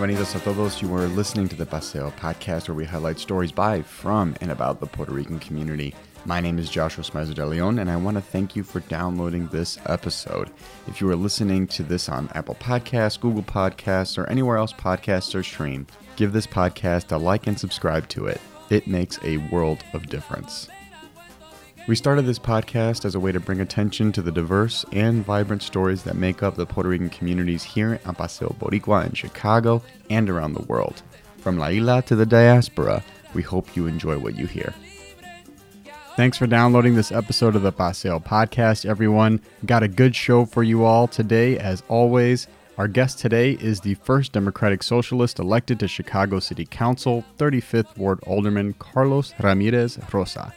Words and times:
Bienvenidos 0.00 0.34
a 0.34 0.40
todos. 0.40 0.80
You 0.80 0.94
are 0.94 1.08
listening 1.08 1.46
to 1.50 1.56
the 1.56 1.66
Paseo 1.66 2.10
podcast 2.12 2.68
where 2.68 2.74
we 2.74 2.86
highlight 2.86 3.18
stories 3.18 3.52
by, 3.52 3.82
from, 3.82 4.34
and 4.40 4.50
about 4.50 4.80
the 4.80 4.86
Puerto 4.86 5.12
Rican 5.12 5.38
community. 5.38 5.94
My 6.24 6.40
name 6.40 6.58
is 6.58 6.70
Joshua 6.70 7.04
Smizer 7.04 7.34
de 7.34 7.44
Leon, 7.44 7.78
and 7.78 7.90
I 7.90 7.96
want 7.96 8.16
to 8.16 8.22
thank 8.22 8.56
you 8.56 8.62
for 8.62 8.80
downloading 8.80 9.46
this 9.48 9.78
episode. 9.84 10.48
If 10.86 11.02
you 11.02 11.10
are 11.10 11.16
listening 11.16 11.66
to 11.66 11.82
this 11.82 12.08
on 12.08 12.30
Apple 12.32 12.54
Podcasts, 12.54 13.20
Google 13.20 13.42
Podcasts, 13.42 14.16
or 14.16 14.26
anywhere 14.30 14.56
else 14.56 14.72
podcasts 14.72 15.34
are 15.34 15.42
streamed, 15.42 15.92
give 16.16 16.32
this 16.32 16.46
podcast 16.46 17.12
a 17.12 17.18
like 17.18 17.46
and 17.46 17.60
subscribe 17.60 18.08
to 18.08 18.24
it. 18.24 18.40
It 18.70 18.86
makes 18.86 19.18
a 19.22 19.36
world 19.52 19.84
of 19.92 20.06
difference. 20.06 20.70
We 21.88 21.96
started 21.96 22.26
this 22.26 22.38
podcast 22.38 23.04
as 23.04 23.14
a 23.14 23.20
way 23.20 23.32
to 23.32 23.40
bring 23.40 23.60
attention 23.60 24.12
to 24.12 24.22
the 24.22 24.30
diverse 24.30 24.84
and 24.92 25.24
vibrant 25.24 25.62
stories 25.62 26.02
that 26.04 26.14
make 26.14 26.42
up 26.42 26.54
the 26.54 26.66
Puerto 26.66 26.88
Rican 26.88 27.10
communities 27.10 27.64
here 27.64 27.98
on 28.04 28.14
Paseo 28.14 28.54
Boricua 28.60 29.06
in 29.06 29.12
Chicago 29.12 29.82
and 30.08 30.30
around 30.30 30.52
the 30.52 30.62
world. 30.62 31.02
From 31.38 31.58
La 31.58 31.68
Isla 31.68 32.02
to 32.02 32.14
the 32.14 32.26
diaspora, 32.26 33.02
we 33.34 33.42
hope 33.42 33.74
you 33.74 33.86
enjoy 33.86 34.18
what 34.18 34.36
you 34.36 34.46
hear. 34.46 34.72
Thanks 36.16 36.36
for 36.36 36.46
downloading 36.46 36.94
this 36.94 37.10
episode 37.10 37.56
of 37.56 37.62
the 37.62 37.72
Paseo 37.72 38.20
podcast, 38.20 38.84
everyone. 38.84 39.40
Got 39.64 39.82
a 39.82 39.88
good 39.88 40.14
show 40.14 40.44
for 40.44 40.62
you 40.62 40.84
all 40.84 41.08
today, 41.08 41.58
as 41.58 41.82
always. 41.88 42.46
Our 42.78 42.88
guest 42.88 43.18
today 43.18 43.52
is 43.52 43.80
the 43.80 43.94
first 43.94 44.32
Democratic 44.32 44.82
Socialist 44.82 45.38
elected 45.38 45.80
to 45.80 45.88
Chicago 45.88 46.40
City 46.40 46.66
Council, 46.66 47.24
35th 47.38 47.96
Ward 47.96 48.20
Alderman 48.24 48.74
Carlos 48.74 49.34
Ramirez 49.40 49.98
Rosa. 50.12 50.52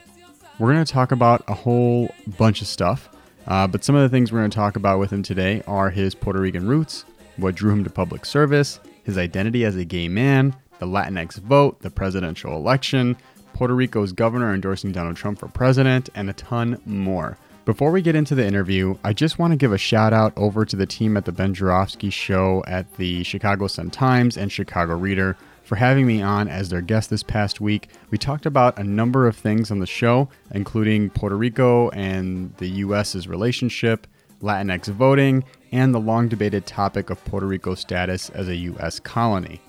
We're 0.59 0.71
going 0.71 0.85
to 0.85 0.93
talk 0.93 1.11
about 1.11 1.43
a 1.47 1.53
whole 1.53 2.13
bunch 2.37 2.61
of 2.61 2.67
stuff, 2.67 3.09
uh, 3.47 3.65
but 3.65 3.83
some 3.83 3.95
of 3.95 4.03
the 4.03 4.09
things 4.09 4.31
we're 4.31 4.39
going 4.39 4.51
to 4.51 4.55
talk 4.55 4.75
about 4.75 4.99
with 4.99 5.11
him 5.11 5.23
today 5.23 5.63
are 5.65 5.89
his 5.89 6.13
Puerto 6.13 6.39
Rican 6.39 6.67
roots, 6.67 7.05
what 7.37 7.55
drew 7.55 7.71
him 7.71 7.83
to 7.83 7.89
public 7.89 8.23
service, 8.23 8.79
his 9.03 9.17
identity 9.17 9.65
as 9.65 9.75
a 9.75 9.83
gay 9.83 10.07
man, 10.07 10.55
the 10.77 10.85
Latinx 10.85 11.39
vote, 11.39 11.81
the 11.81 11.89
presidential 11.89 12.55
election, 12.55 13.17
Puerto 13.53 13.73
Rico's 13.73 14.11
governor 14.11 14.53
endorsing 14.53 14.91
Donald 14.91 15.15
Trump 15.15 15.39
for 15.39 15.47
president, 15.47 16.09
and 16.13 16.29
a 16.29 16.33
ton 16.33 16.79
more. 16.85 17.35
Before 17.65 17.91
we 17.91 18.03
get 18.03 18.15
into 18.15 18.35
the 18.35 18.45
interview, 18.45 18.95
I 19.03 19.13
just 19.13 19.39
want 19.39 19.51
to 19.51 19.57
give 19.57 19.73
a 19.73 19.77
shout 19.77 20.13
out 20.13 20.33
over 20.35 20.65
to 20.65 20.75
the 20.75 20.85
team 20.85 21.17
at 21.17 21.25
the 21.25 21.31
Ben 21.31 21.55
Joravsky 21.55 22.11
Show 22.11 22.63
at 22.67 22.93
the 22.97 23.23
Chicago 23.23 23.65
Sun 23.67 23.89
Times 23.89 24.37
and 24.37 24.51
Chicago 24.51 24.95
Reader 24.95 25.35
for 25.63 25.75
having 25.75 26.05
me 26.05 26.21
on 26.21 26.47
as 26.47 26.69
their 26.69 26.81
guest 26.81 27.09
this 27.09 27.23
past 27.23 27.61
week. 27.61 27.89
We 28.11 28.17
talked 28.17 28.45
about 28.45 28.77
a 28.77 28.83
number 28.83 29.27
of 29.27 29.35
things 29.35 29.71
on 29.71 29.79
the 29.79 29.87
show, 29.87 30.29
including 30.51 31.09
Puerto 31.09 31.35
Rico 31.35 31.89
and 31.89 32.55
the 32.57 32.69
U.S.'s 32.69 33.27
relationship, 33.27 34.07
Latinx 34.41 34.87
voting, 34.87 35.43
and 35.71 35.93
the 35.93 35.99
long 35.99 36.27
debated 36.27 36.65
topic 36.65 37.09
of 37.09 37.23
Puerto 37.25 37.47
Rico's 37.47 37.79
status 37.79 38.29
as 38.29 38.47
a 38.47 38.55
U.S. 38.55 38.99
colony. 38.99 39.61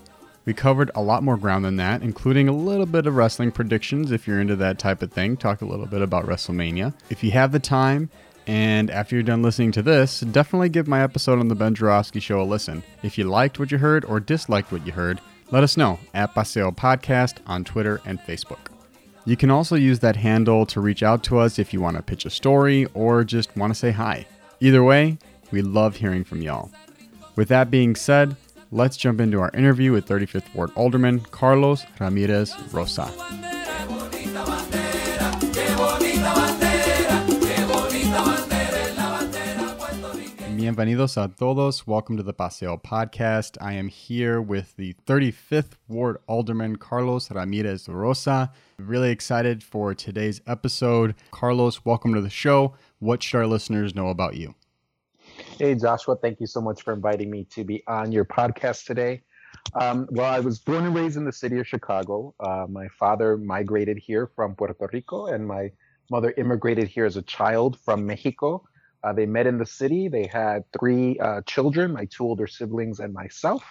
We 0.45 0.53
covered 0.53 0.91
a 0.93 1.01
lot 1.01 1.23
more 1.23 1.37
ground 1.37 1.65
than 1.65 1.77
that, 1.77 2.03
including 2.03 2.47
a 2.47 2.55
little 2.55 2.85
bit 2.85 3.07
of 3.07 3.15
wrestling 3.15 3.51
predictions 3.51 4.11
if 4.11 4.27
you're 4.27 4.39
into 4.39 4.55
that 4.57 4.77
type 4.77 5.01
of 5.01 5.11
thing. 5.11 5.37
Talked 5.37 5.63
a 5.63 5.65
little 5.65 5.87
bit 5.87 6.03
about 6.03 6.27
WrestleMania. 6.27 6.93
If 7.09 7.23
you 7.23 7.31
have 7.31 7.51
the 7.51 7.59
time, 7.59 8.11
and 8.45 8.91
after 8.91 9.15
you're 9.15 9.23
done 9.23 9.41
listening 9.41 9.71
to 9.71 9.81
this, 9.81 10.19
definitely 10.19 10.69
give 10.69 10.87
my 10.87 11.01
episode 11.01 11.39
on 11.39 11.47
the 11.47 11.55
Ben 11.55 11.73
Joravsky 11.73 12.19
Show 12.19 12.39
a 12.41 12.43
listen. 12.43 12.83
If 13.01 13.17
you 13.17 13.23
liked 13.23 13.57
what 13.57 13.71
you 13.71 13.79
heard 13.79 14.05
or 14.05 14.19
disliked 14.19 14.71
what 14.71 14.85
you 14.85 14.91
heard, 14.91 15.19
let 15.51 15.63
us 15.63 15.77
know 15.77 15.99
at 16.13 16.33
Paseo 16.33 16.71
Podcast 16.71 17.37
on 17.45 17.63
Twitter 17.63 18.01
and 18.05 18.19
Facebook. 18.19 18.71
You 19.25 19.35
can 19.35 19.49
also 19.51 19.75
use 19.75 19.99
that 19.99 20.15
handle 20.15 20.65
to 20.67 20.79
reach 20.79 21.03
out 21.03 21.23
to 21.25 21.39
us 21.39 21.57
if 21.57 21.73
you 21.73 21.81
want 21.81 21.97
to 21.97 22.03
pitch 22.03 22.25
a 22.25 22.29
story 22.29 22.85
or 22.93 23.23
just 23.23 23.55
want 23.55 23.73
to 23.73 23.79
say 23.79 23.91
hi. 23.91 24.25
Either 24.59 24.83
way, 24.83 25.17
we 25.51 25.61
love 25.61 25.97
hearing 25.97 26.23
from 26.23 26.41
y'all. 26.41 26.71
With 27.35 27.47
that 27.49 27.69
being 27.71 27.95
said, 27.95 28.35
let's 28.71 28.97
jump 28.97 29.19
into 29.19 29.39
our 29.39 29.51
interview 29.53 29.91
with 29.91 30.07
35th 30.07 30.53
Ward 30.55 30.71
Alderman 30.75 31.19
Carlos 31.31 31.85
Ramirez 31.99 32.55
Rosa. 32.71 33.11
Bienvenidos 40.65 41.15
a 41.15 41.27
todos. 41.27 41.85
Welcome 41.85 42.17
to 42.17 42.23
the 42.23 42.33
Paseo 42.33 42.75
podcast. 42.77 43.55
I 43.61 43.73
am 43.73 43.87
here 43.87 44.41
with 44.41 44.75
the 44.77 44.95
35th 45.05 45.73
Ward 45.87 46.17
Alderman 46.25 46.77
Carlos 46.77 47.29
Ramirez 47.29 47.87
Rosa. 47.87 48.51
Really 48.79 49.11
excited 49.11 49.61
for 49.61 49.93
today's 49.93 50.41
episode. 50.47 51.13
Carlos, 51.29 51.85
welcome 51.85 52.15
to 52.15 52.21
the 52.21 52.31
show. 52.31 52.73
What 52.97 53.21
should 53.21 53.37
our 53.37 53.45
listeners 53.45 53.93
know 53.93 54.07
about 54.07 54.37
you? 54.37 54.55
Hey, 55.59 55.75
Joshua, 55.75 56.15
thank 56.15 56.39
you 56.39 56.47
so 56.47 56.61
much 56.61 56.81
for 56.81 56.93
inviting 56.93 57.29
me 57.29 57.43
to 57.51 57.63
be 57.63 57.83
on 57.85 58.11
your 58.11 58.25
podcast 58.25 58.85
today. 58.85 59.21
Um, 59.75 60.07
well, 60.09 60.33
I 60.33 60.39
was 60.39 60.57
born 60.57 60.83
and 60.83 60.95
raised 60.95 61.15
in 61.15 61.25
the 61.25 61.31
city 61.31 61.59
of 61.59 61.67
Chicago. 61.67 62.33
Uh, 62.39 62.65
my 62.67 62.87
father 62.87 63.37
migrated 63.37 63.99
here 63.99 64.31
from 64.35 64.55
Puerto 64.55 64.89
Rico, 64.91 65.27
and 65.27 65.47
my 65.47 65.71
mother 66.09 66.33
immigrated 66.37 66.87
here 66.87 67.05
as 67.05 67.17
a 67.17 67.21
child 67.21 67.77
from 67.81 68.07
Mexico. 68.07 68.63
Uh, 69.05 69.13
they 69.13 69.27
met 69.27 69.45
in 69.45 69.57
the 69.59 69.65
city. 69.65 70.07
They 70.07 70.25
had 70.25 70.63
three 70.77 71.19
uh, 71.19 71.41
children, 71.45 71.93
my 71.93 72.05
two 72.05 72.23
older 72.23 72.47
siblings 72.47 72.99
and 72.99 73.13
myself. 73.13 73.63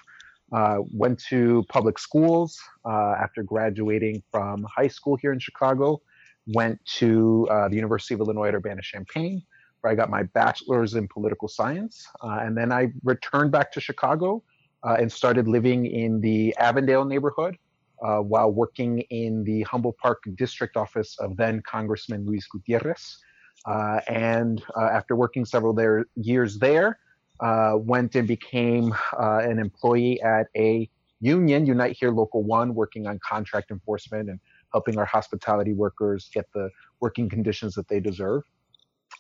Uh, 0.53 0.79
went 0.93 1.19
to 1.19 1.65
public 1.69 1.99
schools 1.99 2.61
uh, 2.85 3.17
after 3.21 3.43
graduating 3.43 4.23
from 4.31 4.65
high 4.65 4.87
school 4.87 5.17
here 5.17 5.33
in 5.33 5.41
Chicago. 5.41 6.01
Went 6.47 6.79
to 6.99 7.49
uh, 7.51 7.69
the 7.69 7.75
University 7.75 8.15
of 8.15 8.21
Illinois 8.21 8.49
at 8.49 8.55
Urbana-Champaign, 8.55 9.43
where 9.81 9.93
I 9.93 9.97
got 9.97 10.11
my 10.11 10.23
bachelor's 10.23 10.95
in 10.95 11.09
political 11.09 11.49
science. 11.49 12.07
Uh, 12.23 12.39
and 12.43 12.57
then 12.57 12.71
I 12.71 12.93
returned 13.03 13.51
back 13.51 13.73
to 13.73 13.81
Chicago 13.81 14.43
and 14.85 15.11
started 15.11 15.49
living 15.49 15.87
in 15.87 16.21
the 16.21 16.55
Avondale 16.59 17.07
neighborhood 17.07 17.57
while 17.99 18.53
working 18.53 19.01
in 19.09 19.43
the 19.45 19.63
Humboldt 19.63 19.97
Park 19.97 20.23
district 20.37 20.77
office 20.77 21.17
of 21.19 21.39
then 21.39 21.63
Congressman 21.67 22.27
Luis 22.27 22.47
Gutierrez. 22.47 23.19
Uh, 23.67 24.01
and 24.09 24.63
uh, 24.77 24.85
after 24.85 25.17
working 25.17 25.45
several 25.45 25.73
there, 25.73 26.07
years 26.17 26.59
there, 26.59 26.99
uh, 27.41 27.75
went 27.77 28.15
and 28.15 28.29
became 28.29 28.95
an 29.19 29.59
employee 29.59 30.21
at 30.23 30.47
a 30.57 30.89
union, 31.21 31.67
Unite 31.67 31.97
Here 31.99 32.11
Local 32.11 32.43
One, 32.43 32.75
working 32.75 33.07
on 33.07 33.19
contract 33.27 33.71
enforcement 33.71 34.29
and 34.29 34.39
helping 34.73 34.99
our 34.99 35.05
hospitality 35.07 35.73
workers 35.73 36.29
get 36.33 36.47
the 36.53 36.69
working 37.01 37.29
conditions 37.29 37.75
that 37.75 37.89
they 37.89 38.01
deserve. 38.01 38.43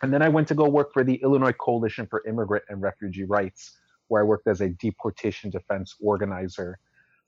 And 0.02 0.12
then 0.12 0.20
I 0.20 0.28
went 0.28 0.48
to 0.48 0.54
go 0.54 0.68
work 0.68 0.92
for 0.92 1.04
the 1.04 1.14
Illinois 1.22 1.52
Coalition 1.52 2.06
for 2.06 2.22
Immigrant 2.26 2.64
and 2.68 2.82
Refugee 2.82 3.24
Rights, 3.24 3.78
where 4.08 4.20
I 4.20 4.24
worked 4.24 4.48
as 4.48 4.60
a 4.60 4.68
deportation 4.68 5.50
defense 5.50 5.94
organizer. 6.00 6.78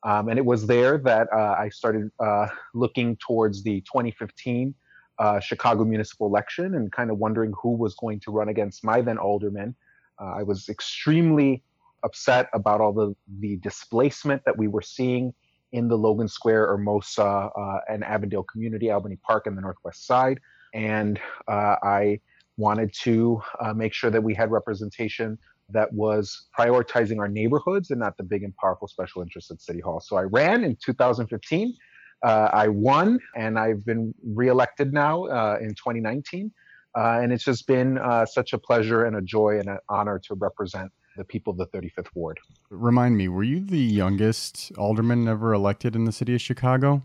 Um, 0.02 0.28
and 0.28 0.38
it 0.38 0.44
was 0.44 0.66
there 0.66 0.98
that 0.98 1.28
uh, 1.32 1.56
I 1.58 1.68
started 1.70 2.10
uh, 2.20 2.48
looking 2.74 3.16
towards 3.16 3.62
the 3.62 3.80
2015 3.82 4.74
uh, 5.18 5.40
Chicago 5.40 5.84
municipal 5.84 6.26
election 6.26 6.74
and 6.74 6.92
kind 6.92 7.10
of 7.10 7.18
wondering 7.18 7.52
who 7.60 7.70
was 7.70 7.94
going 7.94 8.20
to 8.20 8.30
run 8.30 8.48
against 8.48 8.84
my 8.84 9.00
then 9.00 9.18
alderman. 9.18 9.74
Uh, 10.20 10.34
I 10.36 10.42
was 10.42 10.68
extremely 10.68 11.62
upset 12.04 12.48
about 12.52 12.80
all 12.80 12.92
the, 12.92 13.14
the 13.40 13.56
displacement 13.56 14.44
that 14.44 14.56
we 14.56 14.68
were 14.68 14.82
seeing 14.82 15.34
in 15.72 15.88
the 15.88 15.96
Logan 15.96 16.28
Square, 16.28 16.68
Hermosa, 16.68 17.24
uh, 17.24 17.80
and 17.88 18.04
Avondale 18.04 18.44
community, 18.44 18.90
Albany 18.90 19.16
Park, 19.16 19.46
and 19.46 19.56
the 19.56 19.62
Northwest 19.62 20.06
Side. 20.06 20.40
And 20.74 21.18
uh, 21.48 21.76
I 21.82 22.20
wanted 22.56 22.92
to 23.02 23.42
uh, 23.60 23.74
make 23.74 23.92
sure 23.92 24.10
that 24.10 24.22
we 24.22 24.34
had 24.34 24.50
representation 24.50 25.38
that 25.70 25.92
was 25.92 26.46
prioritizing 26.56 27.18
our 27.18 27.28
neighborhoods 27.28 27.90
and 27.90 28.00
not 28.00 28.16
the 28.16 28.22
big 28.22 28.44
and 28.44 28.56
powerful 28.56 28.86
special 28.86 29.20
interests 29.22 29.50
at 29.50 29.60
City 29.60 29.80
Hall. 29.80 30.00
So 30.00 30.16
I 30.16 30.22
ran 30.22 30.64
in 30.64 30.76
2015 30.76 31.74
uh, 32.22 32.50
I 32.52 32.68
won, 32.68 33.18
and 33.34 33.58
I've 33.58 33.84
been 33.84 34.14
reelected 34.24 34.92
now 34.92 35.24
uh, 35.26 35.58
in 35.60 35.70
2019. 35.70 36.52
Uh, 36.96 37.20
and 37.22 37.32
it's 37.32 37.44
just 37.44 37.66
been 37.66 37.98
uh, 37.98 38.24
such 38.24 38.54
a 38.54 38.58
pleasure 38.58 39.04
and 39.04 39.16
a 39.16 39.22
joy 39.22 39.58
and 39.58 39.68
an 39.68 39.78
honor 39.88 40.18
to 40.18 40.34
represent 40.34 40.90
the 41.18 41.24
people 41.24 41.50
of 41.50 41.58
the 41.58 41.66
35th 41.66 42.08
Ward. 42.14 42.38
Remind 42.70 43.16
me, 43.16 43.28
were 43.28 43.42
you 43.42 43.60
the 43.60 43.78
youngest 43.78 44.72
alderman 44.78 45.28
ever 45.28 45.52
elected 45.52 45.94
in 45.94 46.04
the 46.04 46.12
city 46.12 46.34
of 46.34 46.40
Chicago? 46.40 47.02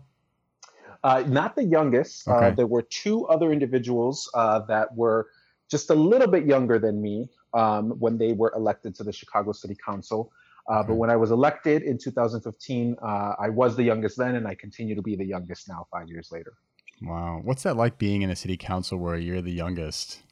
Uh, 1.04 1.24
not 1.26 1.56
the 1.56 1.64
youngest. 1.64 2.26
Uh, 2.26 2.36
okay. 2.36 2.54
there 2.54 2.66
were 2.66 2.82
two 2.82 3.26
other 3.26 3.52
individuals 3.52 4.30
that 4.34 4.88
were 4.94 5.28
just 5.70 5.90
a 5.90 5.94
little 5.94 6.28
bit 6.28 6.46
younger 6.46 6.78
than 6.78 7.00
me 7.00 7.28
um, 7.54 7.90
when 7.98 8.18
they 8.18 8.32
were 8.32 8.52
elected 8.54 8.94
to 8.94 9.04
the 9.04 9.12
Chicago 9.12 9.52
City 9.52 9.76
Council. 9.84 10.32
Uh, 10.68 10.82
but 10.82 10.94
when 10.94 11.10
I 11.10 11.16
was 11.16 11.30
elected 11.30 11.82
in 11.82 11.98
2015, 11.98 12.96
uh, 13.02 13.34
I 13.38 13.48
was 13.48 13.76
the 13.76 13.82
youngest 13.82 14.16
then, 14.16 14.36
and 14.36 14.46
I 14.46 14.54
continue 14.54 14.94
to 14.94 15.02
be 15.02 15.16
the 15.16 15.24
youngest 15.24 15.68
now, 15.68 15.86
five 15.90 16.08
years 16.08 16.30
later. 16.30 16.54
Wow. 17.02 17.40
What's 17.42 17.64
that 17.64 17.76
like 17.76 17.98
being 17.98 18.22
in 18.22 18.30
a 18.30 18.36
city 18.36 18.56
council 18.56 18.98
where 18.98 19.16
you're 19.16 19.42
the 19.42 19.52
youngest? 19.52 20.22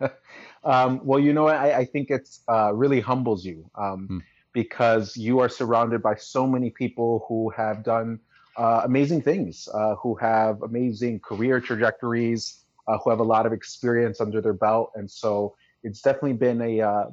um, 0.64 1.00
well, 1.04 1.18
you 1.18 1.32
know, 1.32 1.48
I, 1.48 1.78
I 1.78 1.84
think 1.84 2.10
it's 2.10 2.40
uh, 2.48 2.72
really 2.72 3.00
humbles 3.00 3.44
you 3.44 3.68
um, 3.74 4.06
hmm. 4.06 4.18
because 4.52 5.16
you 5.16 5.40
are 5.40 5.48
surrounded 5.48 6.02
by 6.02 6.14
so 6.14 6.46
many 6.46 6.70
people 6.70 7.24
who 7.28 7.50
have 7.50 7.82
done 7.82 8.20
uh, 8.56 8.82
amazing 8.84 9.22
things, 9.22 9.68
uh, 9.74 9.96
who 9.96 10.14
have 10.16 10.62
amazing 10.62 11.20
career 11.20 11.60
trajectories, 11.60 12.64
uh, 12.86 12.98
who 12.98 13.10
have 13.10 13.20
a 13.20 13.24
lot 13.24 13.46
of 13.46 13.52
experience 13.52 14.20
under 14.20 14.40
their 14.40 14.52
belt. 14.52 14.92
And 14.94 15.10
so 15.10 15.56
it's 15.82 16.02
definitely 16.02 16.34
been 16.34 16.60
a 16.62 17.06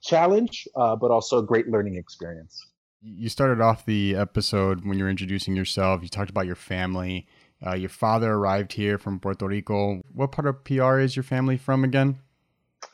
challenge, 0.00 0.66
uh, 0.76 0.96
but 0.96 1.10
also 1.10 1.38
a 1.38 1.42
great 1.42 1.68
learning 1.68 1.96
experience. 1.96 2.66
You 3.02 3.28
started 3.28 3.60
off 3.60 3.86
the 3.86 4.14
episode 4.14 4.84
when 4.84 4.98
you 4.98 5.04
were 5.04 5.10
introducing 5.10 5.56
yourself. 5.56 6.02
You 6.02 6.08
talked 6.08 6.30
about 6.30 6.46
your 6.46 6.54
family. 6.56 7.26
Uh, 7.64 7.74
your 7.74 7.88
father 7.88 8.32
arrived 8.32 8.72
here 8.72 8.98
from 8.98 9.20
Puerto 9.20 9.46
Rico. 9.46 10.02
What 10.12 10.32
part 10.32 10.46
of 10.46 10.64
PR 10.64 10.98
is 10.98 11.16
your 11.16 11.22
family 11.22 11.56
from 11.56 11.84
again? 11.84 12.18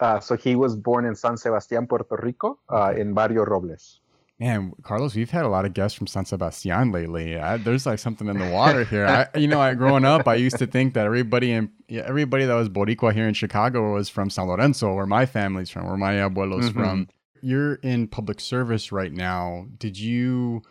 Uh, 0.01 0.21
so 0.21 0.37
he 0.37 0.57
was 0.57 0.77
born 0.77 1.05
in 1.05 1.15
San 1.15 1.35
Sebastián, 1.35 1.89
Puerto 1.89 2.17
Rico, 2.23 2.59
uh, 2.69 2.93
in 2.97 3.15
Barrio 3.15 3.45
Robles. 3.45 4.01
Man, 4.39 4.73
Carlos, 4.83 5.15
we've 5.15 5.31
had 5.31 5.47
a 5.47 5.49
lot 5.49 5.65
of 5.65 5.73
guests 5.73 5.97
from 5.97 6.07
San 6.07 6.27
Sebastian 6.27 6.93
lately. 6.93 7.39
I, 7.39 7.57
there's 7.57 7.87
like 7.87 7.99
something 7.99 8.29
in 8.29 8.39
the 8.39 8.51
water 8.51 8.85
here. 8.85 9.07
I, 9.07 9.27
you 9.39 9.49
know, 9.49 9.61
I, 9.61 9.73
growing 9.73 10.05
up, 10.05 10.29
I 10.29 10.35
used 10.35 10.59
to 10.59 10.67
think 10.67 10.93
that 10.93 11.07
everybody 11.07 11.53
in 11.53 11.71
everybody 11.91 12.45
that 12.45 12.55
was 12.55 12.69
Boricua 12.69 13.15
here 13.15 13.27
in 13.27 13.33
Chicago 13.33 13.95
was 13.95 14.11
from 14.11 14.29
San 14.29 14.47
Lorenzo, 14.47 14.95
where 14.95 15.07
my 15.07 15.25
family's 15.25 15.71
from, 15.71 15.87
where 15.87 15.97
my 15.97 16.15
abuelo's 16.15 16.69
mm-hmm. 16.69 16.79
from. 16.79 17.09
You're 17.41 17.75
in 17.77 18.09
public 18.09 18.41
service 18.41 18.93
right 18.93 19.13
now. 19.13 19.67
Did 19.79 19.99
you 19.99 20.63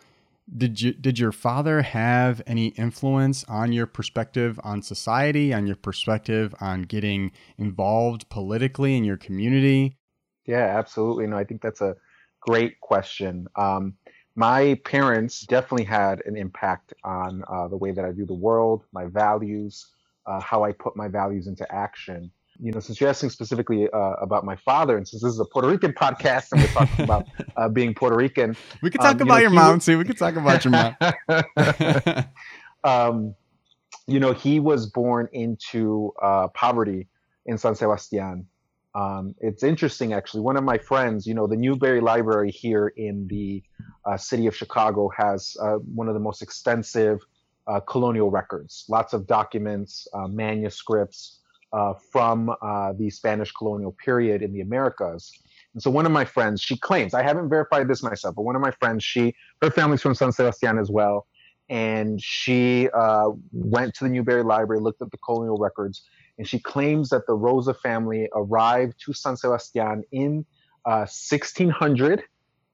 did 0.56 0.80
you 0.80 0.92
did 0.92 1.18
your 1.18 1.32
father 1.32 1.82
have 1.82 2.40
any 2.46 2.68
influence 2.68 3.42
on 3.48 3.72
your 3.72 3.86
perspective 3.86 4.60
on 4.62 4.80
society, 4.80 5.52
on 5.52 5.66
your 5.66 5.76
perspective 5.76 6.54
on 6.60 6.82
getting 6.82 7.32
involved 7.58 8.28
politically 8.28 8.96
in 8.96 9.02
your 9.02 9.16
community? 9.16 9.96
Yeah, 10.44 10.78
absolutely. 10.78 11.26
No, 11.26 11.36
I 11.36 11.42
think 11.42 11.62
that's 11.62 11.80
a 11.80 11.96
great 12.46 12.80
question. 12.80 13.46
Um, 13.56 13.94
my 14.34 14.78
parents 14.84 15.40
definitely 15.40 15.84
had 15.84 16.22
an 16.26 16.36
impact 16.36 16.92
on 17.02 17.42
uh, 17.48 17.68
the 17.68 17.76
way 17.76 17.90
that 17.90 18.04
I 18.04 18.12
view 18.12 18.26
the 18.26 18.34
world, 18.34 18.84
my 18.92 19.06
values, 19.06 19.86
uh, 20.26 20.40
how 20.40 20.62
I 20.62 20.72
put 20.72 20.96
my 20.96 21.08
values 21.08 21.46
into 21.46 21.70
action. 21.74 22.30
You 22.58 22.72
know, 22.72 22.80
since 22.80 23.00
you're 23.00 23.10
asking 23.10 23.30
specifically 23.30 23.88
uh, 23.90 23.98
about 23.98 24.44
my 24.44 24.56
father, 24.56 24.96
and 24.96 25.06
since 25.06 25.22
this 25.22 25.32
is 25.32 25.40
a 25.40 25.44
Puerto 25.44 25.68
Rican 25.68 25.92
podcast 25.92 26.52
and 26.52 26.62
we're 26.62 26.68
talking 26.68 27.04
about 27.04 27.26
uh, 27.56 27.68
being 27.68 27.94
Puerto 27.94 28.16
Rican, 28.16 28.56
we 28.82 28.90
could 28.90 29.00
talk 29.00 29.16
um, 29.16 29.22
about 29.22 29.36
you 29.36 29.40
know, 29.40 29.42
your 29.42 29.50
mom 29.50 29.78
too. 29.78 29.98
We 29.98 30.04
could 30.04 30.18
talk 30.18 30.36
about 30.36 30.64
your 30.64 30.72
mom. 30.72 30.96
um, 32.84 33.34
you 34.06 34.20
know, 34.20 34.32
he 34.32 34.60
was 34.60 34.86
born 34.86 35.28
into 35.32 36.12
uh, 36.22 36.48
poverty 36.48 37.08
in 37.44 37.58
San 37.58 37.74
Sebastian. 37.74 38.46
Um, 38.96 39.34
it's 39.40 39.62
interesting, 39.62 40.14
actually. 40.14 40.40
One 40.40 40.56
of 40.56 40.64
my 40.64 40.78
friends, 40.78 41.26
you 41.26 41.34
know, 41.34 41.46
the 41.46 41.56
Newberry 41.56 42.00
Library 42.00 42.50
here 42.50 42.88
in 42.96 43.28
the 43.28 43.62
uh, 44.06 44.16
city 44.16 44.46
of 44.46 44.56
Chicago 44.56 45.10
has 45.14 45.54
uh, 45.60 45.74
one 45.94 46.08
of 46.08 46.14
the 46.14 46.20
most 46.20 46.40
extensive 46.40 47.20
uh, 47.66 47.80
colonial 47.80 48.30
records, 48.30 48.86
lots 48.88 49.12
of 49.12 49.26
documents, 49.26 50.08
uh, 50.14 50.26
manuscripts 50.28 51.40
uh, 51.74 51.92
from 52.10 52.50
uh, 52.62 52.94
the 52.94 53.10
Spanish 53.10 53.52
colonial 53.52 53.92
period 54.02 54.40
in 54.40 54.50
the 54.54 54.62
Americas. 54.62 55.30
And 55.74 55.82
so 55.82 55.90
one 55.90 56.06
of 56.06 56.12
my 56.12 56.24
friends, 56.24 56.62
she 56.62 56.78
claims, 56.78 57.12
I 57.12 57.22
haven't 57.22 57.50
verified 57.50 57.88
this 57.88 58.02
myself, 58.02 58.34
but 58.34 58.42
one 58.42 58.56
of 58.56 58.62
my 58.62 58.70
friends, 58.70 59.04
she, 59.04 59.34
her 59.60 59.70
family's 59.70 60.00
from 60.00 60.14
San 60.14 60.32
Sebastian 60.32 60.78
as 60.78 60.90
well. 60.90 61.26
And 61.68 62.18
she 62.22 62.88
went 63.52 63.92
to 63.96 64.04
the 64.04 64.10
Newberry 64.10 64.44
Library, 64.44 64.80
looked 64.80 65.02
at 65.02 65.10
the 65.10 65.18
colonial 65.18 65.58
records, 65.58 66.04
and 66.38 66.46
she 66.46 66.58
claims 66.58 67.08
that 67.10 67.26
the 67.26 67.34
Rosa 67.34 67.74
family 67.74 68.28
arrived 68.34 68.94
to 69.04 69.12
San 69.12 69.36
Sebastian 69.36 70.04
in 70.12 70.44
uh, 70.84 71.06
1600 71.08 72.22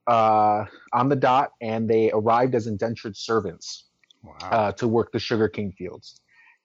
uh, 0.07 0.65
on 0.91 1.09
the 1.09 1.15
dot, 1.15 1.51
and 1.61 1.89
they 1.89 2.11
arrived 2.11 2.55
as 2.55 2.67
indentured 2.67 3.15
servants 3.15 3.85
wow. 4.21 4.35
uh, 4.51 4.71
to 4.73 4.87
work 4.87 5.11
the 5.11 5.19
sugarcane 5.19 5.71
fields. 5.71 6.19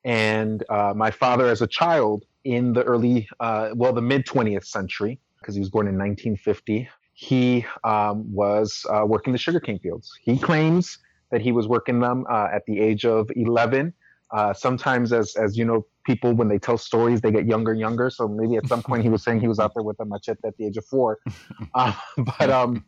And 0.05 0.65
uh, 0.69 0.93
my 0.95 1.11
father, 1.11 1.47
as 1.47 1.62
a 1.62 1.67
child 1.67 2.25
in 2.45 2.73
the 2.73 2.83
early, 2.83 3.29
uh, 3.41 3.71
well, 3.75 3.93
the 3.93 4.03
mid 4.03 4.27
20th 4.27 4.65
century, 4.65 5.21
because 5.41 5.55
he 5.55 5.61
was 5.61 5.71
born 5.71 5.87
in 5.87 5.95
1950, 5.95 6.89
he 7.15 7.67
um, 7.85 8.33
was 8.33 8.87
uh, 8.91 9.05
working 9.05 9.33
the 9.33 9.39
sugarcane 9.39 9.79
fields. 9.79 10.17
He 10.21 10.39
claims 10.39 10.99
that 11.31 11.41
he 11.41 11.53
was 11.53 11.67
working 11.67 12.00
them 12.00 12.25
at 12.31 12.65
the 12.67 12.81
age 12.81 13.05
of 13.05 13.29
11 13.35 13.93
uh, 14.31 14.53
sometimes, 14.53 15.12
as 15.12 15.35
as 15.37 15.56
you 15.56 15.65
know, 15.65 15.87
people 16.09 16.33
when 16.33 16.49
they 16.49 16.59
tell 16.59 16.79
stories, 16.79 17.21
they 17.21 17.31
get 17.31 17.47
younger 17.47 17.73
and 17.73 17.81
younger. 17.81 18.09
So 18.09 18.27
maybe 18.27 18.57
at 18.57 18.67
some 18.67 18.83
point 18.83 19.03
he 19.03 19.11
was 19.11 19.23
saying 19.23 19.41
he 19.41 19.47
was 19.55 19.61
out 19.61 19.73
there 19.75 19.85
with 19.85 20.01
a 20.01 20.07
machete 20.07 20.41
at 20.45 20.57
the 20.57 20.67
age 20.67 20.77
of 20.77 20.87
four. 20.87 21.19
Uh, 21.75 21.93
but 22.39 22.49
um, 22.51 22.85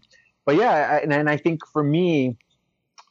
but 0.47 0.57
yeah, 0.57 1.01
and, 1.03 1.13
and 1.13 1.29
I 1.29 1.37
think 1.37 1.61
for 1.73 1.83
me, 1.83 2.37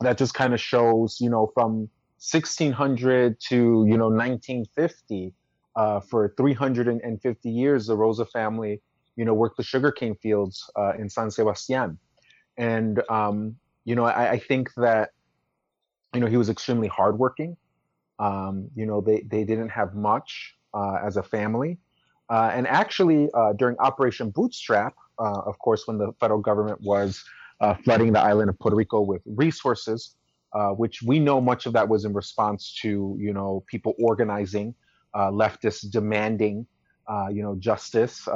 that 0.02 0.18
just 0.18 0.34
kind 0.34 0.54
of 0.54 0.60
shows, 0.60 1.18
you 1.22 1.30
know, 1.30 1.52
from 1.54 1.90
1600 2.20 3.40
to 3.50 3.56
you 3.56 3.98
know 4.02 4.10
1950, 4.10 5.34
uh, 5.76 6.00
for 6.00 6.34
350 6.38 7.50
years, 7.50 7.88
the 7.88 7.96
Rosa 7.96 8.26
family, 8.26 8.82
you 9.16 9.26
know, 9.26 9.34
worked 9.34 9.58
the 9.58 9.64
sugarcane 9.64 10.16
fields 10.16 10.70
uh, 10.76 10.94
in 10.98 11.08
San 11.10 11.30
Sebastian, 11.30 12.00
and 12.58 13.04
um, 13.10 13.56
you 13.86 13.96
know, 13.96 14.06
I, 14.06 14.32
I 14.32 14.40
think 14.40 14.70
that 14.78 15.12
you 16.14 16.20
know 16.22 16.28
he 16.28 16.38
was 16.38 16.50
extremely 16.50 16.88
hardworking. 16.88 17.56
Um, 18.20 18.70
you 18.76 18.86
know, 18.86 19.02
they, 19.02 19.22
they 19.22 19.44
didn't 19.44 19.70
have 19.70 19.96
much 19.96 20.56
uh, 20.74 20.98
as 21.04 21.18
a 21.18 21.24
family. 21.24 21.78
Uh, 22.30 22.52
and 22.54 22.68
actually, 22.68 23.30
uh, 23.34 23.54
during 23.54 23.76
Operation 23.80 24.30
Bootstrap, 24.30 24.94
uh, 25.18 25.42
of 25.46 25.58
course, 25.60 25.88
when 25.88 25.98
the 25.98 26.12
federal 26.20 26.40
government 26.40 26.80
was 26.82 27.24
uh, 27.60 27.74
flooding 27.84 28.14
the 28.14 28.20
island 28.20 28.50
of 28.50 28.60
Puerto 28.60 28.76
Rico 28.76 29.02
with 29.02 29.22
resources, 29.26 30.16
which 30.78 31.02
we 31.02 31.20
know 31.20 31.42
much 31.42 31.66
of 31.66 31.74
that 31.74 31.88
was 31.90 32.06
in 32.06 32.14
response 32.14 32.78
to, 32.82 33.18
you 33.20 33.34
know, 33.34 33.64
people 33.68 33.96
organizing, 34.00 34.76
leftists 35.16 35.90
demanding, 35.90 36.66
you 37.32 37.42
know, 37.42 37.56
justice, 37.58 38.28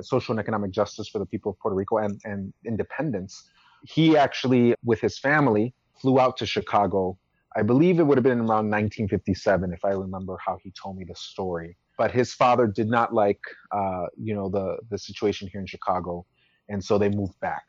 social 0.00 0.32
and 0.32 0.40
economic 0.40 0.70
justice 0.70 1.08
for 1.08 1.18
the 1.18 1.26
people 1.26 1.52
of 1.52 1.58
Puerto 1.58 1.76
Rico 1.76 1.98
and, 1.98 2.20
and 2.24 2.52
independence. 2.64 3.50
He 3.84 4.16
actually, 4.16 4.74
with 4.84 5.00
his 5.00 5.18
family, 5.18 5.74
flew 6.00 6.18
out 6.18 6.36
to 6.38 6.46
Chicago 6.46 7.18
I 7.56 7.62
believe 7.62 7.98
it 7.98 8.04
would 8.04 8.18
have 8.18 8.24
been 8.24 8.38
around 8.38 8.70
1957, 8.70 9.72
if 9.72 9.84
I 9.84 9.90
remember 9.90 10.38
how 10.44 10.58
he 10.62 10.72
told 10.72 10.96
me 10.96 11.04
the 11.04 11.14
story. 11.14 11.76
But 11.98 12.10
his 12.10 12.32
father 12.32 12.66
did 12.66 12.88
not 12.88 13.12
like, 13.14 13.40
uh, 13.70 14.06
you 14.16 14.34
know, 14.34 14.48
the 14.48 14.78
the 14.90 14.98
situation 14.98 15.48
here 15.52 15.60
in 15.60 15.66
Chicago, 15.66 16.26
and 16.68 16.82
so 16.82 16.98
they 16.98 17.08
moved 17.08 17.38
back. 17.40 17.64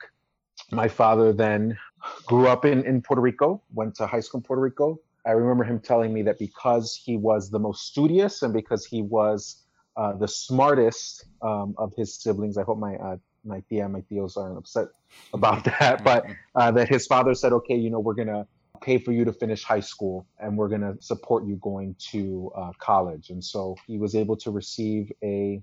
My 0.71 0.87
father 0.87 1.33
then 1.33 1.77
grew 2.25 2.47
up 2.47 2.65
in 2.65 2.85
in 2.85 3.01
Puerto 3.01 3.21
Rico, 3.21 3.61
went 3.73 3.95
to 3.95 4.07
high 4.07 4.21
school 4.21 4.39
in 4.39 4.43
Puerto 4.43 4.61
Rico. 4.61 4.99
I 5.25 5.31
remember 5.31 5.63
him 5.63 5.79
telling 5.79 6.13
me 6.13 6.21
that 6.23 6.39
because 6.39 6.95
he 6.95 7.17
was 7.17 7.49
the 7.49 7.59
most 7.59 7.87
studious 7.87 8.41
and 8.41 8.53
because 8.53 8.85
he 8.85 9.01
was 9.01 9.63
uh, 9.95 10.13
the 10.13 10.27
smartest 10.27 11.25
um, 11.41 11.75
of 11.77 11.93
his 11.95 12.15
siblings. 12.15 12.57
I 12.57 12.63
hope 12.63 12.79
my 12.79 12.95
uh, 12.95 13.17
my 13.45 13.61
tia, 13.69 13.87
my 13.89 14.01
tios 14.01 14.37
aren't 14.37 14.57
upset 14.57 14.87
about 15.33 15.63
that, 15.79 16.03
but 16.03 16.25
uh, 16.55 16.71
that 16.71 16.87
his 16.87 17.05
father 17.07 17.33
said, 17.33 17.51
okay, 17.53 17.75
you 17.75 17.89
know, 17.89 17.99
we're 17.99 18.15
gonna 18.15 18.47
pay 18.83 18.97
for 18.97 19.11
you 19.11 19.23
to 19.25 19.33
finish 19.33 19.63
high 19.63 19.79
school 19.79 20.27
and 20.39 20.57
we're 20.57 20.67
going 20.67 20.81
to 20.81 20.95
support 20.99 21.45
you 21.45 21.55
going 21.55 21.95
to 22.11 22.51
uh, 22.55 22.71
college. 22.79 23.29
And 23.29 23.43
so 23.43 23.75
he 23.87 23.97
was 23.97 24.13
able 24.13 24.35
to 24.37 24.51
receive 24.51 25.11
a 25.23 25.61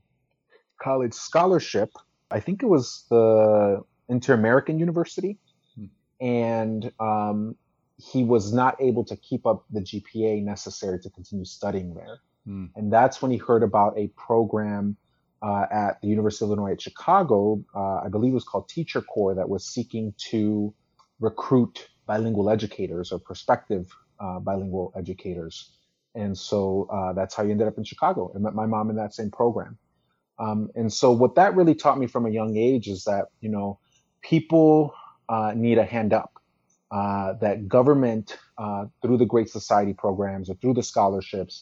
college 0.82 1.12
scholarship. 1.12 1.90
I 2.30 2.40
think 2.40 2.62
it 2.62 2.66
was 2.66 3.04
the 3.10 3.82
Inter 4.08 4.34
American 4.34 4.78
University. 4.78 5.38
Hmm. 5.76 5.84
And 6.24 6.92
um, 6.98 7.56
he 7.98 8.24
was 8.24 8.52
not 8.52 8.80
able 8.80 9.04
to 9.04 9.16
keep 9.16 9.46
up 9.46 9.64
the 9.70 9.80
GPA 9.80 10.42
necessary 10.42 10.98
to 11.00 11.10
continue 11.10 11.44
studying 11.44 11.94
there. 11.94 12.20
Hmm. 12.46 12.66
And 12.74 12.92
that's 12.92 13.20
when 13.20 13.30
he 13.30 13.36
heard 13.36 13.62
about 13.62 13.98
a 13.98 14.08
program 14.16 14.96
uh, 15.42 15.66
at 15.70 16.00
the 16.00 16.08
University 16.08 16.44
of 16.44 16.50
Illinois 16.50 16.72
at 16.72 16.80
Chicago. 16.80 17.62
Uh, 17.74 18.00
I 18.04 18.08
believe 18.10 18.32
it 18.32 18.34
was 18.34 18.44
called 18.44 18.68
Teacher 18.68 19.02
Corps 19.02 19.34
that 19.34 19.48
was 19.48 19.64
seeking 19.66 20.14
to 20.30 20.74
recruit 21.20 21.88
bilingual 22.10 22.48
educators 22.56 23.06
or 23.12 23.18
prospective 23.30 23.84
uh, 24.24 24.38
bilingual 24.48 24.86
educators. 25.00 25.56
And 26.22 26.32
so 26.48 26.58
uh, 26.96 27.12
that's 27.18 27.34
how 27.36 27.42
you 27.46 27.52
ended 27.52 27.68
up 27.70 27.78
in 27.78 27.84
Chicago. 27.92 28.20
I 28.34 28.38
met 28.46 28.54
my 28.62 28.66
mom 28.74 28.90
in 28.92 28.96
that 28.96 29.12
same 29.18 29.30
program. 29.30 29.78
Um, 30.44 30.70
and 30.74 30.88
so 31.00 31.06
what 31.22 31.32
that 31.40 31.50
really 31.58 31.76
taught 31.82 31.98
me 32.02 32.08
from 32.14 32.24
a 32.26 32.32
young 32.40 32.56
age 32.56 32.86
is 32.94 33.04
that, 33.04 33.24
you 33.44 33.50
know, 33.54 33.78
people 34.32 34.92
uh, 35.28 35.52
need 35.54 35.78
a 35.78 35.84
hand 35.84 36.12
up. 36.12 36.32
Uh, 37.00 37.34
that 37.34 37.68
government, 37.68 38.26
uh, 38.58 38.82
through 39.00 39.18
the 39.22 39.30
Great 39.34 39.48
Society 39.48 39.94
programs 40.04 40.50
or 40.50 40.54
through 40.60 40.74
the 40.74 40.82
scholarships 40.82 41.54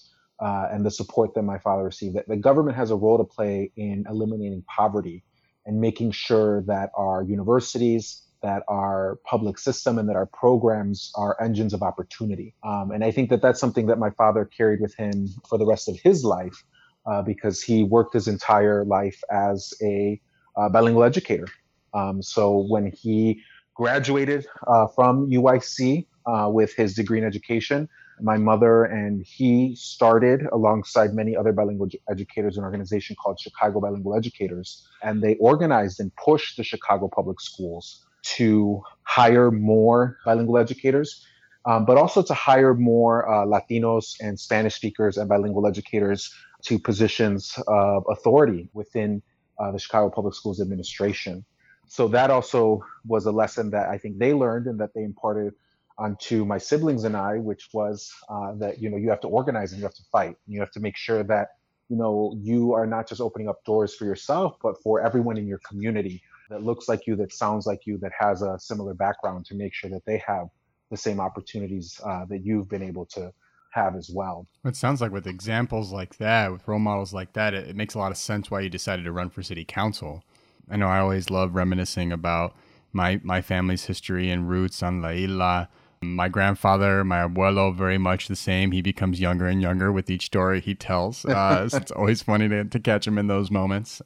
uh, 0.46 0.66
and 0.72 0.80
the 0.86 0.90
support 1.00 1.34
that 1.34 1.42
my 1.42 1.58
father 1.58 1.84
received, 1.92 2.14
that 2.16 2.26
the 2.26 2.40
government 2.48 2.74
has 2.82 2.90
a 2.90 2.96
role 3.04 3.18
to 3.18 3.28
play 3.36 3.70
in 3.76 4.06
eliminating 4.08 4.62
poverty 4.62 5.18
and 5.66 5.74
making 5.88 6.10
sure 6.12 6.62
that 6.62 6.88
our 6.94 7.22
universities, 7.22 8.04
that 8.42 8.62
our 8.68 9.18
public 9.24 9.58
system 9.58 9.98
and 9.98 10.08
that 10.08 10.16
our 10.16 10.26
programs 10.26 11.10
are 11.16 11.36
engines 11.40 11.74
of 11.74 11.82
opportunity. 11.82 12.54
Um, 12.64 12.90
and 12.90 13.04
I 13.04 13.10
think 13.10 13.30
that 13.30 13.42
that's 13.42 13.60
something 13.60 13.86
that 13.86 13.98
my 13.98 14.10
father 14.10 14.44
carried 14.44 14.80
with 14.80 14.94
him 14.94 15.28
for 15.48 15.58
the 15.58 15.66
rest 15.66 15.88
of 15.88 15.98
his 15.98 16.24
life 16.24 16.64
uh, 17.06 17.22
because 17.22 17.62
he 17.62 17.82
worked 17.82 18.14
his 18.14 18.28
entire 18.28 18.84
life 18.84 19.20
as 19.30 19.72
a 19.82 20.20
uh, 20.56 20.68
bilingual 20.68 21.04
educator. 21.04 21.48
Um, 21.94 22.22
so 22.22 22.66
when 22.68 22.92
he 22.92 23.42
graduated 23.74 24.46
uh, 24.66 24.86
from 24.88 25.30
UIC 25.30 26.06
uh, 26.26 26.48
with 26.52 26.74
his 26.74 26.94
degree 26.94 27.18
in 27.18 27.24
education, 27.24 27.88
my 28.20 28.36
mother 28.36 28.84
and 28.84 29.24
he 29.24 29.74
started 29.76 30.42
alongside 30.52 31.14
many 31.14 31.36
other 31.36 31.52
bilingual 31.52 31.88
educators 32.10 32.58
an 32.58 32.64
organization 32.64 33.14
called 33.14 33.38
Chicago 33.38 33.80
Bilingual 33.80 34.16
Educators. 34.16 34.88
And 35.02 35.22
they 35.22 35.36
organized 35.36 36.00
and 36.00 36.10
pushed 36.16 36.56
the 36.56 36.64
Chicago 36.64 37.08
public 37.08 37.40
schools 37.40 38.04
to 38.22 38.82
hire 39.02 39.50
more 39.50 40.18
bilingual 40.24 40.58
educators, 40.58 41.26
um, 41.64 41.84
but 41.84 41.96
also 41.96 42.22
to 42.22 42.34
hire 42.34 42.74
more 42.74 43.28
uh, 43.28 43.46
Latinos 43.46 44.16
and 44.20 44.38
Spanish 44.38 44.74
speakers 44.74 45.16
and 45.16 45.28
bilingual 45.28 45.66
educators 45.66 46.32
to 46.62 46.78
positions 46.78 47.58
of 47.68 48.04
authority 48.08 48.68
within 48.72 49.22
uh, 49.58 49.72
the 49.72 49.78
Chicago 49.78 50.10
Public 50.10 50.34
Schools 50.34 50.60
administration. 50.60 51.44
So 51.86 52.08
that 52.08 52.30
also 52.30 52.84
was 53.06 53.26
a 53.26 53.32
lesson 53.32 53.70
that 53.70 53.88
I 53.88 53.98
think 53.98 54.18
they 54.18 54.34
learned 54.34 54.66
and 54.66 54.78
that 54.80 54.90
they 54.94 55.02
imparted 55.02 55.54
onto 55.96 56.44
my 56.44 56.58
siblings 56.58 57.04
and 57.04 57.16
I, 57.16 57.38
which 57.38 57.70
was 57.72 58.12
uh, 58.28 58.52
that 58.56 58.80
you 58.80 58.90
know 58.90 58.96
you 58.96 59.10
have 59.10 59.20
to 59.20 59.28
organize 59.28 59.72
and 59.72 59.80
you 59.80 59.84
have 59.84 59.94
to 59.94 60.04
fight. 60.12 60.36
And 60.46 60.54
you 60.54 60.60
have 60.60 60.70
to 60.72 60.80
make 60.80 60.96
sure 60.96 61.24
that 61.24 61.48
you 61.88 61.96
know 61.96 62.34
you 62.40 62.72
are 62.74 62.86
not 62.86 63.08
just 63.08 63.20
opening 63.20 63.48
up 63.48 63.64
doors 63.64 63.94
for 63.94 64.04
yourself, 64.04 64.56
but 64.62 64.80
for 64.82 65.00
everyone 65.00 65.36
in 65.38 65.46
your 65.46 65.58
community 65.66 66.22
that 66.48 66.62
looks 66.62 66.88
like 66.88 67.06
you, 67.06 67.16
that 67.16 67.32
sounds 67.32 67.66
like 67.66 67.86
you, 67.86 67.98
that 67.98 68.12
has 68.18 68.42
a 68.42 68.58
similar 68.58 68.94
background, 68.94 69.44
to 69.46 69.54
make 69.54 69.74
sure 69.74 69.90
that 69.90 70.04
they 70.06 70.22
have 70.26 70.48
the 70.90 70.96
same 70.96 71.20
opportunities 71.20 72.00
uh, 72.04 72.24
that 72.26 72.44
you've 72.44 72.68
been 72.68 72.82
able 72.82 73.06
to 73.06 73.32
have 73.70 73.96
as 73.96 74.10
well. 74.12 74.46
It 74.64 74.76
sounds 74.76 75.00
like 75.00 75.12
with 75.12 75.26
examples 75.26 75.92
like 75.92 76.16
that, 76.18 76.50
with 76.50 76.66
role 76.66 76.78
models 76.78 77.12
like 77.12 77.34
that, 77.34 77.54
it, 77.54 77.68
it 77.68 77.76
makes 77.76 77.94
a 77.94 77.98
lot 77.98 78.10
of 78.10 78.16
sense 78.16 78.50
why 78.50 78.60
you 78.60 78.70
decided 78.70 79.04
to 79.04 79.12
run 79.12 79.30
for 79.30 79.42
city 79.42 79.64
council. 79.64 80.24
I 80.70 80.76
know 80.76 80.88
I 80.88 81.00
always 81.00 81.30
love 81.30 81.54
reminiscing 81.54 82.12
about 82.12 82.54
my 82.92 83.20
my 83.22 83.42
family's 83.42 83.84
history 83.84 84.30
and 84.30 84.48
roots 84.48 84.82
on 84.82 85.02
La 85.02 85.10
Isla. 85.10 85.68
My 86.00 86.28
grandfather, 86.28 87.02
my 87.04 87.26
abuelo, 87.26 87.74
very 87.74 87.98
much 87.98 88.28
the 88.28 88.36
same. 88.36 88.70
He 88.70 88.82
becomes 88.82 89.20
younger 89.20 89.46
and 89.46 89.60
younger 89.60 89.90
with 89.90 90.08
each 90.08 90.26
story 90.26 90.60
he 90.60 90.74
tells. 90.74 91.24
Uh, 91.24 91.68
so 91.68 91.76
it's 91.78 91.90
always 91.90 92.22
funny 92.22 92.48
to, 92.48 92.64
to 92.64 92.78
catch 92.78 93.06
him 93.06 93.18
in 93.18 93.26
those 93.26 93.50
moments. 93.50 94.00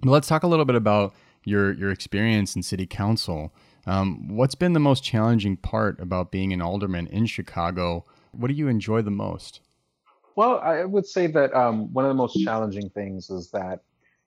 But 0.00 0.10
let's 0.10 0.28
talk 0.28 0.42
a 0.42 0.46
little 0.46 0.66
bit 0.66 0.76
about 0.76 1.14
your 1.44 1.72
your 1.72 1.90
experience 1.90 2.56
in 2.56 2.62
city 2.62 2.86
council. 2.86 3.52
Um, 3.86 4.28
what's 4.28 4.54
been 4.54 4.72
the 4.72 4.80
most 4.80 5.02
challenging 5.02 5.56
part 5.56 6.00
about 6.00 6.30
being 6.30 6.52
an 6.52 6.60
alderman 6.60 7.06
in 7.06 7.26
Chicago? 7.26 8.04
What 8.32 8.48
do 8.48 8.54
you 8.54 8.68
enjoy 8.68 9.02
the 9.02 9.10
most? 9.10 9.60
Well, 10.36 10.58
I 10.60 10.84
would 10.84 11.06
say 11.06 11.26
that 11.28 11.52
um, 11.54 11.92
one 11.92 12.04
of 12.04 12.08
the 12.10 12.14
most 12.14 12.34
challenging 12.44 12.88
things 12.90 13.30
is 13.30 13.50
that, 13.50 13.80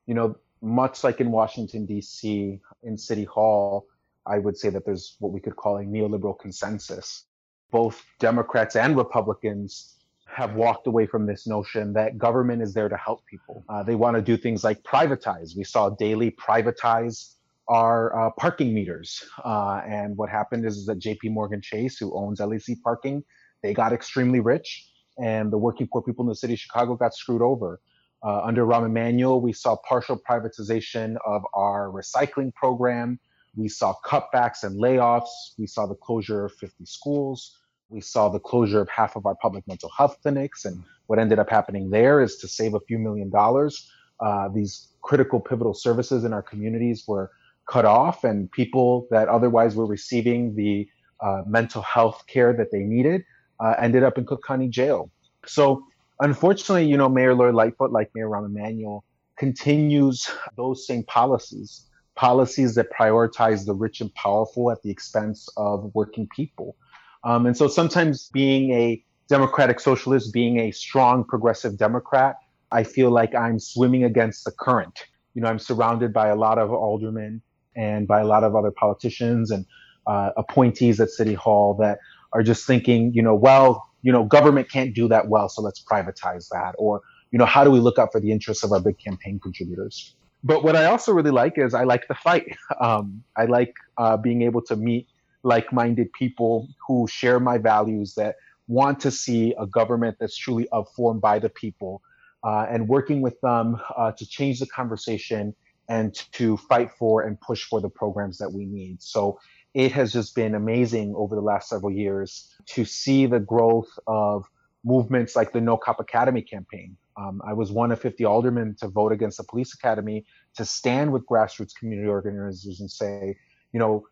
you 0.06 0.14
know, 0.14 0.36
much 0.62 1.04
like 1.04 1.22
in 1.22 1.32
Washington, 1.32 1.86
D.C., 1.86 2.60
in 2.84 2.98
City 2.98 3.24
Hall, 3.24 3.88
I 4.26 4.40
would 4.40 4.58
say 4.58 4.70
that 4.70 4.86
there's 4.86 5.16
what 5.20 5.32
we 5.32 5.40
could 5.40 5.56
call 5.56 5.78
a 5.78 5.84
neoliberal 5.84 6.38
consensus. 6.38 7.26
Both 7.72 8.04
Democrats 8.20 8.76
and 8.76 8.96
Republicans 8.96 9.93
have 10.36 10.56
walked 10.56 10.88
away 10.88 11.06
from 11.06 11.26
this 11.26 11.46
notion 11.48 11.94
that 11.94 12.18
government 12.18 12.62
is 12.62 12.74
there 12.74 12.90
to 12.90 12.98
help 12.98 13.26
people. 13.26 13.64
Uh, 13.70 13.84
they 13.84 13.96
want 13.96 14.16
to 14.16 14.22
do 14.22 14.36
things 14.38 14.64
like 14.64 14.82
privatize. 14.84 15.56
We 15.56 15.64
saw 15.64 15.90
Daley 15.90 16.32
privatize 16.32 17.36
our 17.68 18.16
uh, 18.16 18.32
parking 18.32 18.74
meters. 18.74 19.24
Uh, 19.44 19.82
and 19.88 20.18
what 20.18 20.30
happened 20.30 20.66
is, 20.66 20.78
is 20.78 20.86
that 20.88 21.00
JP 21.00 21.32
Morgan 21.32 21.62
Chase, 21.62 21.98
who 21.98 22.14
owns 22.16 22.40
LAZ 22.40 22.70
Parking, 22.84 23.24
they 23.62 23.74
got 23.74 23.94
extremely 23.94 24.40
rich, 24.40 24.90
and 25.22 25.52
the 25.52 25.58
working 25.58 25.88
poor 25.92 26.02
people 26.02 26.24
in 26.26 26.30
the 26.30 26.36
city 26.36 26.54
of 26.54 26.60
Chicago 26.60 26.96
got 26.96 27.14
screwed 27.14 27.42
over. 27.42 27.80
Uh, 28.24 28.42
under 28.42 28.66
Rahm 28.66 28.86
Emanuel, 28.86 29.42
we 29.42 29.54
saw 29.54 29.76
partial 29.88 30.18
privatization 30.18 31.16
of 31.26 31.44
our 31.54 31.90
recycling 31.90 32.54
program. 32.54 33.20
We 33.56 33.68
saw 33.68 33.94
cutbacks 34.06 34.64
and 34.64 34.82
layoffs. 34.82 35.30
We 35.58 35.68
saw 35.68 35.86
the 35.86 35.96
closure 35.96 36.46
of 36.46 36.54
50 36.54 36.86
schools. 36.86 37.58
We 37.94 38.02
saw 38.02 38.30
the 38.30 38.40
closure 38.40 38.82
of 38.82 38.90
half 38.90 39.16
of 39.16 39.26
our 39.26 39.36
public 39.36 39.68
mental 39.68 39.90
health 39.96 40.18
clinics. 40.22 40.66
And 40.66 40.84
what 41.08 41.20
ended 41.20 41.38
up 41.38 41.50
happening 41.50 41.92
there 41.92 42.22
is 42.22 42.38
to 42.38 42.48
save 42.48 42.74
a 42.74 42.80
few 42.82 42.98
million 42.98 43.30
dollars. 43.30 43.90
Uh, 44.20 44.50
these 44.50 44.90
critical, 45.02 45.40
pivotal 45.40 45.74
services 45.74 46.24
in 46.24 46.34
our 46.34 46.42
communities 46.42 47.04
were 47.08 47.30
cut 47.70 47.86
off, 47.86 48.24
and 48.24 48.52
people 48.52 49.08
that 49.12 49.28
otherwise 49.28 49.76
were 49.76 49.86
receiving 49.86 50.56
the 50.56 50.88
uh, 51.22 51.44
mental 51.46 51.82
health 51.82 52.24
care 52.28 52.52
that 52.54 52.72
they 52.72 52.80
needed 52.80 53.24
uh, 53.60 53.76
ended 53.80 54.04
up 54.04 54.18
in 54.18 54.26
Cook 54.26 54.44
County 54.46 54.68
Jail. 54.68 55.12
So, 55.46 55.84
unfortunately, 56.20 56.86
you 56.86 56.98
know, 56.98 57.10
Mayor 57.10 57.34
Lori 57.36 57.54
Lightfoot, 57.54 57.92
like 57.92 58.10
Mayor 58.16 58.28
Rahm 58.28 58.46
Emanuel, 58.46 59.04
continues 59.38 60.30
those 60.58 60.86
same 60.88 61.04
policies, 61.04 61.86
policies 62.16 62.76
that 62.76 62.88
prioritize 62.92 63.66
the 63.66 63.74
rich 63.74 64.02
and 64.02 64.14
powerful 64.16 64.72
at 64.72 64.82
the 64.84 64.90
expense 64.90 65.48
of 65.58 65.92
working 65.94 66.28
people. 66.36 66.76
Um, 67.24 67.46
and 67.46 67.56
so 67.56 67.68
sometimes 67.68 68.30
being 68.34 68.72
a 68.72 69.04
democratic 69.30 69.80
socialist, 69.80 70.34
being 70.34 70.60
a 70.60 70.72
strong 70.72 71.24
progressive 71.24 71.78
Democrat, 71.78 72.38
I 72.72 72.84
feel 72.84 73.12
like 73.12 73.34
I'm 73.36 73.60
swimming 73.60 74.04
against 74.04 74.46
the 74.46 74.52
current. 74.52 75.06
You 75.34 75.42
know, 75.42 75.48
I'm 75.48 75.60
surrounded 75.60 76.14
by 76.14 76.28
a 76.28 76.36
lot 76.36 76.58
of 76.58 76.72
aldermen 76.72 77.42
and 77.76 78.08
by 78.08 78.20
a 78.20 78.26
lot 78.26 78.44
of 78.44 78.56
other 78.56 78.72
politicians 78.72 79.52
and 79.52 79.66
uh, 80.06 80.32
appointees 80.38 81.00
at 81.00 81.10
City 81.10 81.34
Hall 81.34 81.76
that 81.76 82.00
are 82.34 82.44
just 82.44 82.66
thinking, 82.68 83.14
you 83.14 83.22
know, 83.22 83.36
well, 83.36 83.90
you 84.02 84.12
know, 84.12 84.26
government 84.26 84.70
can't 84.70 84.94
do 84.94 85.08
that 85.08 85.30
well, 85.30 85.48
so 85.50 85.62
let's 85.62 85.82
privatize 85.84 86.50
that. 86.50 86.76
Or, 86.78 87.02
you 87.32 87.40
know, 87.40 87.46
how 87.46 87.64
do 87.64 87.72
we 87.72 87.80
look 87.80 87.98
out 87.98 88.12
for 88.12 88.20
the 88.20 88.32
interests 88.32 88.64
of 88.64 88.72
our 88.72 88.80
big 88.80 89.00
campaign 89.00 89.40
contributors? 89.40 90.16
But 90.44 90.64
what 90.64 90.76
I 90.76 90.86
also 90.86 91.14
really 91.14 91.32
like 91.32 91.58
is 91.58 91.74
I 91.74 91.86
like 91.86 92.08
the 92.08 92.16
fight. 92.16 92.56
Um, 92.82 93.24
I 93.38 93.46
like 93.46 93.74
uh, 93.98 94.18
being 94.18 94.42
able 94.42 94.62
to 94.64 94.76
meet 94.76 95.08
like-minded 95.44 96.12
people 96.14 96.68
who 96.88 97.08
share 97.08 97.40
my 97.40 97.58
values 97.58 98.16
that 98.16 98.36
want 98.68 99.00
to 99.02 99.12
see 99.12 99.54
a 99.60 99.68
government 99.68 100.18
that's 100.20 100.38
truly 100.38 100.68
of 100.70 100.90
formed 100.94 101.22
by 101.22 101.38
the 101.40 101.50
people 101.50 102.02
uh, 102.44 102.66
and 102.70 102.88
working 102.88 103.22
with 103.22 103.40
them 103.42 103.80
uh, 103.96 104.12
to 104.12 104.26
change 104.26 104.60
the 104.60 104.66
conversation 104.66 105.54
and 105.90 106.14
to 106.32 106.58
fight 106.58 106.92
for 106.92 107.22
and 107.22 107.40
push 107.42 107.66
for 107.66 107.82
the 107.82 107.90
programs 107.90 108.38
that 108.38 108.52
we 108.52 108.66
need. 108.66 109.02
So 109.02 109.40
it 109.74 109.92
has 109.94 110.14
just 110.14 110.36
been 110.36 110.56
amazing 110.56 111.14
over 111.16 111.36
the 111.36 111.42
last 111.42 111.70
several 111.70 111.92
years 111.92 112.50
to 112.68 112.86
see 112.86 113.26
the 113.26 113.40
growth 113.40 113.90
of 114.08 114.46
movements 114.86 115.36
like 115.36 115.52
the 115.52 115.62
No 115.62 115.78
Cop 115.78 116.00
Academy 116.00 116.42
campaign. 116.42 116.98
Um, 117.18 117.42
I 117.46 117.54
was 117.54 117.72
one 117.72 117.92
of 117.92 118.00
50 118.00 118.26
aldermen 118.26 118.76
to 118.80 118.88
vote 118.88 119.12
against 119.12 119.38
the 119.38 119.44
police 119.44 119.74
academy 119.74 120.26
to 120.56 120.66
stand 120.66 121.12
with 121.12 121.26
grassroots 121.26 121.76
community 121.76 122.08
organizers 122.08 122.80
and 122.80 122.90
say, 122.90 123.36
you 123.72 123.80
know, 123.80 124.06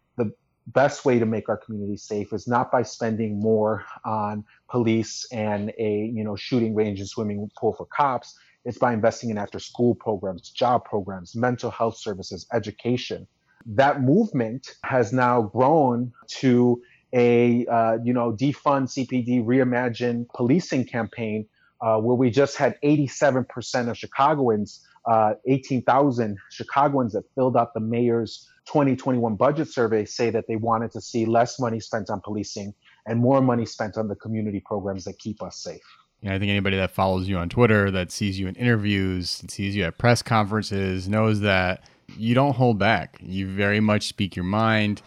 best 0.68 1.06
way 1.06 1.20
to 1.20 1.26
make 1.26 1.50
our 1.50 1.58
community 1.58 1.98
safe 1.98 2.34
is 2.34 2.48
not 2.48 2.72
by 2.72 2.84
spending 2.84 3.40
more 3.40 3.86
on 4.06 4.44
police 4.70 5.26
and 5.32 5.72
a 5.78 6.12
you 6.14 6.24
know 6.24 6.36
shooting 6.36 6.76
range 6.76 7.00
and 7.00 7.10
swimming 7.10 7.50
pool 7.58 7.74
for 7.74 7.86
cops. 7.86 8.38
It's 8.64 8.78
by 8.78 8.94
investing 8.94 9.32
in 9.32 9.38
after 9.40 9.58
school 9.58 9.96
programs, 9.96 10.50
job 10.50 10.86
programs, 10.86 11.36
mental 11.36 11.72
health 11.72 11.98
services, 11.98 12.46
education 12.54 13.28
that 13.66 14.02
movement 14.02 14.76
has 14.84 15.14
now 15.14 15.42
grown 15.42 16.12
to 16.28 16.82
a 17.14 17.66
uh, 17.68 17.98
you 18.04 18.14
know 18.14 18.32
defund 18.34 18.88
CPD, 18.88 19.44
reimagine 19.44 20.26
policing 20.34 20.86
campaign, 20.86 21.46
uh, 21.82 21.98
where 21.98 22.16
we 22.16 22.30
just 22.30 22.58
had 22.58 22.78
87% 22.84 23.90
of 23.90 23.98
Chicagoans, 23.98 24.86
uh, 25.06 25.34
18,000 25.46 26.38
Chicagoans 26.50 27.14
that 27.14 27.24
filled 27.36 27.58
out 27.58 27.74
the 27.74 27.80
mayor's 27.80 28.48
2021 28.66 29.36
budget 29.36 29.68
survey 29.68 30.06
say 30.06 30.30
that 30.30 30.46
they 30.48 30.56
wanted 30.56 30.92
to 30.92 31.02
see 31.02 31.26
less 31.26 31.60
money 31.60 31.80
spent 31.80 32.10
on 32.10 32.22
policing 32.22 32.74
and 33.08 33.20
more 33.20 33.42
money 33.42 33.66
spent 33.66 33.98
on 33.98 34.08
the 34.08 34.16
community 34.16 34.60
programs 34.60 35.04
that 35.06 35.18
keep 35.20 35.42
us 35.42 35.58
safe. 35.58 35.82
Yeah, 36.22 36.36
I 36.36 36.40
think 36.40 36.52
anybody 36.52 36.78
that 36.78 36.92
follows 36.92 37.28
you 37.28 37.38
on 37.38 37.50
Twitter, 37.50 37.90
that 37.92 38.12
sees 38.12 38.40
you 38.40 38.48
in 38.48 38.56
interviews, 38.56 39.40
that 39.40 39.50
sees 39.50 39.76
you 39.76 39.84
at 39.84 39.98
press 39.98 40.22
conferences, 40.22 41.10
knows 41.10 41.40
that 41.40 41.84
you 42.16 42.36
don't 42.36 42.56
hold 42.56 42.78
back. 42.78 43.18
You 43.22 43.48
very 43.48 43.80
much 43.80 44.08
speak 44.08 44.36
your 44.36 44.46
mind. 44.46 45.02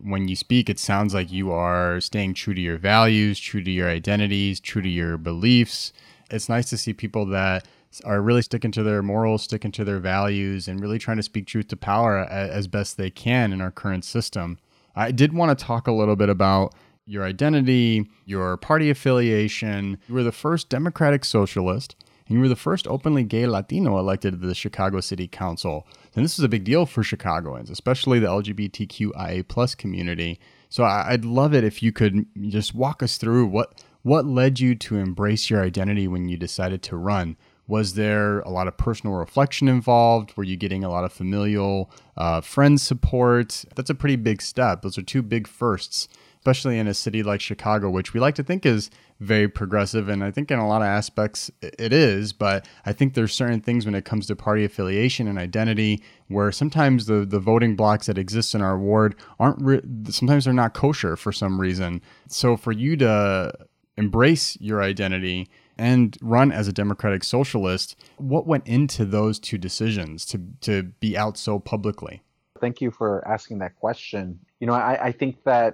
When 0.00 0.28
you 0.28 0.36
speak, 0.36 0.70
it 0.70 0.78
sounds 0.78 1.12
like 1.12 1.32
you 1.32 1.50
are 1.50 2.00
staying 2.00 2.34
true 2.34 2.54
to 2.54 2.60
your 2.60 2.78
values, 2.78 3.40
true 3.40 3.62
to 3.62 3.70
your 3.70 3.88
identities, 3.88 4.60
true 4.60 4.80
to 4.80 4.88
your 4.88 5.18
beliefs. 5.18 5.92
It's 6.30 6.48
nice 6.48 6.70
to 6.70 6.78
see 6.78 6.92
people 6.92 7.26
that 7.26 7.66
are 8.04 8.20
really 8.20 8.42
sticking 8.42 8.70
to 8.72 8.82
their 8.82 9.02
morals, 9.02 9.42
sticking 9.42 9.72
to 9.72 9.84
their 9.84 9.98
values, 9.98 10.68
and 10.68 10.80
really 10.80 10.98
trying 10.98 11.16
to 11.16 11.22
speak 11.22 11.46
truth 11.46 11.68
to 11.68 11.76
power 11.76 12.18
as 12.18 12.68
best 12.68 12.96
they 12.96 13.10
can 13.10 13.52
in 13.52 13.60
our 13.60 13.70
current 13.70 14.04
system. 14.04 14.58
I 14.94 15.10
did 15.10 15.32
want 15.32 15.56
to 15.56 15.64
talk 15.64 15.86
a 15.86 15.92
little 15.92 16.16
bit 16.16 16.28
about 16.28 16.74
your 17.06 17.24
identity, 17.24 18.08
your 18.24 18.56
party 18.56 18.90
affiliation. 18.90 19.98
You 20.08 20.14
were 20.14 20.22
the 20.22 20.32
first 20.32 20.68
Democratic 20.68 21.24
Socialist 21.24 21.96
and 22.30 22.36
you 22.36 22.42
were 22.42 22.48
the 22.48 22.54
first 22.54 22.86
openly 22.86 23.24
gay 23.24 23.44
Latino 23.48 23.98
elected 23.98 24.40
to 24.40 24.46
the 24.46 24.54
Chicago 24.54 25.00
City 25.00 25.26
Council. 25.26 25.84
And 26.14 26.24
this 26.24 26.38
is 26.38 26.44
a 26.44 26.48
big 26.48 26.62
deal 26.62 26.86
for 26.86 27.02
Chicagoans, 27.02 27.70
especially 27.70 28.20
the 28.20 28.28
LGBTQIA 28.28 29.48
plus 29.48 29.74
community. 29.74 30.38
So 30.68 30.84
I'd 30.84 31.24
love 31.24 31.52
it 31.52 31.64
if 31.64 31.82
you 31.82 31.90
could 31.90 32.24
just 32.40 32.72
walk 32.72 33.02
us 33.02 33.16
through 33.16 33.46
what 33.46 33.82
what 34.02 34.24
led 34.24 34.60
you 34.60 34.74
to 34.74 34.96
embrace 34.96 35.50
your 35.50 35.62
identity 35.62 36.06
when 36.06 36.28
you 36.28 36.36
decided 36.36 36.82
to 36.84 36.96
run. 36.96 37.36
Was 37.70 37.94
there 37.94 38.40
a 38.40 38.50
lot 38.50 38.66
of 38.66 38.76
personal 38.76 39.14
reflection 39.14 39.68
involved? 39.68 40.36
Were 40.36 40.42
you 40.42 40.56
getting 40.56 40.82
a 40.82 40.90
lot 40.90 41.04
of 41.04 41.12
familial 41.12 41.88
uh, 42.16 42.40
friend 42.40 42.80
support? 42.80 43.64
That's 43.76 43.90
a 43.90 43.94
pretty 43.94 44.16
big 44.16 44.42
step. 44.42 44.82
Those 44.82 44.98
are 44.98 45.02
two 45.02 45.22
big 45.22 45.46
firsts. 45.46 46.08
especially 46.40 46.78
in 46.78 46.88
a 46.88 46.94
city 46.94 47.22
like 47.22 47.40
Chicago, 47.40 47.90
which 47.90 48.14
we 48.14 48.18
like 48.18 48.34
to 48.34 48.42
think 48.42 48.64
is 48.64 48.90
very 49.20 49.46
progressive. 49.46 50.08
And 50.08 50.24
I 50.24 50.30
think 50.30 50.50
in 50.50 50.58
a 50.58 50.66
lot 50.66 50.80
of 50.80 50.86
aspects 50.86 51.50
it 51.60 51.92
is. 51.92 52.32
But 52.32 52.66
I 52.86 52.94
think 52.94 53.12
there's 53.12 53.34
certain 53.34 53.60
things 53.60 53.84
when 53.84 53.94
it 53.94 54.06
comes 54.06 54.26
to 54.26 54.34
party 54.36 54.64
affiliation 54.64 55.28
and 55.28 55.38
identity 55.38 56.02
where 56.28 56.50
sometimes 56.50 57.06
the, 57.06 57.26
the 57.26 57.38
voting 57.38 57.76
blocks 57.76 58.06
that 58.06 58.16
exist 58.16 58.54
in 58.54 58.62
our 58.62 58.78
ward 58.78 59.14
aren't, 59.38 59.60
re- 59.60 59.82
sometimes 60.08 60.46
they're 60.46 60.54
not 60.54 60.72
kosher 60.72 61.14
for 61.14 61.30
some 61.30 61.60
reason. 61.60 62.00
So 62.26 62.56
for 62.56 62.72
you 62.72 62.96
to 62.96 63.52
embrace 63.98 64.56
your 64.60 64.82
identity 64.82 65.46
and 65.80 66.16
run 66.20 66.52
as 66.52 66.68
a 66.68 66.72
democratic 66.72 67.24
socialist, 67.24 67.96
what 68.18 68.46
went 68.46 68.66
into 68.66 69.06
those 69.06 69.38
two 69.38 69.56
decisions 69.56 70.26
to, 70.26 70.40
to 70.60 70.82
be 71.00 71.16
out 71.16 71.38
so 71.38 71.58
publicly? 71.58 72.22
Thank 72.60 72.82
you 72.82 72.90
for 72.90 73.26
asking 73.26 73.60
that 73.60 73.76
question. 73.76 74.38
You 74.60 74.66
know, 74.66 74.74
I, 74.74 75.06
I 75.06 75.12
think 75.12 75.42
that 75.44 75.72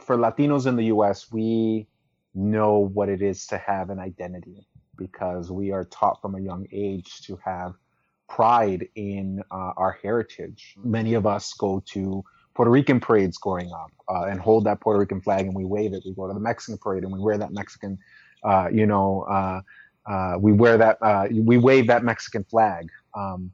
for 0.00 0.16
Latinos 0.16 0.66
in 0.66 0.74
the 0.74 0.86
US, 0.86 1.32
we 1.32 1.86
know 2.34 2.78
what 2.78 3.08
it 3.08 3.22
is 3.22 3.46
to 3.46 3.58
have 3.58 3.90
an 3.90 4.00
identity 4.00 4.66
because 4.96 5.50
we 5.50 5.70
are 5.70 5.84
taught 5.84 6.20
from 6.20 6.34
a 6.34 6.40
young 6.40 6.66
age 6.72 7.20
to 7.22 7.38
have 7.44 7.74
pride 8.28 8.88
in 8.96 9.42
uh, 9.52 9.72
our 9.76 9.96
heritage. 10.02 10.74
Many 10.82 11.14
of 11.14 11.24
us 11.24 11.52
go 11.52 11.82
to 11.92 12.24
Puerto 12.54 12.70
Rican 12.70 13.00
parades 13.00 13.36
growing 13.36 13.70
up 13.72 13.90
uh, 14.08 14.24
and 14.24 14.40
hold 14.40 14.64
that 14.64 14.80
Puerto 14.80 14.98
Rican 14.98 15.20
flag 15.20 15.46
and 15.46 15.54
we 15.54 15.64
wave 15.64 15.92
it. 15.92 16.02
We 16.04 16.14
go 16.14 16.26
to 16.26 16.34
the 16.34 16.40
Mexican 16.40 16.78
parade 16.78 17.02
and 17.02 17.12
we 17.12 17.20
wear 17.20 17.36
that 17.38 17.52
Mexican, 17.52 17.98
uh, 18.44 18.68
you 18.72 18.86
know, 18.86 19.22
uh, 19.22 19.60
uh, 20.06 20.38
we 20.38 20.52
wear 20.52 20.76
that, 20.78 20.98
we 21.32 21.56
wave 21.56 21.86
that 21.86 22.04
Mexican 22.04 22.44
flag. 22.44 22.88
Um, 23.14 23.52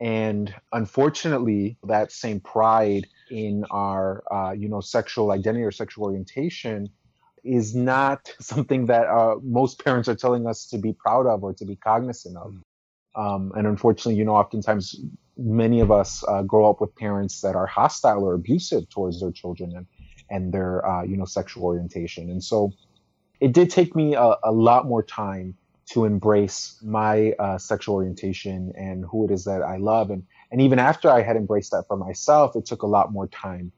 and 0.00 0.52
unfortunately, 0.72 1.76
that 1.84 2.10
same 2.10 2.40
pride 2.40 3.06
in 3.30 3.64
our, 3.70 4.22
you 4.56 4.68
know, 4.68 4.80
sexual 4.80 5.30
identity 5.30 5.64
or 5.64 5.70
sexual 5.70 6.04
orientation 6.04 6.88
is 7.44 7.74
not 7.74 8.32
something 8.40 8.86
that 8.86 9.06
most 9.42 9.84
parents 9.84 10.08
are 10.08 10.16
telling 10.16 10.46
us 10.46 10.66
to 10.66 10.78
be 10.78 10.92
proud 10.92 11.26
of 11.26 11.44
or 11.44 11.52
to 11.54 11.64
be 11.64 11.76
cognizant 11.76 12.36
of. 12.36 12.54
Um, 13.14 13.52
and 13.56 13.66
unfortunately, 13.66 14.14
you 14.14 14.24
know, 14.24 14.34
oftentimes 14.34 14.96
many 15.36 15.80
of 15.80 15.90
us 15.90 16.24
uh, 16.28 16.42
grow 16.42 16.68
up 16.68 16.80
with 16.80 16.94
parents 16.96 17.40
that 17.40 17.54
are 17.54 17.66
hostile 17.66 18.24
or 18.24 18.34
abusive 18.34 18.88
towards 18.88 19.20
their 19.20 19.32
children 19.32 19.76
and 19.76 19.86
and 20.30 20.52
their 20.52 20.86
uh, 20.86 21.02
you 21.02 21.16
know 21.16 21.24
sexual 21.24 21.64
orientation. 21.64 22.30
And 22.30 22.42
so, 22.42 22.72
it 23.42 23.52
did 23.52 23.70
take 23.70 23.96
me 23.96 24.14
a, 24.14 24.36
a 24.44 24.52
lot 24.52 24.86
more 24.86 25.02
time 25.02 25.56
to 25.90 26.04
embrace 26.04 26.78
my 26.80 27.32
uh, 27.40 27.58
sexual 27.58 27.96
orientation 27.96 28.72
and 28.78 29.04
who 29.10 29.24
it 29.24 29.32
is 29.32 29.44
that 29.44 29.62
I 29.62 29.78
love. 29.78 30.10
And, 30.10 30.22
and 30.52 30.60
even 30.60 30.78
after 30.78 31.10
I 31.10 31.22
had 31.22 31.36
embraced 31.36 31.72
that 31.72 31.86
for 31.88 31.96
myself, 31.96 32.54
it 32.54 32.64
took 32.64 32.82
a 32.82 32.86
lot 32.86 33.12
more 33.12 33.26
time 33.26 33.72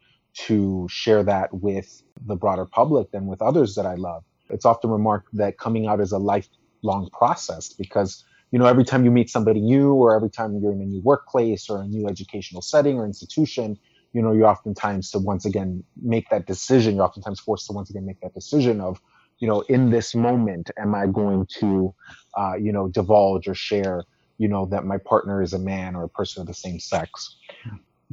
to 0.46 0.86
share 0.90 1.22
that 1.22 1.54
with 1.54 2.02
the 2.26 2.36
broader 2.36 2.66
public 2.66 3.10
than 3.10 3.26
with 3.26 3.40
others 3.40 3.74
that 3.76 3.86
I 3.86 3.94
love. 3.94 4.22
It's 4.50 4.66
often 4.66 4.90
remarked 4.90 5.28
that 5.32 5.56
coming 5.56 5.86
out 5.86 5.98
is 5.98 6.12
a 6.12 6.18
lifelong 6.18 7.08
process 7.10 7.72
because 7.72 8.22
you 8.50 8.58
know 8.58 8.66
every 8.66 8.84
time 8.84 9.06
you 9.06 9.10
meet 9.10 9.30
somebody 9.30 9.60
new 9.60 9.94
or 9.94 10.14
every 10.14 10.30
time 10.30 10.58
you're 10.60 10.72
in 10.72 10.82
a 10.82 10.84
new 10.84 11.00
workplace 11.00 11.70
or 11.70 11.80
a 11.80 11.86
new 11.86 12.06
educational 12.06 12.60
setting 12.60 12.98
or 12.98 13.06
institution 13.06 13.78
you 14.12 14.20
know 14.20 14.32
you're 14.32 14.46
oftentimes 14.46 15.10
to 15.10 15.18
once 15.18 15.44
again 15.44 15.82
make 16.02 16.28
that 16.28 16.46
decision 16.46 16.96
you're 16.96 17.04
oftentimes 17.04 17.40
forced 17.40 17.66
to 17.66 17.72
once 17.72 17.90
again 17.90 18.04
make 18.04 18.20
that 18.20 18.34
decision 18.34 18.80
of 18.80 19.00
you 19.44 19.50
know, 19.50 19.60
in 19.68 19.90
this 19.90 20.14
moment, 20.14 20.70
am 20.78 20.94
I 20.94 21.06
going 21.06 21.46
to, 21.60 21.94
uh, 22.34 22.54
you 22.54 22.72
know, 22.72 22.88
divulge 22.88 23.46
or 23.46 23.54
share, 23.54 24.04
you 24.38 24.48
know, 24.48 24.64
that 24.70 24.86
my 24.86 24.96
partner 24.96 25.42
is 25.42 25.52
a 25.52 25.58
man 25.58 25.94
or 25.94 26.04
a 26.04 26.08
person 26.08 26.40
of 26.40 26.46
the 26.46 26.54
same 26.54 26.80
sex? 26.80 27.36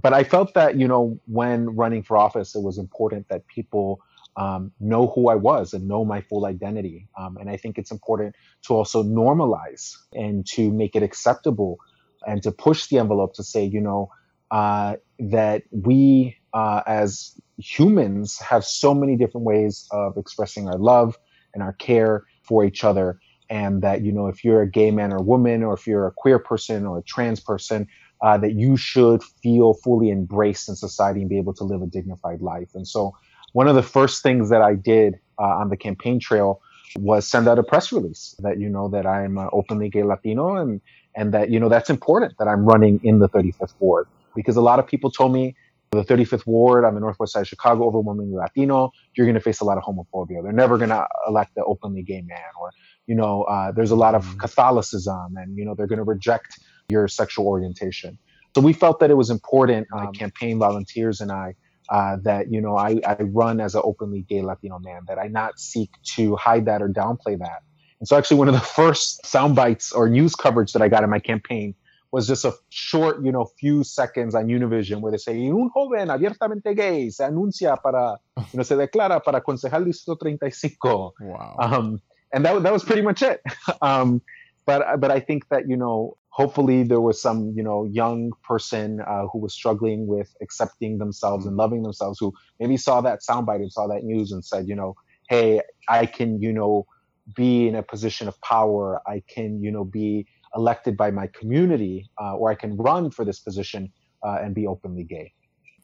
But 0.01 0.11
I 0.11 0.25
felt 0.25 0.53
that, 0.55 0.77
you 0.77 0.89
know, 0.89 1.17
when 1.27 1.73
running 1.73 2.03
for 2.03 2.17
office, 2.17 2.53
it 2.53 2.61
was 2.61 2.77
important 2.77 3.29
that 3.29 3.47
people 3.47 4.01
um, 4.35 4.73
know 4.81 5.07
who 5.07 5.29
I 5.29 5.35
was 5.35 5.71
and 5.71 5.87
know 5.87 6.03
my 6.03 6.19
full 6.19 6.45
identity. 6.45 7.07
Um, 7.17 7.37
and 7.37 7.49
I 7.49 7.55
think 7.55 7.77
it's 7.77 7.91
important 7.91 8.35
to 8.63 8.73
also 8.73 9.01
normalize 9.01 9.95
and 10.11 10.45
to 10.47 10.69
make 10.69 10.97
it 10.97 11.03
acceptable 11.03 11.79
and 12.27 12.43
to 12.43 12.51
push 12.51 12.87
the 12.87 12.97
envelope 12.99 13.35
to 13.35 13.43
say, 13.43 13.63
you 13.63 13.79
know, 13.79 14.11
uh, 14.51 14.97
that 15.17 15.63
we 15.71 16.35
uh, 16.53 16.81
as 16.85 17.39
humans 17.57 18.39
have 18.39 18.65
so 18.65 18.93
many 18.93 19.15
different 19.15 19.45
ways 19.45 19.87
of 19.91 20.17
expressing 20.17 20.67
our 20.67 20.77
love 20.77 21.17
and 21.53 21.63
our 21.63 21.73
care 21.73 22.25
for 22.43 22.65
each 22.65 22.83
other 22.83 23.19
and 23.49 23.81
that 23.81 24.01
you 24.01 24.11
know 24.11 24.27
if 24.27 24.43
you're 24.43 24.61
a 24.61 24.69
gay 24.69 24.91
man 24.91 25.13
or 25.13 25.21
woman 25.21 25.63
or 25.63 25.73
if 25.73 25.85
you're 25.87 26.07
a 26.07 26.11
queer 26.15 26.39
person 26.39 26.85
or 26.85 26.99
a 26.99 27.03
trans 27.03 27.39
person 27.39 27.87
uh, 28.21 28.37
that 28.37 28.53
you 28.53 28.77
should 28.77 29.23
feel 29.43 29.73
fully 29.73 30.09
embraced 30.11 30.69
in 30.69 30.75
society 30.75 31.21
and 31.21 31.29
be 31.29 31.37
able 31.37 31.53
to 31.53 31.63
live 31.63 31.81
a 31.81 31.87
dignified 31.87 32.41
life. 32.41 32.69
And 32.75 32.87
so 32.87 33.13
one 33.53 33.67
of 33.67 33.75
the 33.75 33.83
first 33.83 34.23
things 34.23 34.49
that 34.49 34.61
i 34.61 34.73
did 34.75 35.15
uh, 35.39 35.43
on 35.43 35.69
the 35.69 35.77
campaign 35.77 36.19
trail 36.19 36.61
was 36.97 37.27
send 37.27 37.47
out 37.47 37.59
a 37.59 37.63
press 37.63 37.91
release 37.91 38.35
that 38.39 38.59
you 38.59 38.69
know 38.69 38.89
that 38.89 39.05
i'm 39.05 39.37
openly 39.53 39.89
gay 39.89 40.03
latino 40.03 40.55
and 40.57 40.81
and 41.15 41.33
that 41.33 41.49
you 41.49 41.59
know 41.59 41.69
that's 41.69 41.89
important 41.89 42.33
that 42.39 42.47
i'm 42.47 42.65
running 42.65 42.99
in 43.03 43.19
the 43.19 43.29
35th 43.29 43.73
ward. 43.79 44.07
Because 44.35 44.55
a 44.55 44.61
lot 44.61 44.79
of 44.79 44.87
people 44.87 45.11
told 45.11 45.33
me 45.33 45.55
the 45.91 46.03
35th 46.03 46.47
ward 46.47 46.85
on 46.85 46.93
the 46.93 47.01
northwest 47.01 47.33
side 47.33 47.41
of 47.41 47.47
Chicago, 47.49 47.85
overwhelmingly 47.85 48.33
Latino, 48.33 48.91
you're 49.13 49.25
going 49.25 49.35
to 49.35 49.41
face 49.41 49.59
a 49.59 49.65
lot 49.65 49.77
of 49.77 49.83
homophobia. 49.83 50.41
They're 50.41 50.53
never 50.53 50.77
going 50.77 50.89
to 50.89 51.05
elect 51.27 51.53
the 51.55 51.65
openly 51.65 52.01
gay 52.01 52.21
man, 52.21 52.39
or 52.61 52.71
you 53.07 53.15
know, 53.15 53.43
uh, 53.43 53.73
there's 53.73 53.91
a 53.91 53.95
lot 53.95 54.15
of 54.15 54.23
mm-hmm. 54.23 54.37
Catholicism, 54.37 55.35
and 55.35 55.57
you 55.57 55.65
know, 55.65 55.75
they're 55.75 55.87
going 55.87 55.97
to 55.99 56.05
reject 56.05 56.57
your 56.89 57.09
sexual 57.09 57.45
orientation. 57.45 58.17
So 58.55 58.61
we 58.61 58.71
felt 58.71 59.01
that 59.01 59.11
it 59.11 59.15
was 59.15 59.29
important, 59.29 59.87
uh, 59.93 59.97
um, 59.97 60.13
campaign 60.13 60.59
volunteers 60.59 61.19
and 61.19 61.29
I, 61.29 61.55
uh, 61.89 62.17
that 62.23 62.49
you 62.49 62.61
know, 62.61 62.77
I, 62.77 63.01
I 63.05 63.17
run 63.23 63.59
as 63.59 63.75
an 63.75 63.81
openly 63.83 64.21
gay 64.21 64.41
Latino 64.41 64.79
man, 64.79 65.01
that 65.09 65.19
I 65.19 65.27
not 65.27 65.59
seek 65.59 65.89
to 66.15 66.37
hide 66.37 66.67
that 66.67 66.81
or 66.81 66.87
downplay 66.87 67.37
that. 67.37 67.63
And 67.99 68.07
so, 68.07 68.17
actually, 68.17 68.37
one 68.37 68.47
of 68.47 68.53
the 68.53 68.59
first 68.77 69.25
sound 69.25 69.57
bites 69.57 69.91
or 69.91 70.07
news 70.07 70.35
coverage 70.35 70.71
that 70.71 70.81
I 70.81 70.87
got 70.87 71.03
in 71.03 71.09
my 71.09 71.19
campaign 71.19 71.75
was 72.11 72.27
just 72.27 72.43
a 72.45 72.53
short, 72.69 73.23
you 73.23 73.31
know, 73.31 73.45
few 73.59 73.83
seconds 73.83 74.35
on 74.35 74.47
Univision 74.47 74.99
where 74.99 75.11
they 75.11 75.17
say, 75.17 75.33
un 75.47 75.69
joven 75.73 76.09
abiertamente 76.09 76.75
gay 76.75 77.09
se 77.09 77.23
anuncia 77.23 77.81
para, 77.81 78.17
you 78.37 78.57
know, 78.57 78.63
se 78.63 78.75
declara 78.75 79.23
para 79.23 79.41
concejal 79.41 79.85
distrito 79.85 80.15
35. 80.15 81.13
Wow. 81.21 81.55
Um, 81.59 82.01
and 82.33 82.45
that, 82.45 82.61
that 82.63 82.73
was 82.73 82.83
pretty 82.83 83.01
much 83.01 83.21
it. 83.21 83.41
um, 83.81 84.21
but, 84.65 84.99
but 84.99 85.09
I 85.09 85.19
think 85.19 85.47
that, 85.49 85.69
you 85.69 85.77
know, 85.77 86.17
hopefully 86.29 86.83
there 86.83 87.01
was 87.01 87.21
some, 87.21 87.53
you 87.55 87.63
know, 87.63 87.85
young 87.85 88.31
person 88.43 89.01
uh, 89.01 89.27
who 89.31 89.39
was 89.39 89.53
struggling 89.53 90.07
with 90.07 90.35
accepting 90.41 90.97
themselves 90.97 91.45
and 91.45 91.55
loving 91.55 91.83
themselves 91.83 92.19
who 92.19 92.33
maybe 92.59 92.77
saw 92.77 93.01
that 93.01 93.19
soundbite 93.21 93.57
and 93.57 93.71
saw 93.71 93.87
that 93.87 94.03
news 94.03 94.31
and 94.31 94.43
said, 94.43 94.67
you 94.67 94.75
know, 94.75 94.95
hey, 95.29 95.61
I 95.87 96.05
can, 96.05 96.41
you 96.41 96.51
know, 96.51 96.87
be 97.35 97.67
in 97.67 97.75
a 97.75 97.83
position 97.83 98.27
of 98.27 98.39
power. 98.41 99.01
I 99.07 99.23
can, 99.27 99.63
you 99.63 99.71
know, 99.71 99.85
be 99.85 100.27
elected 100.55 100.97
by 100.97 101.11
my 101.11 101.27
community, 101.27 102.09
uh, 102.19 102.35
or 102.35 102.51
I 102.51 102.55
can 102.55 102.75
run 102.77 103.11
for 103.11 103.25
this 103.25 103.39
position 103.39 103.91
uh, 104.23 104.39
and 104.41 104.53
be 104.53 104.67
openly 104.67 105.03
gay. 105.03 105.33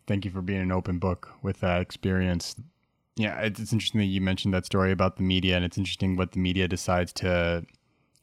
Thank 0.08 0.26
you 0.26 0.32
for 0.32 0.42
being 0.42 0.62
an 0.62 0.72
open 0.72 1.00
book 1.00 1.30
with 1.42 1.60
that 1.60 1.82
experience. 1.82 2.56
Yeah, 3.16 3.40
it's 3.42 3.60
interesting 3.74 4.00
that 4.00 4.06
you 4.06 4.22
mentioned 4.22 4.54
that 4.54 4.66
story 4.66 4.92
about 4.92 5.18
the 5.18 5.24
media, 5.24 5.56
and 5.56 5.66
it's 5.66 5.78
interesting 5.78 6.16
what 6.16 6.32
the 6.34 6.40
media 6.40 6.68
decides 6.68 7.12
to 7.14 7.66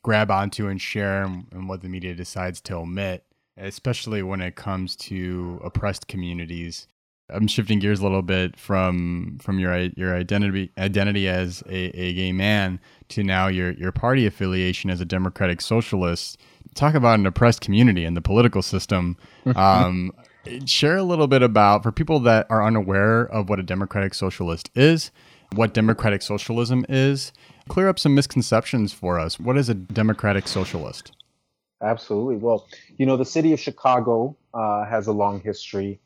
grab 0.02 0.30
onto 0.30 0.68
and 0.68 0.80
share, 0.80 1.24
and 1.24 1.68
what 1.68 1.82
the 1.82 1.88
media 1.88 2.14
decides 2.14 2.60
to 2.62 2.74
omit, 2.74 3.24
especially 3.56 4.22
when 4.22 4.40
it 4.40 4.54
comes 4.54 4.96
to 4.96 5.60
oppressed 5.64 6.08
communities. 6.08 6.86
I'm 7.30 7.46
shifting 7.46 7.78
gears 7.78 8.00
a 8.00 8.02
little 8.02 8.22
bit 8.22 8.58
from 8.58 9.38
from 9.40 9.58
your 9.58 9.74
your 9.96 10.14
identity 10.14 10.70
identity 10.76 11.28
as 11.28 11.62
a, 11.66 11.86
a 11.98 12.12
gay 12.12 12.32
man 12.32 12.80
to 13.08 13.22
now 13.22 13.46
your 13.46 13.72
your 13.72 13.92
party 13.92 14.26
affiliation 14.26 14.90
as 14.90 15.00
a 15.00 15.06
democratic 15.06 15.60
socialist. 15.60 16.38
Talk 16.74 16.94
about 16.94 17.18
an 17.18 17.26
oppressed 17.26 17.60
community 17.60 18.04
and 18.04 18.16
the 18.16 18.20
political 18.20 18.62
system. 18.62 19.16
Um, 19.56 20.12
share 20.66 20.96
a 20.96 21.02
little 21.02 21.26
bit 21.26 21.42
about 21.42 21.82
for 21.82 21.92
people 21.92 22.20
that 22.20 22.46
are 22.50 22.64
unaware 22.64 23.22
of 23.22 23.48
what 23.48 23.58
a 23.58 23.62
democratic 23.62 24.14
socialist 24.14 24.70
is, 24.74 25.10
what 25.54 25.74
democratic 25.74 26.22
socialism 26.22 26.84
is. 26.88 27.32
Clear 27.68 27.88
up 27.88 27.98
some 27.98 28.14
misconceptions 28.14 28.92
for 28.92 29.18
us. 29.18 29.40
What 29.40 29.56
is 29.56 29.68
a 29.68 29.74
democratic 29.74 30.48
socialist? 30.48 31.12
Absolutely. 31.82 32.36
Well, 32.36 32.66
you 32.96 33.06
know, 33.06 33.16
the 33.16 33.24
city 33.24 33.52
of 33.52 33.60
Chicago 33.60 34.36
uh, 34.52 34.84
has 34.84 35.06
a 35.06 35.12
long 35.12 35.40
history 35.40 36.00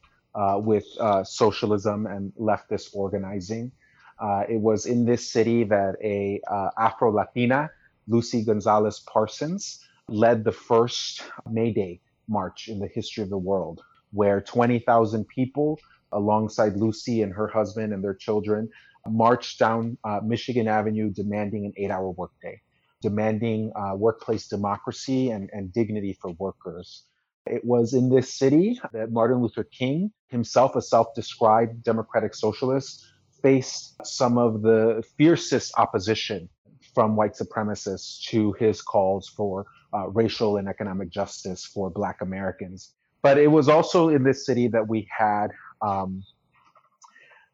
with 0.65 0.87
uh, 1.01 1.25
socialism 1.25 2.07
and 2.07 2.33
leftist 2.39 2.95
organizing. 2.95 3.73
Uh, 4.19 4.43
it 4.49 4.61
was 4.61 4.87
in 4.87 5.05
this 5.05 5.29
city 5.31 5.65
that 5.65 5.97
a 6.03 6.41
uh, 6.51 6.71
Afro 6.79 7.13
Latina, 7.13 7.71
Lucy 8.09 8.45
Gonzalez 8.45 9.01
Parsons, 9.01 9.85
led 10.09 10.45
the 10.45 10.53
first 10.53 11.23
May 11.49 11.73
Day 11.73 12.01
march 12.29 12.69
in 12.69 12.79
the 12.79 12.89
history 12.89 13.23
of 13.23 13.31
the 13.31 13.39
world, 13.39 13.83
where 14.13 14.41
20,000 14.41 15.27
people, 15.29 15.79
alongside 16.13 16.77
Lucy 16.77 17.23
and 17.23 17.33
her 17.33 17.47
husband 17.47 17.93
and 17.93 18.03
their 18.03 18.15
children, 18.15 18.69
marched 19.07 19.59
down 19.59 19.97
uh, 20.05 20.21
Michigan 20.23 20.69
Avenue 20.69 21.11
demanding 21.11 21.65
an 21.65 21.73
eight-hour 21.77 22.11
workday, 22.11 22.61
demanding 23.01 23.73
uh, 23.77 23.95
workplace 23.95 24.49
democracy 24.49 25.31
and, 25.31 25.49
and 25.53 25.73
dignity 25.73 26.13
for 26.13 26.33
workers. 26.33 27.05
It 27.51 27.65
was 27.65 27.95
in 27.95 28.11
this 28.11 28.33
city 28.33 28.81
that 28.93 29.13
Martin 29.13 29.39
Luther 29.39 29.65
King, 29.65 30.13
himself 30.29 30.77
a 30.77 30.83
self 30.83 31.15
described 31.15 31.83
democratic 31.83 32.35
socialist, 32.35 33.05
faced 33.43 33.97
some 34.05 34.39
of 34.39 34.63
the 34.63 35.03
fiercest 35.17 35.73
opposition 35.79 36.49
from 36.95 37.17
white 37.17 37.35
supremacists 37.35 38.23
to 38.29 38.53
his 38.53 38.83
calls 38.83 39.29
for 39.29 39.67
uh, 39.95 40.09
racial 40.09 40.57
and 40.57 40.69
economic 40.69 41.11
justice 41.11 41.65
for 41.65 41.91
Black 41.91 42.21
Americans. 42.21 42.93
But 43.23 43.39
it 43.39 43.49
was 43.49 43.69
also 43.69 44.09
in 44.09 44.23
this 44.23 44.45
city 44.45 44.69
that 44.69 44.89
we 44.89 45.09
had 45.17 45.49
um, 45.81 46.23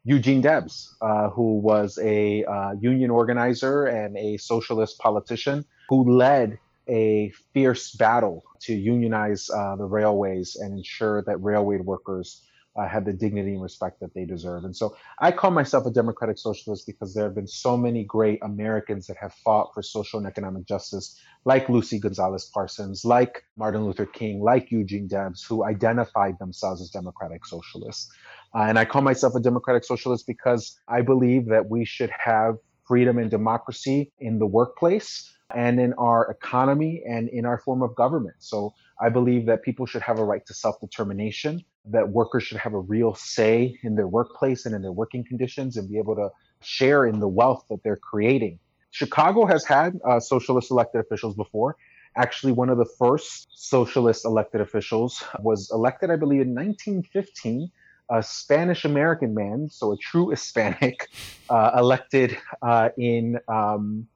Eugene 0.03 0.41
Debs, 0.41 0.95
uh, 1.01 1.29
who 1.29 1.57
was 1.59 1.97
a 2.01 2.43
uh, 2.45 2.73
union 2.79 3.09
organizer 3.09 3.85
and 3.85 4.15
a 4.17 4.37
socialist 4.37 4.99
politician 4.99 5.65
who 5.89 6.17
led 6.17 6.59
a 6.87 7.31
fierce 7.53 7.91
battle 7.91 8.43
to 8.61 8.73
unionize 8.73 9.49
uh, 9.49 9.75
the 9.75 9.85
railways 9.85 10.55
and 10.55 10.77
ensure 10.77 11.23
that 11.23 11.37
railway 11.37 11.77
workers 11.77 12.45
uh, 12.75 12.87
had 12.87 13.05
the 13.05 13.13
dignity 13.13 13.53
and 13.53 13.61
respect 13.61 13.99
that 14.01 14.13
they 14.13 14.25
deserve. 14.25 14.65
And 14.65 14.75
so 14.75 14.95
I 15.19 15.31
call 15.31 15.51
myself 15.51 15.85
a 15.85 15.91
democratic 15.91 16.37
socialist 16.37 16.85
because 16.85 17.13
there 17.13 17.23
have 17.23 17.35
been 17.35 17.47
so 17.47 17.77
many 17.77 18.03
great 18.03 18.39
Americans 18.43 19.07
that 19.07 19.17
have 19.17 19.33
fought 19.33 19.73
for 19.73 19.81
social 19.81 20.19
and 20.19 20.27
economic 20.27 20.65
justice, 20.65 21.19
like 21.45 21.69
Lucy 21.69 21.99
Gonzalez 21.99 22.51
Parsons, 22.53 23.05
like 23.05 23.43
Martin 23.55 23.85
Luther 23.85 24.05
King, 24.05 24.41
like 24.41 24.71
Eugene 24.71 25.07
Debs, 25.07 25.43
who 25.43 25.63
identified 25.63 26.37
themselves 26.39 26.81
as 26.81 26.89
democratic 26.89 27.45
socialists. 27.45 28.11
Uh, 28.53 28.63
and 28.63 28.77
I 28.77 28.85
call 28.85 29.01
myself 29.01 29.35
a 29.35 29.39
democratic 29.39 29.85
socialist 29.85 30.27
because 30.27 30.77
I 30.87 31.01
believe 31.01 31.47
that 31.47 31.69
we 31.69 31.85
should 31.85 32.11
have 32.11 32.57
freedom 32.85 33.17
and 33.17 33.31
democracy 33.31 34.11
in 34.19 34.37
the 34.37 34.45
workplace 34.45 35.34
and 35.53 35.79
in 35.79 35.93
our 35.93 36.29
economy 36.31 37.03
and 37.07 37.29
in 37.29 37.45
our 37.45 37.57
form 37.57 37.81
of 37.81 37.95
government. 37.95 38.35
So 38.39 38.73
I 38.99 39.09
believe 39.09 39.45
that 39.45 39.63
people 39.63 39.85
should 39.85 40.01
have 40.01 40.19
a 40.19 40.23
right 40.23 40.45
to 40.45 40.53
self 40.53 40.79
determination, 40.79 41.63
that 41.85 42.09
workers 42.09 42.43
should 42.43 42.57
have 42.57 42.73
a 42.73 42.79
real 42.79 43.13
say 43.13 43.77
in 43.83 43.95
their 43.95 44.07
workplace 44.07 44.65
and 44.65 44.73
in 44.73 44.81
their 44.81 44.91
working 44.91 45.23
conditions 45.23 45.77
and 45.77 45.89
be 45.89 45.97
able 45.97 46.15
to 46.15 46.29
share 46.61 47.05
in 47.05 47.19
the 47.19 47.27
wealth 47.27 47.65
that 47.69 47.83
they're 47.83 47.97
creating. 47.97 48.59
Chicago 48.91 49.45
has 49.45 49.65
had 49.65 49.99
uh, 50.05 50.19
socialist 50.19 50.71
elected 50.71 51.01
officials 51.01 51.35
before. 51.35 51.75
Actually, 52.17 52.53
one 52.53 52.69
of 52.69 52.77
the 52.77 52.85
first 52.97 53.47
socialist 53.51 54.23
elected 54.23 54.61
officials 54.61 55.21
was 55.41 55.69
elected, 55.73 56.09
I 56.09 56.15
believe, 56.15 56.41
in 56.41 56.55
1915 56.55 57.69
a 58.09 58.21
Spanish 58.21 58.85
American 58.85 59.33
man, 59.33 59.69
so 59.69 59.91
a 59.91 59.97
true 59.97 60.29
Hispanic, 60.29 61.09
uh, 61.49 61.71
elected 61.77 62.37
uh, 62.61 62.89
in 62.97 63.39
um, 63.47 64.07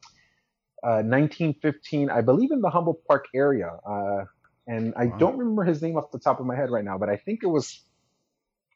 uh, 0.84 1.04
1915, 1.04 2.10
I 2.10 2.22
believe, 2.22 2.52
in 2.52 2.62
the 2.62 2.70
Humboldt 2.70 3.06
Park 3.06 3.26
area. 3.34 3.78
Uh, 3.86 4.26
and 4.68 4.94
I 4.96 5.06
wow. 5.06 5.18
don't 5.18 5.38
remember 5.38 5.64
his 5.64 5.82
name 5.82 5.98
off 5.98 6.12
the 6.12 6.20
top 6.20 6.40
of 6.40 6.46
my 6.46 6.56
head 6.56 6.70
right 6.70 6.86
now, 6.86 6.98
but 6.98 7.10
I 7.10 7.18
think 7.18 7.42
it 7.44 7.48
was 7.48 7.82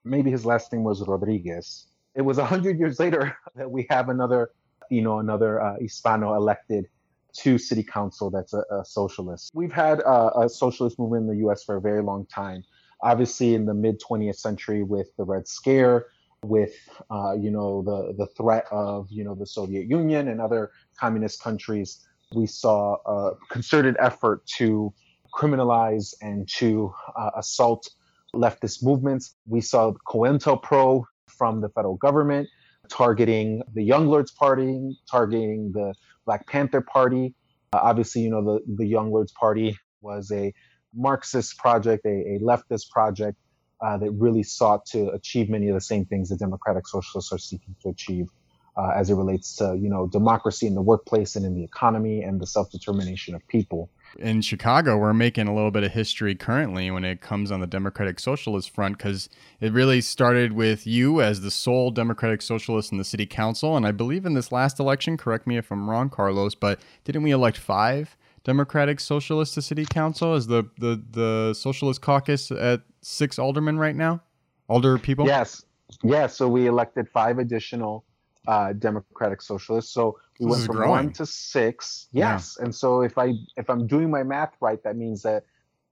maybe 0.03 0.31
his 0.31 0.45
last 0.45 0.71
name 0.73 0.83
was 0.83 1.01
Rodriguez. 1.07 1.87
It 2.15 2.21
was 2.21 2.37
a 2.37 2.45
hundred 2.45 2.79
years 2.79 2.99
later 2.99 3.37
that 3.55 3.69
we 3.69 3.87
have 3.89 4.09
another, 4.09 4.51
you 4.89 5.01
know, 5.01 5.19
another 5.19 5.61
uh, 5.61 5.75
Hispano 5.79 6.35
elected 6.35 6.87
to 7.37 7.57
city 7.57 7.83
council 7.83 8.29
that's 8.29 8.53
a, 8.53 8.63
a 8.71 8.85
socialist. 8.85 9.51
We've 9.53 9.71
had 9.71 10.01
uh, 10.01 10.31
a 10.41 10.49
socialist 10.49 10.99
movement 10.99 11.23
in 11.23 11.27
the 11.27 11.37
U.S. 11.37 11.63
for 11.63 11.77
a 11.77 11.81
very 11.81 12.03
long 12.03 12.25
time. 12.27 12.63
Obviously, 13.01 13.53
in 13.55 13.65
the 13.65 13.73
mid 13.73 14.01
20th 14.01 14.37
century, 14.37 14.83
with 14.83 15.15
the 15.17 15.23
Red 15.23 15.47
Scare, 15.47 16.07
with 16.43 16.73
uh, 17.09 17.33
you 17.33 17.51
know 17.51 17.83
the 17.83 18.13
the 18.17 18.27
threat 18.27 18.65
of 18.71 19.07
you 19.09 19.23
know 19.23 19.35
the 19.35 19.45
Soviet 19.45 19.87
Union 19.87 20.27
and 20.27 20.41
other 20.41 20.71
communist 20.99 21.41
countries, 21.41 22.05
we 22.35 22.45
saw 22.45 22.97
a 23.05 23.31
concerted 23.49 23.95
effort 23.99 24.45
to 24.57 24.93
criminalize 25.33 26.13
and 26.21 26.47
to 26.47 26.93
uh, 27.17 27.31
assault 27.37 27.89
leftist 28.35 28.83
movements. 28.83 29.35
We 29.47 29.61
saw 29.61 29.93
COINTELPRO 30.07 31.05
from 31.27 31.61
the 31.61 31.69
federal 31.69 31.95
government 31.95 32.47
targeting 32.89 33.63
the 33.73 33.83
Young 33.83 34.07
Lords 34.07 34.31
Party, 34.31 34.97
targeting 35.09 35.71
the 35.73 35.93
Black 36.25 36.47
Panther 36.47 36.81
Party. 36.81 37.33
Uh, 37.73 37.79
obviously, 37.81 38.21
you 38.21 38.29
know, 38.29 38.43
the, 38.43 38.75
the 38.75 38.85
Young 38.85 39.11
Lords 39.11 39.31
Party 39.31 39.77
was 40.01 40.31
a 40.31 40.53
Marxist 40.93 41.57
project, 41.57 42.05
a, 42.05 42.09
a 42.35 42.39
leftist 42.39 42.89
project 42.89 43.37
uh, 43.83 43.97
that 43.97 44.11
really 44.11 44.43
sought 44.43 44.85
to 44.85 45.09
achieve 45.09 45.49
many 45.49 45.67
of 45.67 45.75
the 45.75 45.81
same 45.81 46.05
things 46.05 46.29
the 46.29 46.37
Democratic 46.37 46.87
Socialists 46.87 47.31
are 47.31 47.37
seeking 47.37 47.75
to 47.81 47.89
achieve 47.89 48.27
uh, 48.77 48.91
as 48.95 49.09
it 49.09 49.15
relates 49.15 49.55
to, 49.57 49.77
you 49.79 49.89
know, 49.89 50.07
democracy 50.07 50.65
in 50.65 50.73
the 50.73 50.81
workplace 50.81 51.35
and 51.35 51.45
in 51.45 51.53
the 51.53 51.63
economy 51.63 52.23
and 52.23 52.39
the 52.39 52.47
self-determination 52.47 53.35
of 53.35 53.47
people 53.47 53.89
in 54.19 54.41
Chicago, 54.41 54.97
we're 54.97 55.13
making 55.13 55.47
a 55.47 55.55
little 55.55 55.71
bit 55.71 55.83
of 55.83 55.91
history 55.91 56.35
currently 56.35 56.91
when 56.91 57.03
it 57.03 57.21
comes 57.21 57.51
on 57.51 57.59
the 57.59 57.67
Democratic 57.67 58.19
Socialist 58.19 58.69
front 58.69 58.97
because 58.97 59.29
it 59.59 59.73
really 59.73 60.01
started 60.01 60.53
with 60.53 60.85
you 60.85 61.21
as 61.21 61.41
the 61.41 61.51
sole 61.51 61.91
Democratic 61.91 62.41
Socialist 62.41 62.91
in 62.91 62.97
the 62.97 63.03
city 63.03 63.25
council. 63.25 63.75
And 63.75 63.85
I 63.85 63.91
believe 63.91 64.25
in 64.25 64.33
this 64.33 64.51
last 64.51 64.79
election, 64.79 65.17
correct 65.17 65.47
me 65.47 65.57
if 65.57 65.71
I'm 65.71 65.89
wrong, 65.89 66.09
Carlos, 66.09 66.55
but 66.55 66.79
didn't 67.03 67.23
we 67.23 67.31
elect 67.31 67.57
five 67.57 68.15
Democratic 68.43 68.99
Socialists 68.99 69.55
to 69.55 69.61
city 69.61 69.85
council 69.85 70.33
as 70.33 70.47
the, 70.47 70.63
the, 70.77 71.01
the 71.11 71.53
Socialist 71.53 72.01
caucus 72.01 72.51
at 72.51 72.81
six 73.01 73.39
aldermen 73.39 73.77
right 73.77 73.95
now? 73.95 74.21
Alder 74.67 74.97
people? 74.97 75.25
Yes. 75.25 75.63
Yes. 76.03 76.35
So 76.35 76.47
we 76.47 76.67
elected 76.67 77.09
five 77.09 77.39
additional 77.39 78.05
uh, 78.47 78.73
Democratic 78.73 79.41
Socialists. 79.41 79.93
So 79.93 80.17
we 80.39 80.47
went 80.47 80.65
from 80.65 80.75
growing. 80.75 80.89
one 80.89 81.13
to 81.13 81.25
six. 81.25 82.07
Yes, 82.11 82.57
yeah. 82.57 82.65
and 82.65 82.75
so 82.75 83.01
if 83.01 83.17
I 83.17 83.33
if 83.55 83.69
I'm 83.69 83.87
doing 83.87 84.09
my 84.09 84.23
math 84.23 84.53
right, 84.59 84.81
that 84.83 84.95
means 84.95 85.21
that 85.23 85.45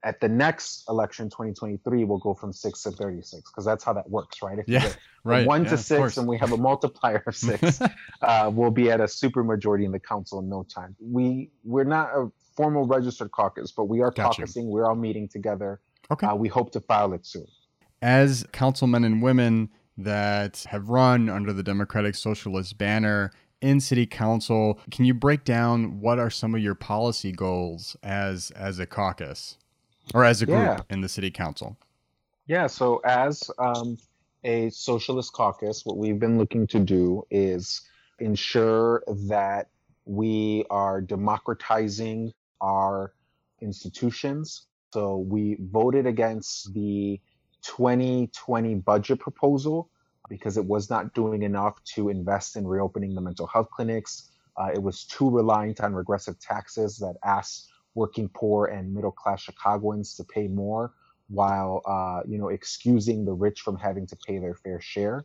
at 0.04 0.20
the 0.20 0.28
next 0.28 0.84
election, 0.88 1.30
2023, 1.30 2.04
we'll 2.04 2.18
go 2.18 2.34
from 2.34 2.52
six 2.52 2.82
to 2.82 2.90
36 2.90 3.50
because 3.50 3.64
that's 3.64 3.84
how 3.84 3.92
that 3.92 4.08
works, 4.10 4.42
right? 4.42 4.58
If 4.58 4.68
yeah, 4.68 4.92
right. 5.24 5.46
One 5.46 5.64
yeah, 5.64 5.70
to 5.70 5.78
six, 5.78 6.16
and 6.16 6.26
we 6.26 6.38
have 6.38 6.52
a 6.52 6.56
multiplier 6.56 7.22
of 7.26 7.36
six, 7.36 7.80
uh, 8.22 8.50
we'll 8.52 8.70
be 8.70 8.90
at 8.90 9.00
a 9.00 9.08
super 9.08 9.44
majority 9.44 9.84
in 9.84 9.92
the 9.92 10.00
council 10.00 10.40
in 10.40 10.48
no 10.48 10.64
time. 10.64 10.96
We 11.00 11.50
we're 11.64 11.84
not 11.84 12.10
a 12.14 12.30
formal 12.56 12.86
registered 12.86 13.30
caucus, 13.30 13.72
but 13.72 13.84
we 13.84 14.00
are 14.00 14.10
gotcha. 14.10 14.42
caucusing. 14.42 14.66
We're 14.66 14.86
all 14.86 14.96
meeting 14.96 15.28
together. 15.28 15.80
Okay. 16.10 16.26
Uh, 16.26 16.34
we 16.34 16.48
hope 16.48 16.72
to 16.72 16.80
file 16.80 17.12
it 17.12 17.24
soon. 17.24 17.46
As 18.00 18.44
councilmen 18.52 19.04
and 19.04 19.22
women 19.22 19.70
that 19.96 20.66
have 20.70 20.88
run 20.88 21.28
under 21.28 21.52
the 21.52 21.62
Democratic 21.62 22.14
Socialist 22.14 22.76
banner 22.76 23.30
in 23.60 23.78
city 23.80 24.06
council. 24.06 24.80
Can 24.90 25.04
you 25.04 25.14
break 25.14 25.44
down 25.44 26.00
what 26.00 26.18
are 26.18 26.30
some 26.30 26.54
of 26.54 26.60
your 26.60 26.74
policy 26.74 27.30
goals 27.30 27.96
as 28.02 28.50
as 28.52 28.78
a 28.78 28.86
caucus 28.86 29.56
or 30.14 30.24
as 30.24 30.42
a 30.42 30.46
group 30.46 30.58
yeah. 30.58 30.78
in 30.90 31.00
the 31.00 31.08
city 31.08 31.30
council? 31.30 31.76
Yeah, 32.46 32.66
so 32.66 33.00
as 33.04 33.50
um, 33.58 33.98
a 34.44 34.70
socialist 34.70 35.32
caucus, 35.32 35.84
what 35.84 35.96
we've 35.96 36.18
been 36.18 36.38
looking 36.38 36.66
to 36.68 36.80
do 36.80 37.22
is 37.30 37.82
ensure 38.18 39.02
that 39.28 39.68
we 40.04 40.64
are 40.70 41.00
democratizing 41.00 42.32
our 42.60 43.12
institutions. 43.60 44.66
So 44.92 45.18
we 45.18 45.56
voted 45.60 46.06
against 46.06 46.74
the 46.74 47.20
2020 47.62 48.74
budget 48.76 49.20
proposal 49.20 49.88
because 50.28 50.56
it 50.56 50.64
was 50.64 50.90
not 50.90 51.14
doing 51.14 51.42
enough 51.42 51.82
to 51.84 52.08
invest 52.08 52.56
in 52.56 52.66
reopening 52.66 53.14
the 53.14 53.20
mental 53.20 53.46
health 53.46 53.68
clinics. 53.70 54.30
Uh, 54.56 54.70
it 54.74 54.82
was 54.82 55.04
too 55.04 55.30
reliant 55.30 55.80
on 55.80 55.94
regressive 55.94 56.38
taxes 56.40 56.98
that 56.98 57.14
asked 57.24 57.71
working 57.94 58.28
poor 58.28 58.66
and 58.66 58.94
middle 58.94 59.12
class 59.12 59.42
Chicagoans 59.42 60.14
to 60.16 60.24
pay 60.24 60.48
more 60.48 60.92
while 61.28 61.82
uh, 61.86 62.22
you 62.28 62.38
know 62.38 62.48
excusing 62.48 63.24
the 63.24 63.32
rich 63.32 63.60
from 63.60 63.76
having 63.76 64.06
to 64.06 64.16
pay 64.16 64.38
their 64.38 64.54
fair 64.54 64.80
share. 64.80 65.24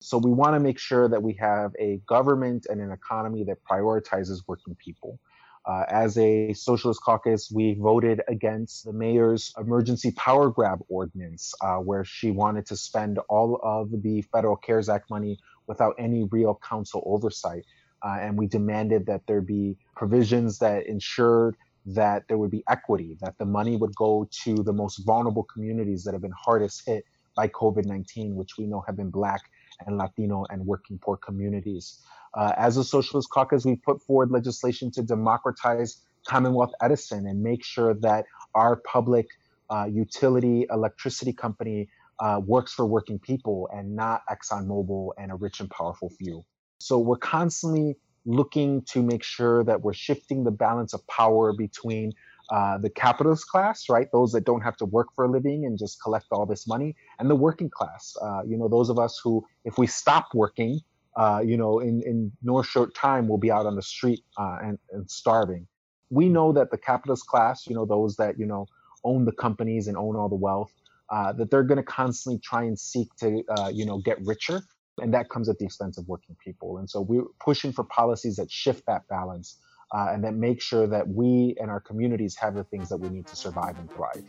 So 0.00 0.18
we 0.18 0.30
want 0.30 0.54
to 0.54 0.60
make 0.60 0.78
sure 0.78 1.08
that 1.08 1.22
we 1.22 1.32
have 1.34 1.72
a 1.78 2.00
government 2.06 2.66
and 2.68 2.80
an 2.80 2.92
economy 2.92 3.44
that 3.44 3.64
prioritizes 3.64 4.42
working 4.46 4.74
people. 4.74 5.18
Uh, 5.64 5.84
as 5.88 6.16
a 6.16 6.52
socialist 6.52 7.00
caucus, 7.02 7.50
we 7.50 7.74
voted 7.74 8.20
against 8.28 8.84
the 8.84 8.92
mayor's 8.92 9.52
emergency 9.58 10.12
power 10.12 10.48
grab 10.48 10.78
ordinance, 10.88 11.54
uh, 11.60 11.76
where 11.78 12.04
she 12.04 12.30
wanted 12.30 12.64
to 12.66 12.76
spend 12.76 13.18
all 13.28 13.58
of 13.64 13.90
the 14.02 14.22
federal 14.32 14.54
CARES 14.54 14.88
Act 14.88 15.10
money 15.10 15.38
without 15.66 15.96
any 15.98 16.22
real 16.30 16.60
council 16.62 17.02
oversight. 17.04 17.64
Uh, 18.00 18.18
and 18.20 18.38
we 18.38 18.46
demanded 18.46 19.06
that 19.06 19.26
there 19.26 19.40
be 19.40 19.76
provisions 19.96 20.58
that 20.58 20.86
ensured 20.86 21.56
that 21.86 22.26
there 22.28 22.36
would 22.36 22.50
be 22.50 22.64
equity, 22.68 23.16
that 23.20 23.38
the 23.38 23.44
money 23.44 23.76
would 23.76 23.94
go 23.94 24.28
to 24.44 24.56
the 24.56 24.72
most 24.72 24.98
vulnerable 24.98 25.44
communities 25.44 26.04
that 26.04 26.12
have 26.12 26.22
been 26.22 26.34
hardest 26.36 26.84
hit 26.86 27.04
by 27.36 27.48
COVID 27.48 27.84
19, 27.84 28.34
which 28.34 28.58
we 28.58 28.66
know 28.66 28.82
have 28.86 28.96
been 28.96 29.10
Black 29.10 29.42
and 29.86 29.96
Latino 29.96 30.44
and 30.50 30.66
working 30.66 30.98
poor 30.98 31.16
communities. 31.16 32.02
Uh, 32.34 32.52
as 32.56 32.76
a 32.76 32.84
socialist 32.84 33.30
caucus, 33.30 33.64
we 33.64 33.76
put 33.76 34.02
forward 34.02 34.30
legislation 34.30 34.90
to 34.90 35.02
democratize 35.02 36.02
Commonwealth 36.26 36.72
Edison 36.82 37.26
and 37.26 37.42
make 37.42 37.64
sure 37.64 37.94
that 37.94 38.26
our 38.54 38.76
public 38.76 39.26
uh, 39.70 39.86
utility 39.90 40.66
electricity 40.70 41.32
company 41.32 41.88
uh, 42.18 42.40
works 42.44 42.72
for 42.72 42.86
working 42.86 43.18
people 43.18 43.68
and 43.72 43.94
not 43.94 44.22
ExxonMobil 44.30 45.10
and 45.18 45.30
a 45.30 45.34
rich 45.34 45.60
and 45.60 45.70
powerful 45.70 46.10
few. 46.10 46.44
So 46.78 46.98
we're 46.98 47.16
constantly 47.16 47.96
looking 48.26 48.82
to 48.82 49.02
make 49.02 49.22
sure 49.22 49.64
that 49.64 49.80
we're 49.80 49.94
shifting 49.94 50.44
the 50.44 50.50
balance 50.50 50.92
of 50.92 51.06
power 51.06 51.52
between 51.52 52.12
uh, 52.50 52.78
the 52.78 52.90
capitalist 52.90 53.48
class, 53.48 53.88
right? 53.88 54.08
Those 54.12 54.32
that 54.32 54.44
don't 54.44 54.60
have 54.60 54.76
to 54.76 54.84
work 54.84 55.08
for 55.14 55.24
a 55.24 55.30
living 55.30 55.64
and 55.64 55.78
just 55.78 56.02
collect 56.02 56.26
all 56.30 56.46
this 56.46 56.66
money, 56.66 56.94
and 57.18 57.30
the 57.30 57.34
working 57.34 57.70
class. 57.70 58.16
Uh, 58.20 58.42
you 58.46 58.56
know, 58.56 58.68
those 58.68 58.88
of 58.88 58.98
us 58.98 59.20
who, 59.22 59.44
if 59.64 59.78
we 59.78 59.86
stop 59.86 60.28
working, 60.34 60.80
uh, 61.16 61.40
you 61.44 61.56
know, 61.56 61.80
in, 61.80 62.02
in 62.02 62.30
no 62.42 62.62
short 62.62 62.94
time 62.94 63.26
will 63.26 63.38
be 63.38 63.50
out 63.50 63.66
on 63.66 63.74
the 63.74 63.82
street 63.82 64.22
uh, 64.38 64.58
and, 64.62 64.78
and 64.92 65.10
starving. 65.10 65.66
We 66.10 66.28
know 66.28 66.52
that 66.52 66.70
the 66.70 66.78
capitalist 66.78 67.26
class, 67.26 67.66
you 67.66 67.74
know, 67.74 67.84
those 67.84 68.16
that, 68.16 68.38
you 68.38 68.46
know, 68.46 68.66
own 69.02 69.24
the 69.24 69.32
companies 69.32 69.88
and 69.88 69.96
own 69.96 70.14
all 70.14 70.28
the 70.28 70.36
wealth, 70.36 70.72
uh, 71.10 71.32
that 71.32 71.50
they're 71.50 71.64
going 71.64 71.78
to 71.78 71.84
constantly 71.84 72.38
try 72.40 72.64
and 72.64 72.78
seek 72.78 73.08
to, 73.16 73.42
uh, 73.48 73.70
you 73.72 73.86
know, 73.86 73.98
get 73.98 74.18
richer. 74.24 74.62
And 74.98 75.12
that 75.12 75.28
comes 75.28 75.50
at 75.50 75.58
the 75.58 75.64
expense 75.66 75.98
of 75.98 76.08
working 76.08 76.36
people. 76.42 76.78
And 76.78 76.88
so 76.88 77.02
we're 77.02 77.26
pushing 77.38 77.70
for 77.70 77.84
policies 77.84 78.36
that 78.36 78.50
shift 78.50 78.86
that 78.86 79.06
balance 79.08 79.58
uh, 79.94 80.08
and 80.10 80.24
that 80.24 80.34
make 80.34 80.62
sure 80.62 80.86
that 80.86 81.06
we 81.06 81.54
and 81.60 81.70
our 81.70 81.80
communities 81.80 82.34
have 82.36 82.54
the 82.54 82.64
things 82.64 82.88
that 82.88 82.96
we 82.96 83.10
need 83.10 83.26
to 83.26 83.36
survive 83.36 83.76
and 83.78 83.90
thrive. 83.92 84.24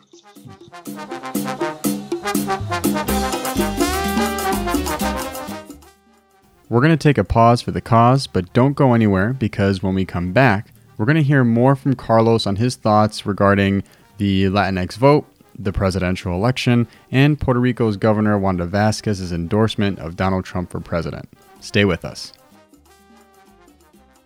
We're 6.70 6.82
going 6.82 6.92
to 6.92 6.98
take 6.98 7.18
a 7.18 7.24
pause 7.24 7.62
for 7.62 7.72
the 7.72 7.80
cause, 7.80 8.28
but 8.28 8.52
don't 8.52 8.74
go 8.74 8.94
anywhere 8.94 9.32
because 9.32 9.82
when 9.82 9.96
we 9.96 10.04
come 10.04 10.34
back, 10.34 10.74
we're 10.98 11.06
going 11.06 11.16
to 11.16 11.24
hear 11.24 11.46
more 11.46 11.78
from 11.78 11.96
Carlos 11.96 12.46
on 12.46 12.58
his 12.58 12.76
thoughts 12.76 13.26
regarding 13.26 13.84
the 14.18 14.46
Latinx 14.46 14.98
vote, 14.98 15.26
the 15.60 15.74
presidential 15.74 16.34
election, 16.34 16.88
and 17.12 17.40
Puerto 17.40 17.60
Rico's 17.60 17.98
Governor 17.98 18.38
Wanda 18.38 18.68
Vázquez's 18.68 19.32
endorsement 19.32 20.00
of 20.00 20.16
Donald 20.16 20.46
Trump 20.46 20.70
for 20.70 20.80
president. 20.80 21.28
Stay 21.60 21.86
with 21.86 22.06
us. 22.06 22.34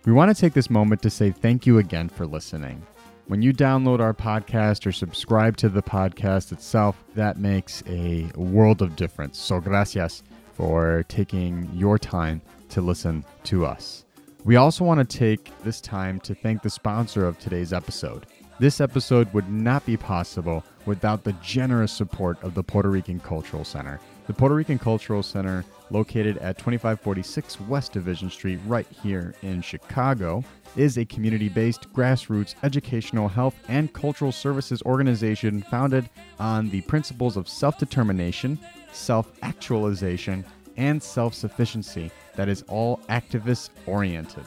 We 0.04 0.12
want 0.12 0.34
to 0.34 0.40
take 0.40 0.52
this 0.52 0.70
moment 0.70 1.02
to 1.02 1.10
say 1.10 1.30
thank 1.30 1.66
you 1.66 1.78
again 1.78 2.08
for 2.08 2.26
listening. 2.26 2.82
When 3.28 3.40
you 3.40 3.52
download 3.52 4.00
our 4.00 4.12
podcast 4.12 4.84
or 4.84 4.92
subscribe 4.92 5.56
to 5.58 5.68
the 5.68 5.82
podcast 5.82 6.50
itself, 6.50 7.02
that 7.14 7.38
makes 7.38 7.82
a 7.86 8.30
world 8.34 8.82
of 8.82 8.96
difference. 8.96 9.38
So, 9.38 9.60
gracias 9.60 10.24
for 10.54 11.04
taking 11.08 11.70
your 11.72 11.98
time 11.98 12.42
to 12.70 12.80
listen 12.80 13.24
to 13.44 13.64
us. 13.64 14.04
We 14.44 14.56
also 14.56 14.84
want 14.84 15.08
to 15.08 15.18
take 15.18 15.52
this 15.62 15.80
time 15.80 16.18
to 16.20 16.34
thank 16.34 16.62
the 16.62 16.70
sponsor 16.70 17.24
of 17.24 17.38
today's 17.38 17.72
episode. 17.72 18.26
This 18.62 18.80
episode 18.80 19.34
would 19.34 19.50
not 19.50 19.84
be 19.84 19.96
possible 19.96 20.62
without 20.86 21.24
the 21.24 21.32
generous 21.42 21.90
support 21.90 22.40
of 22.44 22.54
the 22.54 22.62
Puerto 22.62 22.90
Rican 22.90 23.18
Cultural 23.18 23.64
Center. 23.64 23.98
The 24.28 24.32
Puerto 24.32 24.54
Rican 24.54 24.78
Cultural 24.78 25.24
Center, 25.24 25.64
located 25.90 26.38
at 26.38 26.58
2546 26.58 27.60
West 27.62 27.92
Division 27.92 28.30
Street, 28.30 28.60
right 28.64 28.86
here 29.02 29.34
in 29.42 29.62
Chicago, 29.62 30.44
is 30.76 30.96
a 30.96 31.04
community 31.04 31.48
based 31.48 31.92
grassroots 31.92 32.54
educational, 32.62 33.26
health, 33.26 33.56
and 33.66 33.92
cultural 33.94 34.30
services 34.30 34.80
organization 34.86 35.62
founded 35.62 36.08
on 36.38 36.70
the 36.70 36.82
principles 36.82 37.36
of 37.36 37.48
self 37.48 37.78
determination, 37.78 38.56
self 38.92 39.32
actualization, 39.42 40.44
and 40.76 41.02
self 41.02 41.34
sufficiency 41.34 42.12
that 42.36 42.48
is 42.48 42.62
all 42.68 42.98
activist 43.08 43.70
oriented. 43.86 44.44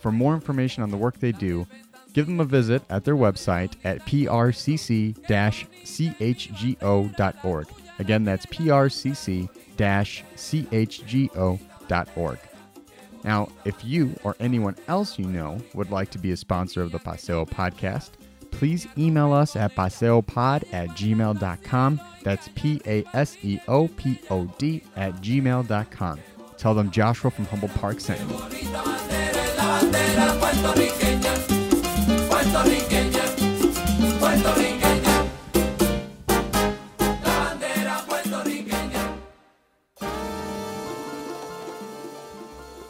For 0.00 0.12
more 0.12 0.34
information 0.34 0.82
on 0.82 0.90
the 0.90 0.98
work 0.98 1.18
they 1.18 1.32
do, 1.32 1.66
give 2.14 2.26
them 2.26 2.40
a 2.40 2.44
visit 2.44 2.82
at 2.88 3.04
their 3.04 3.16
website 3.16 3.74
at 3.84 4.00
prcc 4.06 5.14
chgo.org. 5.84 7.66
Again, 7.98 8.24
that's 8.24 8.46
prcc 8.46 9.48
chgo.org. 10.86 12.38
Now, 13.24 13.48
if 13.64 13.84
you 13.84 14.14
or 14.22 14.36
anyone 14.38 14.76
else 14.86 15.18
you 15.18 15.26
know 15.26 15.58
would 15.74 15.90
like 15.90 16.10
to 16.10 16.18
be 16.18 16.30
a 16.32 16.36
sponsor 16.36 16.82
of 16.82 16.92
the 16.92 16.98
Paseo 16.98 17.46
podcast, 17.46 18.10
please 18.50 18.86
email 18.98 19.32
us 19.32 19.56
at 19.56 19.74
paseopod 19.74 20.64
at 20.72 20.90
gmail.com. 20.90 22.00
That's 22.22 22.50
P 22.54 22.82
A 22.86 23.04
S 23.14 23.38
E 23.42 23.58
O 23.66 23.88
P 23.88 24.20
O 24.30 24.44
D 24.58 24.82
at 24.96 25.14
gmail.com. 25.14 26.20
Tell 26.56 26.74
them 26.74 26.90
Joshua 26.90 27.30
from 27.30 27.46
Humble 27.46 27.68
Park 27.68 28.00
sent 28.00 28.20
you. 28.20 28.26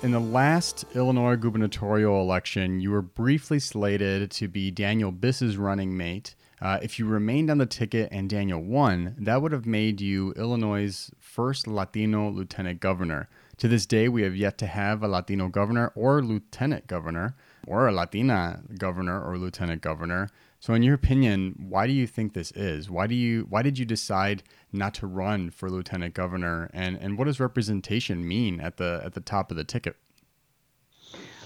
In 0.02 0.10
the 0.10 0.20
last 0.20 0.84
Illinois 0.94 1.36
gubernatorial 1.36 2.20
election, 2.20 2.78
you 2.78 2.90
were 2.90 3.00
briefly 3.00 3.58
slated 3.58 4.30
to 4.32 4.48
be 4.48 4.70
Daniel 4.70 5.10
Biss's 5.10 5.56
running 5.56 5.96
mate. 5.96 6.34
Uh, 6.60 6.78
if 6.82 6.98
you 6.98 7.06
remained 7.06 7.50
on 7.50 7.56
the 7.56 7.64
ticket 7.64 8.10
and 8.12 8.28
Daniel 8.28 8.62
won, 8.62 9.14
that 9.18 9.40
would 9.40 9.52
have 9.52 9.64
made 9.64 10.02
you 10.02 10.32
Illinois' 10.32 11.10
first 11.18 11.66
Latino 11.66 12.28
lieutenant 12.28 12.80
governor. 12.80 13.30
To 13.56 13.68
this 13.68 13.86
day, 13.86 14.10
we 14.10 14.24
have 14.24 14.36
yet 14.36 14.58
to 14.58 14.66
have 14.66 15.02
a 15.02 15.08
Latino 15.08 15.48
governor 15.48 15.90
or 15.94 16.22
lieutenant 16.22 16.86
governor, 16.86 17.34
or 17.66 17.86
a 17.86 17.92
Latina 17.92 18.62
governor 18.78 19.22
or 19.22 19.38
lieutenant 19.38 19.82
governor. 19.82 20.28
So, 20.60 20.72
in 20.74 20.82
your 20.82 20.94
opinion, 20.94 21.54
why 21.68 21.86
do 21.86 21.92
you 21.92 22.06
think 22.06 22.32
this 22.32 22.50
is? 22.52 22.88
Why 22.88 23.06
do 23.06 23.14
you 23.14 23.46
why 23.48 23.62
did 23.62 23.78
you 23.78 23.84
decide 23.84 24.42
not 24.72 24.94
to 24.94 25.06
run 25.06 25.50
for 25.50 25.70
lieutenant 25.70 26.14
governor? 26.14 26.70
And 26.72 26.96
and 26.96 27.18
what 27.18 27.26
does 27.26 27.38
representation 27.40 28.26
mean 28.26 28.60
at 28.60 28.78
the 28.78 29.02
at 29.04 29.14
the 29.14 29.20
top 29.20 29.50
of 29.50 29.56
the 29.56 29.64
ticket? 29.64 29.96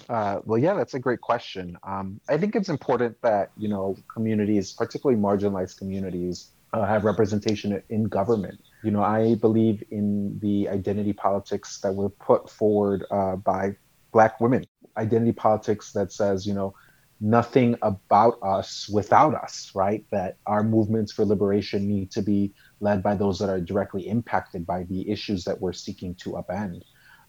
Uh, 0.09 0.41
well, 0.45 0.59
yeah, 0.59 0.75
that's 0.75 0.95
a 0.95 0.99
great 0.99 1.21
question. 1.21 1.77
Um, 1.83 2.21
I 2.31 2.39
think 2.39 2.57
it's 2.57 2.71
important 2.71 3.21
that 3.23 3.51
you 3.57 3.69
know 3.69 3.97
communities, 4.13 4.73
particularly 4.73 5.21
marginalized 5.21 5.79
communities, 5.79 6.51
uh, 6.73 6.87
have 6.87 7.05
representation 7.05 7.83
in 7.89 8.05
government. 8.05 8.61
You 8.83 8.91
know, 8.91 9.03
I 9.03 9.35
believe 9.35 9.83
in 9.91 10.39
the 10.41 10.69
identity 10.69 11.13
politics 11.13 11.81
that 11.81 11.93
were 11.93 12.09
put 12.09 12.49
forward 12.49 13.05
uh, 13.11 13.37
by 13.37 13.77
Black 14.13 14.41
women. 14.41 14.65
Identity 14.99 15.33
politics 15.33 15.93
that 15.93 16.13
says, 16.13 16.47
you 16.47 16.55
know, 16.55 16.75
nothing 17.21 17.77
about 17.83 18.39
us 18.43 18.89
without 18.89 19.35
us, 19.35 19.73
right? 19.75 20.05
That 20.11 20.37
our 20.47 20.63
movements 20.63 21.13
for 21.13 21.25
liberation 21.25 21.89
need 21.89 22.11
to 22.13 22.23
be 22.23 22.55
led 22.81 23.03
by 23.03 23.15
those 23.15 23.39
that 23.41 23.49
are 23.49 23.61
directly 23.61 24.09
impacted 24.09 24.67
by 24.67 24.85
the 24.85 25.11
issues 25.11 25.45
that 25.45 25.61
we're 25.61 25.73
seeking 25.73 26.15
to 26.17 26.33
upend. 26.33 26.83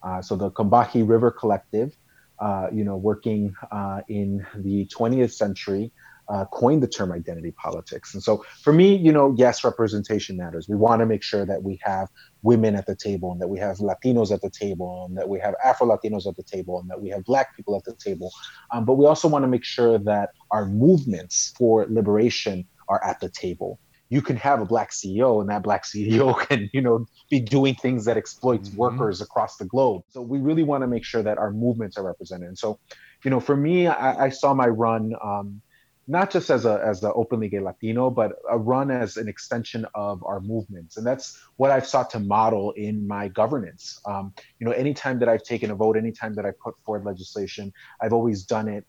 Uh, 0.04 0.22
so 0.22 0.36
the 0.36 0.52
Combahee 0.52 1.08
River 1.08 1.32
Collective, 1.32 1.96
uh, 2.40 2.68
you 2.72 2.84
know, 2.84 2.96
working 2.98 3.54
uh, 3.72 4.02
in 4.08 4.46
the 4.58 4.86
20th 4.86 5.34
century, 5.34 5.92
uh, 6.30 6.46
coined 6.46 6.84
the 6.84 6.88
term 6.88 7.12
identity 7.12 7.52
politics. 7.52 8.14
And 8.14 8.22
so 8.22 8.46
for 8.62 8.72
me, 8.72 8.96
you 8.96 9.12
know, 9.12 9.34
yes, 9.38 9.64
representation 9.64 10.38
matters. 10.38 10.70
We 10.70 10.76
want 10.76 11.00
to 11.00 11.06
make 11.06 11.24
sure 11.24 11.46
that 11.46 11.64
we 11.64 11.80
have 11.84 12.08
women 12.44 12.76
at 12.76 12.86
the 12.86 12.96
table 12.96 13.32
and 13.32 13.42
that 13.42 13.48
we 13.48 13.60
have 13.60 13.78
Latinos 13.78 14.32
at 14.32 14.42
the 14.42 14.50
table 14.50 15.06
and 15.10 15.18
that 15.18 15.28
we 15.28 15.40
have 15.40 15.56
Afro 15.64 15.88
Latinos 15.88 16.28
at 16.28 16.36
the 16.38 16.44
table 16.44 16.80
and 16.80 16.90
that 16.90 17.02
we 17.02 17.10
have 17.10 17.26
Black 17.26 17.56
people 17.56 17.76
at 17.76 17.84
the 17.84 17.96
table. 17.96 18.32
Um, 18.72 18.86
but 18.86 18.94
we 18.94 19.06
also 19.06 19.28
want 19.28 19.44
to 19.44 19.48
make 19.48 19.66
sure 19.66 19.98
that 19.98 20.30
our 20.52 20.66
movements 20.66 21.54
for 21.58 21.88
liberation 21.90 22.66
are 22.88 23.04
at 23.04 23.20
the 23.20 23.30
table. 23.30 23.80
You 24.12 24.24
can 24.24 24.38
have 24.38 24.60
a 24.60 24.66
black 24.66 24.90
CEO, 24.90 25.40
and 25.40 25.50
that 25.52 25.62
black 25.62 25.86
CEO 25.86 26.36
can, 26.48 26.68
you 26.74 26.82
know, 26.82 27.06
be 27.30 27.40
doing 27.40 27.76
things 27.76 28.06
that 28.06 28.18
exploits 28.18 28.70
mm-hmm. 28.70 28.80
workers 28.80 29.22
across 29.22 29.58
the 29.58 29.66
globe. 29.66 30.02
So 30.10 30.22
we 30.22 30.40
really 30.40 30.64
want 30.64 30.82
to 30.82 30.88
make 30.88 31.06
sure 31.06 31.22
that 31.22 31.38
our 31.38 31.52
movements 31.52 31.96
are 31.96 32.04
represented. 32.04 32.48
And 32.48 32.58
so, 32.58 32.80
you 33.24 33.30
know, 33.30 33.40
for 33.40 33.56
me, 33.56 33.86
I, 33.86 34.26
I 34.26 34.30
saw 34.30 34.56
my 34.56 34.68
run 34.68 35.14
um, 35.24 35.62
not 36.10 36.32
just 36.32 36.50
as 36.50 36.66
a 36.66 36.82
as 36.84 37.00
the 37.00 37.14
openly 37.14 37.48
gay 37.48 37.60
Latino, 37.60 38.10
but 38.10 38.34
a 38.50 38.58
run 38.58 38.90
as 38.90 39.16
an 39.16 39.30
extension 39.30 39.86
of 39.94 40.24
our 40.26 40.42
movements, 40.42 40.98
and 40.98 41.06
that's 41.06 41.40
what 41.58 41.70
I've 41.70 41.86
sought 41.86 42.10
to 42.12 42.20
model 42.20 42.72
in 42.72 43.08
my 43.08 43.28
governance. 43.28 44.02
Um, 44.06 44.34
you 44.58 44.66
know, 44.66 44.72
anytime 44.72 45.20
that 45.20 45.30
I've 45.30 45.44
taken 45.44 45.70
a 45.70 45.76
vote, 45.76 45.96
anytime 45.96 46.34
that 46.34 46.48
I 46.48 46.52
put 46.64 46.74
forward 46.84 47.06
legislation, 47.06 47.72
I've 48.02 48.12
always 48.12 48.44
done 48.44 48.68
it 48.68 48.88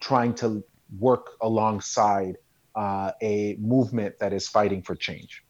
trying 0.00 0.34
to 0.34 0.64
work 0.98 1.30
alongside 1.40 2.36
uh, 2.74 3.12
a 3.22 3.56
movement 3.60 4.18
that 4.18 4.32
is 4.32 4.48
fighting 4.48 4.82
for 4.82 4.96
change. 4.96 5.44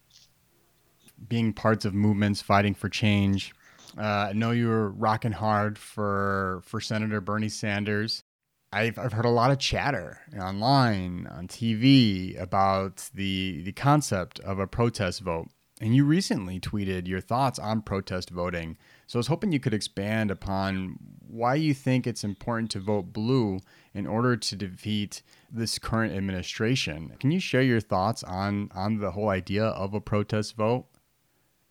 Being 1.26 1.54
parts 1.54 1.86
of 1.86 1.94
movements 1.94 2.42
fighting 2.42 2.74
for 2.74 2.90
change. 2.90 3.54
Uh, 3.96 4.28
I 4.28 4.32
know 4.34 4.50
you 4.50 4.68
were 4.68 4.90
rocking 4.90 5.32
hard 5.32 5.78
for 5.78 6.60
for 6.66 6.82
Senator 6.82 7.22
Bernie 7.22 7.48
Sanders. 7.48 8.22
I've, 8.72 8.98
I've 8.98 9.12
heard 9.12 9.26
a 9.26 9.30
lot 9.30 9.50
of 9.50 9.58
chatter 9.58 10.20
online, 10.40 11.26
on 11.26 11.46
TV 11.46 12.40
about 12.40 13.10
the, 13.14 13.62
the 13.62 13.72
concept 13.72 14.40
of 14.40 14.58
a 14.58 14.66
protest 14.66 15.20
vote. 15.20 15.48
And 15.80 15.94
you 15.94 16.04
recently 16.04 16.60
tweeted 16.60 17.08
your 17.08 17.20
thoughts 17.20 17.58
on 17.58 17.82
protest 17.82 18.30
voting. 18.30 18.78
So 19.08 19.18
I 19.18 19.20
was 19.20 19.26
hoping 19.26 19.52
you 19.52 19.60
could 19.60 19.74
expand 19.74 20.30
upon 20.30 20.96
why 21.26 21.56
you 21.56 21.74
think 21.74 22.06
it's 22.06 22.24
important 22.24 22.70
to 22.70 22.80
vote 22.80 23.12
blue 23.12 23.58
in 23.92 24.06
order 24.06 24.36
to 24.36 24.56
defeat 24.56 25.22
this 25.50 25.78
current 25.78 26.14
administration. 26.14 27.12
Can 27.18 27.30
you 27.30 27.40
share 27.40 27.62
your 27.62 27.80
thoughts 27.80 28.22
on, 28.22 28.70
on 28.74 28.98
the 28.98 29.10
whole 29.10 29.28
idea 29.28 29.64
of 29.64 29.92
a 29.92 30.00
protest 30.00 30.56
vote? 30.56 30.86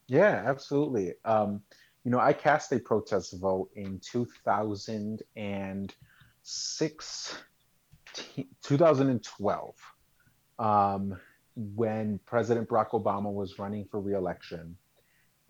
Yeah, 0.08 0.44
absolutely. 0.46 1.14
Um, 1.24 1.62
you 2.04 2.12
know, 2.12 2.20
I 2.20 2.34
cast 2.34 2.72
a 2.74 2.80
protest 2.80 3.34
vote 3.40 3.70
in 3.76 4.00
2000 4.00 5.24
and 5.36 5.96
six, 6.44 7.38
2012, 8.64 9.76
um, 10.60 11.18
when 11.56 12.20
President 12.26 12.68
Barack 12.70 12.90
Obama 12.90 13.32
was 13.32 13.60
running 13.60 13.86
for 13.86 14.00
reelection. 14.00 14.76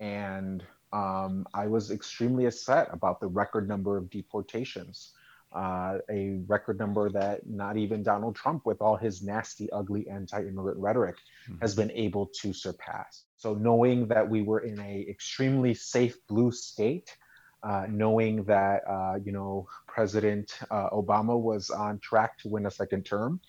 And 0.00 0.64
um, 0.92 1.46
I 1.54 1.66
was 1.68 1.90
extremely 1.90 2.46
upset 2.46 2.88
about 2.92 3.20
the 3.20 3.26
record 3.26 3.68
number 3.68 3.96
of 3.96 4.10
deportations, 4.10 5.12
uh, 5.52 5.98
a 6.10 6.40
record 6.46 6.78
number 6.78 7.10
that 7.10 7.46
not 7.48 7.76
even 7.76 8.02
Donald 8.02 8.36
Trump, 8.36 8.66
with 8.66 8.80
all 8.80 8.96
his 8.96 9.22
nasty, 9.22 9.70
ugly 9.70 10.08
anti-immigrant 10.08 10.78
rhetoric, 10.78 11.16
mm-hmm. 11.48 11.60
has 11.60 11.74
been 11.74 11.90
able 11.92 12.30
to 12.40 12.52
surpass. 12.52 13.24
So 13.36 13.54
knowing 13.54 14.08
that 14.08 14.28
we 14.28 14.42
were 14.42 14.60
in 14.60 14.78
a 14.80 15.06
extremely 15.08 15.74
safe 15.74 16.16
blue 16.28 16.52
state, 16.52 17.16
uh, 17.62 17.86
knowing 17.88 18.44
that 18.44 18.82
uh, 18.88 19.18
you 19.24 19.32
know 19.32 19.66
President 19.86 20.58
uh, 20.70 20.90
Obama 20.90 21.40
was 21.40 21.70
on 21.70 21.98
track 22.00 22.38
to 22.38 22.48
win 22.48 22.66
a 22.66 22.70
second 22.70 23.04
term, 23.04 23.40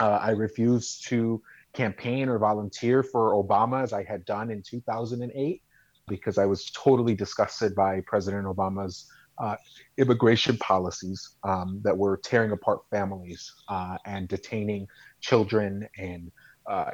uh, 0.00 0.18
I 0.20 0.30
refused 0.30 1.06
to 1.08 1.40
campaign 1.72 2.28
or 2.28 2.38
volunteer 2.38 3.02
for 3.02 3.32
Obama 3.32 3.82
as 3.82 3.92
I 3.92 4.04
had 4.04 4.24
done 4.24 4.50
in 4.50 4.62
2008 4.62 5.62
because 6.06 6.38
I 6.38 6.44
was 6.44 6.70
totally 6.70 7.14
disgusted 7.14 7.74
by 7.74 8.00
President 8.06 8.46
Obama's 8.46 9.10
uh, 9.38 9.56
immigration 9.96 10.56
policies 10.58 11.36
um, 11.42 11.80
that 11.82 11.96
were 11.96 12.16
tearing 12.18 12.52
apart 12.52 12.80
families 12.90 13.52
uh, 13.68 13.96
and 14.06 14.28
detaining 14.28 14.86
children 15.20 15.88
and 15.98 16.30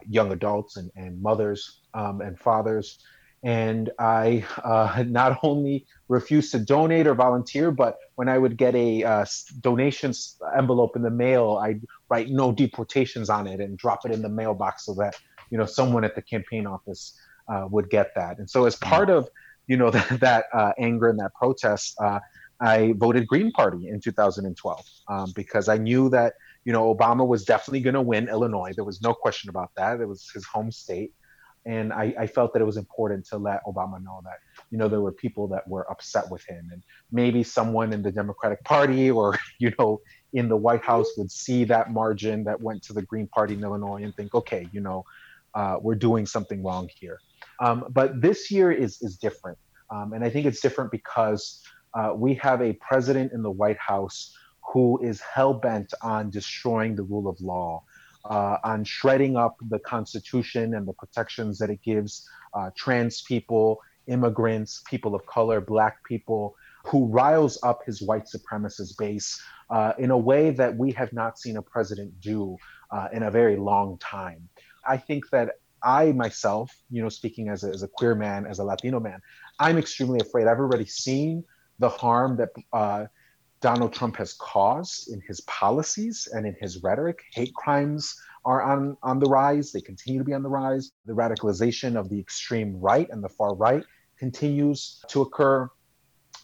young 0.09 0.33
adults 0.33 0.77
and, 0.77 0.91
and 0.97 1.21
mothers 1.23 1.83
um, 1.95 2.21
and 2.21 2.39
fathers. 2.39 2.99
And 3.43 3.91
I 3.99 4.45
uh, 4.63 5.05
not 5.09 5.39
only 5.43 5.87
refused 6.09 6.53
to 6.53 6.59
donate 6.59 7.07
or 7.07 7.15
volunteer, 7.15 7.71
but 7.71 7.99
when 8.17 8.29
I 8.29 8.39
would 8.39 8.57
get 8.57 8.75
a 8.75 9.05
uh, 9.05 9.27
donations 9.61 10.37
envelope 10.57 10.97
in 10.97 11.03
the 11.03 11.11
mail, 11.11 11.61
I'd 11.63 11.83
write 12.09 12.29
no 12.29 12.53
deportations 12.53 13.31
on 13.31 13.47
it 13.47 13.61
and 13.61 13.79
drop 13.79 14.05
it 14.05 14.13
in 14.13 14.23
the 14.23 14.29
mailbox 14.29 14.87
so 14.87 14.95
that 14.95 15.17
you 15.51 15.59
know 15.59 15.67
someone 15.67 16.05
at 16.05 16.15
the 16.15 16.23
campaign 16.23 16.67
office 16.67 17.19
uh, 17.49 17.67
would 17.71 17.91
get 17.91 18.15
that. 18.15 18.39
And 18.39 18.49
so, 18.49 18.65
as 18.65 18.77
mm. 18.77 18.83
part 18.83 19.11
of 19.11 19.29
you 19.67 19.77
know 19.77 19.91
that, 19.97 20.21
that 20.21 20.45
uh, 20.53 20.73
anger 20.79 21.09
and 21.09 21.19
that 21.19 21.35
protest, 21.35 21.97
uh, 22.01 22.21
I 22.61 22.93
voted 22.97 23.27
Green 23.27 23.51
Party 23.53 23.89
in 23.89 24.01
2012 24.01 24.87
um, 25.09 25.33
because 25.35 25.69
I 25.69 25.79
knew 25.79 26.09
that 26.11 26.35
you 26.65 26.73
know 26.73 26.95
Obama 26.95 27.27
was 27.27 27.45
definitely 27.45 27.81
going 27.81 27.95
to 27.95 28.03
win 28.03 28.29
Illinois. 28.29 28.73
There 28.75 28.85
was 28.85 29.03
no 29.03 29.15
question 29.15 29.51
about 29.51 29.71
that. 29.77 30.01
It 30.01 30.07
was 30.07 30.31
his 30.33 30.45
home 30.45 30.71
state, 30.71 31.13
and 31.67 31.93
I, 31.93 32.15
I, 32.19 32.27
felt 32.27 32.53
that 32.55 32.63
it 32.63 32.65
was 32.65 32.77
important 32.77 33.27
to 33.27 33.37
let 33.37 33.63
Obama 33.65 34.03
know 34.03 34.21
that 34.25 34.39
you 34.71 34.79
know 34.79 34.89
there 34.89 35.01
were 35.01 35.13
people 35.13 35.47
that 35.49 35.67
were 35.69 35.91
upset 35.91 36.31
with 36.31 36.45
him, 36.45 36.69
and 36.73 36.83
maybe 37.13 37.43
someone 37.43 37.93
in 37.93 38.03
the 38.03 38.11
Democratic 38.11 38.65
Party 38.65 39.11
or 39.11 39.39
you 39.59 39.73
know 39.79 40.01
in 40.33 40.49
the 40.49 40.57
White 40.57 40.83
House 40.83 41.09
would 41.17 41.31
see 41.31 41.65
that 41.65 41.91
margin 41.91 42.45
that 42.45 42.61
went 42.61 42.83
to 42.85 42.93
the 42.93 43.03
Green 43.03 43.27
Party 43.27 43.55
in 43.55 43.63
Illinois 43.63 44.03
and 44.03 44.15
think, 44.15 44.35
okay, 44.35 44.69
you 44.73 44.81
know, 44.81 45.05
uh, 45.55 45.77
we're 45.81 45.97
doing 45.97 46.25
something 46.27 46.63
wrong 46.63 46.89
here. 46.95 47.19
Um, 47.59 47.85
but 47.91 48.21
this 48.21 48.51
year 48.51 48.73
is 48.73 49.03
is 49.03 49.17
different, 49.17 49.59
um, 49.91 50.13
and 50.13 50.25
I 50.25 50.31
think 50.31 50.47
it's 50.47 50.61
different 50.61 50.91
because 50.91 51.63
uh, 51.95 52.13
we 52.15 52.35
have 52.35 52.63
a 52.63 52.73
president 52.75 53.33
in 53.33 53.43
the 53.43 53.51
White 53.51 53.79
House 53.79 54.35
who 54.73 55.03
is 55.03 55.21
hell 55.21 55.55
bent 55.55 55.93
on 56.03 56.31
destroying 56.31 56.95
the 56.95 57.03
rule 57.03 57.29
of 57.29 57.41
law, 57.41 57.83
uh, 58.25 58.59
on 58.65 58.85
shredding 58.85 59.37
up 59.37 59.57
the 59.69 59.79
Constitution 59.79 60.75
and 60.75 60.87
the 60.87 60.93
protections 60.93 61.59
that 61.59 61.71
it 61.71 61.83
gives 61.83 62.29
uh, 62.55 62.71
trans 62.77 63.23
people, 63.23 63.81
immigrants, 64.07 64.83
people 64.89 65.15
of 65.15 65.25
color, 65.27 65.61
Black 65.61 66.03
people, 66.05 66.55
who 66.85 67.07
riles 67.07 67.59
up 67.63 67.81
his 67.85 68.03
white 68.03 68.25
supremacist 68.25 68.97
base 68.99 69.41
uh, 69.71 69.93
in 69.99 70.11
a 70.11 70.19
way 70.19 70.51
that 70.51 70.77
we 70.77 70.91
have 70.93 71.13
not 71.13 71.39
seen 71.39 71.57
a 71.57 71.63
president 71.63 72.21
do 72.21 72.57
uh, 72.91 73.09
in 73.13 73.23
a 73.23 73.31
very 73.31 73.57
long 73.57 73.99
time. 73.99 74.49
I 74.87 74.97
think 74.97 75.29
that 75.31 75.57
I 75.83 76.13
myself, 76.13 76.75
you 76.91 77.03
know, 77.03 77.09
speaking 77.09 77.49
as 77.49 77.65
a, 77.65 77.69
as 77.69 77.83
a 77.83 77.89
queer 77.89 78.15
man, 78.15 78.47
as 78.47 78.59
a 78.59 78.65
Latino 78.65 79.01
man, 79.01 79.21
I'm 79.59 79.79
extremely 79.79 80.21
afraid. 80.21 80.47
I've 80.47 80.59
already 80.59 80.87
seen 80.87 81.45
the 81.79 81.89
harm 81.89 82.37
that 82.37 82.51
uh, 82.73 83.07
Donald 83.61 83.93
Trump 83.93 84.17
has 84.17 84.33
caused 84.35 85.13
in 85.13 85.21
his 85.27 85.41
policies 85.43 86.29
and 86.33 86.47
in 86.47 86.57
his 86.61 86.83
rhetoric. 86.83 87.23
Hate 87.35 87.55
crimes 87.55 88.15
are 88.45 88.63
on, 88.63 88.97
on 89.03 89.19
the 89.19 89.29
rise, 89.29 89.71
they 89.71 89.83
continue 89.83 90.19
to 90.19 90.25
be 90.25 90.33
on 90.33 90.43
the 90.43 90.49
rise. 90.49 90.93
The 91.05 91.13
radicalization 91.13 91.97
of 91.97 92.09
the 92.09 92.19
extreme 92.19 92.81
right 92.81 93.09
and 93.11 93.23
the 93.23 93.29
far 93.29 93.55
right 93.55 93.85
continues 94.19 95.03
to 95.09 95.23
occur. 95.23 95.69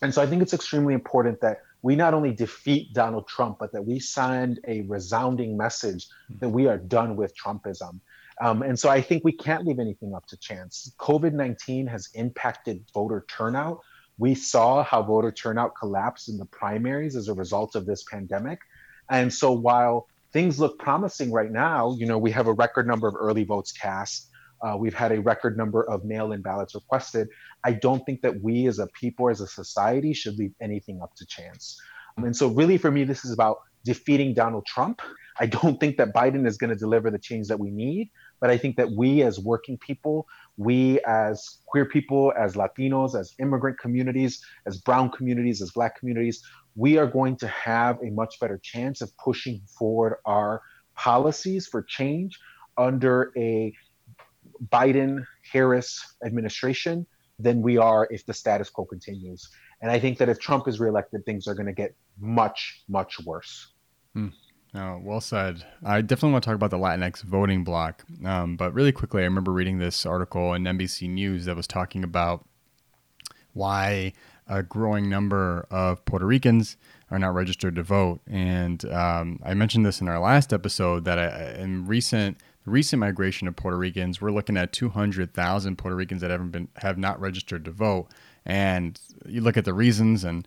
And 0.03 0.13
so 0.13 0.21
I 0.21 0.27
think 0.27 0.43
it's 0.43 0.53
extremely 0.53 0.93
important 0.93 1.41
that 1.41 1.59
we 1.83 1.97
not 1.97 2.15
only 2.15 2.33
defeat 2.33 2.93
Donald 2.93 3.29
Trump, 3.29 3.59
but 3.59 3.73
that 3.73 3.83
we 3.83 3.99
send 3.99 4.61
a 4.67 4.83
resounding 4.83 5.57
message 5.57 6.09
that 6.41 6.49
we 6.49 6.67
are 6.67 6.79
done 6.79 7.17
with 7.17 7.33
Trumpism. 7.37 8.01
Um, 8.43 8.63
and 8.63 8.79
so 8.79 8.91
I 8.91 9.01
think 9.01 9.25
we 9.25 9.33
can't 9.33 9.65
leave 9.65 9.79
anything 9.79 10.15
up 10.15 10.27
to 10.27 10.37
chance. 10.37 10.93
COVID 10.99 11.33
19 11.33 11.87
has 11.87 12.09
impacted 12.15 12.85
voter 12.93 13.25
turnout. 13.29 13.81
We 14.19 14.35
saw 14.35 14.83
how 14.83 15.03
voter 15.03 15.31
turnout 15.31 15.75
collapsed 15.79 16.29
in 16.29 16.39
the 16.39 16.47
primaries 16.47 17.17
as 17.17 17.29
a 17.29 17.35
result 17.35 17.75
of 17.75 17.87
this 17.87 18.05
pandemic. 18.05 18.61
And 19.11 19.33
so 19.33 19.53
while 19.53 20.09
things 20.33 20.59
look 20.59 20.79
promising 20.79 21.33
right 21.33 21.51
now, 21.51 21.95
you 21.99 22.07
know, 22.07 22.19
we 22.19 22.31
have 22.31 22.47
a 22.47 22.53
record 22.53 22.87
number 22.87 23.09
of 23.09 23.15
early 23.15 23.45
votes 23.45 23.73
cast. 23.73 24.31
Uh, 24.63 24.77
we've 24.79 24.95
had 24.95 25.13
a 25.13 25.21
record 25.21 25.57
number 25.57 25.83
of 25.89 26.05
mail 26.05 26.33
in 26.33 26.41
ballots 26.41 26.75
requested. 26.75 27.29
I 27.65 27.73
don't 27.73 28.05
think 28.07 28.23
that 28.23 28.43
we 28.43 28.67
as 28.67 28.79
a 28.79 28.87
people, 28.89 29.29
as 29.29 29.41
a 29.41 29.47
society, 29.47 30.15
should 30.15 30.39
leave 30.39 30.53
anything 30.61 31.01
up 31.03 31.15
to 31.17 31.27
chance. 31.27 31.79
and 32.17 32.35
so, 32.35 32.49
really, 32.49 32.79
for 32.79 32.91
me, 32.91 33.05
this 33.05 33.25
is 33.25 33.33
about 33.33 33.59
defeating 33.85 34.35
Donald 34.35 34.65
Trump. 34.67 35.01
I 35.39 35.47
don't 35.47 35.79
think 35.79 35.99
that 35.99 36.15
Biden 36.15 36.47
is 36.47 36.57
going 36.57 36.71
to 36.71 36.77
deliver 36.77 37.11
the 37.11 37.19
change 37.19 37.49
that 37.49 37.61
we 37.61 37.71
need, 37.71 38.11
but 38.41 38.51
I 38.51 38.59
think 38.59 38.77
that 38.77 38.91
we 38.91 39.23
as 39.23 39.39
working 39.39 39.79
people, 39.79 40.27
we 40.57 41.01
as 41.07 41.59
queer 41.67 41.85
people, 41.85 42.33
as 42.39 42.55
Latinos, 42.55 43.19
as 43.19 43.35
immigrant 43.39 43.79
communities, 43.79 44.45
as 44.67 44.79
brown 44.79 45.11
communities, 45.11 45.61
as 45.63 45.71
black 45.71 45.99
communities, 45.99 46.43
we 46.75 46.99
are 46.99 47.07
going 47.07 47.37
to 47.37 47.49
have 47.49 47.99
a 48.03 48.11
much 48.11 48.39
better 48.41 48.59
chance 48.59 49.01
of 49.01 49.17
pushing 49.17 49.61
forward 49.79 50.17
our 50.25 50.63
policies 50.95 51.67
for 51.67 51.83
change 51.83 52.39
under 52.77 53.33
a 53.37 53.73
Biden 54.69 55.25
Harris 55.51 56.17
administration 56.25 57.07
than 57.39 57.61
we 57.61 57.77
are 57.77 58.09
if 58.11 58.25
the 58.27 58.35
status 58.35 58.71
quo 58.71 58.85
continues. 58.85 59.49
And 59.83 59.91
I 59.91 59.99
think 59.99 60.19
that 60.19 60.29
if 60.29 60.39
Trump 60.39 60.69
is 60.69 60.81
reelected, 60.81 61.25
things 61.25 61.47
are 61.47 61.55
going 61.55 61.67
to 61.67 61.73
get 61.73 61.95
much, 62.19 62.83
much 62.89 63.21
worse. 63.25 63.73
Hmm. 64.15 64.29
Oh, 64.77 65.01
well 65.03 65.23
said. 65.23 65.65
I 65.83 66.03
definitely 66.03 66.33
want 66.33 66.45
to 66.45 66.49
talk 66.49 66.55
about 66.55 66.71
the 66.71 66.77
Latinx 66.77 67.23
voting 67.23 67.65
bloc. 67.65 68.05
Um, 68.25 68.57
but 68.57 68.75
really 68.75 68.93
quickly, 68.93 69.23
I 69.23 69.25
remember 69.25 69.51
reading 69.51 69.79
this 69.79 70.05
article 70.05 70.53
in 70.53 70.65
NBC 70.65 71.09
News 71.09 71.47
that 71.47 71.57
was 71.57 71.67
talking 71.67 72.05
about 72.05 72.45
why 73.55 74.13
a 74.47 74.63
growing 74.63 75.09
number 75.09 75.67
of 75.71 76.05
Puerto 76.05 76.27
Ricans 76.27 76.77
are 77.11 77.19
not 77.19 77.35
registered 77.35 77.75
to 77.77 77.83
vote. 77.83 78.21
And 78.27 78.85
um, 78.93 79.41
I 79.43 79.55
mentioned 79.55 79.87
this 79.87 80.03
in 80.03 80.09
our 80.09 80.21
last 80.21 80.53
episode 80.53 81.07
that 81.07 81.19
I, 81.19 81.55
in 81.59 81.87
recent 81.87 82.37
recent 82.67 83.01
migration 83.01 83.49
of 83.49 83.57
Puerto 83.57 83.79
Ricans, 83.79 84.21
we're 84.21 84.33
looking 84.33 84.57
at 84.57 84.73
200,000 84.73 85.79
Puerto 85.79 85.97
Ricans 85.97 86.21
that 86.21 86.31
haven't 86.31 86.51
been 86.51 86.69
have 86.77 86.99
not 86.99 87.19
registered 87.19 87.65
to 87.65 87.71
vote. 87.71 88.09
And 88.45 89.01
you 89.25 89.41
look 89.41 89.57
at 89.57 89.65
the 89.65 89.73
reasons 89.73 90.23
and 90.23 90.47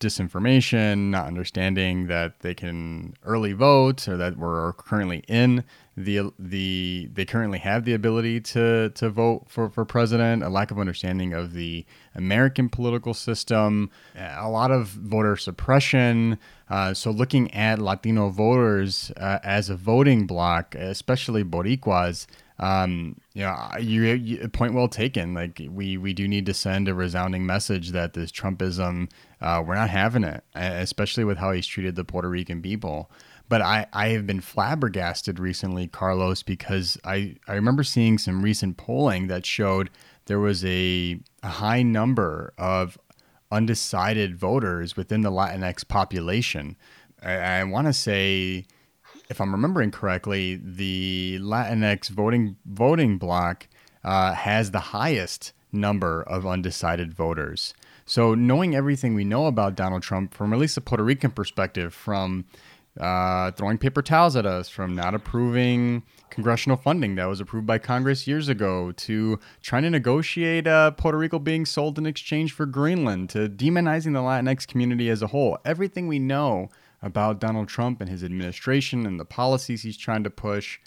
disinformation, 0.00 1.10
not 1.10 1.26
understanding 1.26 2.06
that 2.08 2.40
they 2.40 2.54
can 2.54 3.14
early 3.24 3.52
vote 3.52 4.08
or 4.08 4.16
that 4.16 4.36
we're 4.36 4.72
currently 4.72 5.22
in 5.28 5.64
the 5.96 6.32
the 6.38 7.08
they 7.12 7.24
currently 7.24 7.58
have 7.58 7.84
the 7.84 7.92
ability 7.92 8.40
to 8.40 8.90
to 8.90 9.10
vote 9.10 9.44
for 9.48 9.68
for 9.68 9.84
president, 9.84 10.42
a 10.42 10.48
lack 10.48 10.70
of 10.70 10.78
understanding 10.78 11.32
of 11.32 11.52
the 11.52 11.84
American 12.14 12.68
political 12.68 13.14
system, 13.14 13.90
a 14.16 14.48
lot 14.48 14.70
of 14.70 14.88
voter 14.88 15.36
suppression. 15.36 16.38
Uh, 16.68 16.94
so 16.94 17.10
looking 17.10 17.52
at 17.52 17.78
Latino 17.78 18.30
voters 18.30 19.10
uh, 19.16 19.38
as 19.42 19.68
a 19.68 19.76
voting 19.76 20.26
bloc, 20.26 20.74
especially 20.76 21.42
Boricuas, 21.44 22.26
um, 22.60 23.18
you 23.32 23.42
know, 23.42 23.56
you, 23.80 24.02
you, 24.02 24.48
point 24.48 24.74
well 24.74 24.88
taken. 24.88 25.32
Like 25.32 25.60
we 25.70 25.96
we 25.96 26.12
do 26.12 26.28
need 26.28 26.46
to 26.46 26.54
send 26.54 26.88
a 26.88 26.94
resounding 26.94 27.46
message 27.46 27.90
that 27.90 28.12
this 28.12 28.30
Trumpism, 28.30 29.10
uh, 29.40 29.62
we're 29.66 29.74
not 29.74 29.90
having 29.90 30.24
it, 30.24 30.44
especially 30.54 31.24
with 31.24 31.38
how 31.38 31.52
he's 31.52 31.66
treated 31.66 31.96
the 31.96 32.04
Puerto 32.04 32.28
Rican 32.28 32.62
people. 32.62 33.10
But 33.48 33.62
I, 33.62 33.86
I 33.92 34.08
have 34.08 34.26
been 34.26 34.40
flabbergasted 34.40 35.40
recently, 35.40 35.88
Carlos, 35.88 36.42
because 36.42 36.96
I, 37.04 37.36
I 37.48 37.54
remember 37.54 37.82
seeing 37.82 38.16
some 38.16 38.42
recent 38.42 38.76
polling 38.76 39.26
that 39.26 39.44
showed 39.44 39.90
there 40.26 40.38
was 40.38 40.64
a, 40.64 41.18
a 41.42 41.48
high 41.48 41.82
number 41.82 42.52
of 42.58 42.96
undecided 43.50 44.36
voters 44.36 44.96
within 44.96 45.22
the 45.22 45.32
Latinx 45.32 45.86
population. 45.88 46.76
I, 47.22 47.32
I 47.32 47.64
want 47.64 47.88
to 47.88 47.92
say 47.92 48.66
if 49.30 49.40
I'm 49.40 49.52
remembering 49.52 49.90
correctly, 49.90 50.60
the 50.62 51.38
Latinx 51.40 52.08
voting 52.08 52.56
voting 52.66 53.16
bloc 53.16 53.68
uh, 54.04 54.34
has 54.34 54.70
the 54.70 54.80
highest 54.80 55.52
number 55.72 56.22
of 56.22 56.46
undecided 56.46 57.14
voters. 57.14 57.72
So, 58.10 58.34
knowing 58.34 58.74
everything 58.74 59.14
we 59.14 59.22
know 59.22 59.46
about 59.46 59.76
Donald 59.76 60.02
Trump, 60.02 60.34
from 60.34 60.52
at 60.52 60.58
least 60.58 60.76
a 60.76 60.80
Puerto 60.80 61.04
Rican 61.04 61.30
perspective, 61.30 61.94
from 61.94 62.44
uh, 62.98 63.52
throwing 63.52 63.78
paper 63.78 64.02
towels 64.02 64.34
at 64.34 64.44
us, 64.44 64.68
from 64.68 64.96
not 64.96 65.14
approving 65.14 66.02
congressional 66.28 66.76
funding 66.76 67.14
that 67.14 67.26
was 67.26 67.38
approved 67.38 67.68
by 67.68 67.78
Congress 67.78 68.26
years 68.26 68.48
ago, 68.48 68.90
to 68.90 69.38
trying 69.62 69.84
to 69.84 69.90
negotiate 69.90 70.66
uh, 70.66 70.90
Puerto 70.90 71.16
Rico 71.16 71.38
being 71.38 71.64
sold 71.64 71.98
in 71.98 72.04
exchange 72.04 72.50
for 72.50 72.66
Greenland, 72.66 73.30
to 73.30 73.48
demonizing 73.48 74.12
the 74.12 74.18
Latinx 74.18 74.66
community 74.66 75.08
as 75.08 75.22
a 75.22 75.28
whole. 75.28 75.58
Everything 75.64 76.08
we 76.08 76.18
know 76.18 76.68
about 77.02 77.38
Donald 77.38 77.68
Trump 77.68 78.00
and 78.00 78.10
his 78.10 78.24
administration 78.24 79.06
and 79.06 79.20
the 79.20 79.24
policies 79.24 79.82
he's 79.82 79.96
trying 79.96 80.24
to 80.24 80.30
push, 80.30 80.80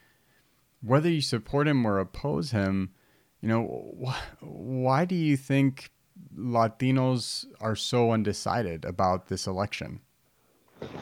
whether 0.81 1.07
you 1.07 1.21
support 1.21 1.69
him 1.69 1.85
or 1.85 1.99
oppose 1.99 2.51
him, 2.51 2.91
you 3.39 3.47
know, 3.47 3.95
wh- 4.05 4.43
why 4.43 5.05
do 5.05 5.15
you 5.15 5.37
think 5.37 5.92
Latinos 6.37 7.45
are 7.59 7.75
so 7.75 8.11
undecided 8.11 8.85
about 8.85 9.27
this 9.27 9.47
election? 9.47 10.01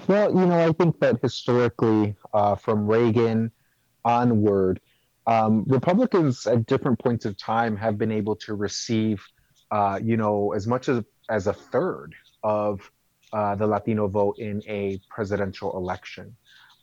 Well, 0.08 0.30
you 0.30 0.46
know, 0.46 0.68
I 0.68 0.72
think 0.74 1.00
that 1.00 1.20
historically, 1.22 2.16
uh, 2.34 2.56
from 2.56 2.88
Reagan 2.88 3.52
onward, 4.06 4.80
um, 5.28 5.64
Republicans 5.68 6.46
at 6.48 6.66
different 6.66 7.00
points 7.00 7.26
of 7.26 7.38
time 7.38 7.76
have 7.78 7.98
been 7.98 8.12
able 8.12 8.36
to 8.38 8.56
receive, 8.56 9.24
uh, 9.72 10.00
you 10.04 10.18
know, 10.18 10.54
as 10.54 10.68
much 10.68 10.90
as 10.90 11.04
as 11.30 11.48
a 11.48 11.54
third 11.54 12.14
of 12.44 12.92
uh, 13.34 13.56
the 13.56 13.66
Latino 13.66 14.08
vote 14.08 14.38
in 14.40 14.62
a 14.68 15.00
presidential 15.10 15.76
election. 15.78 16.36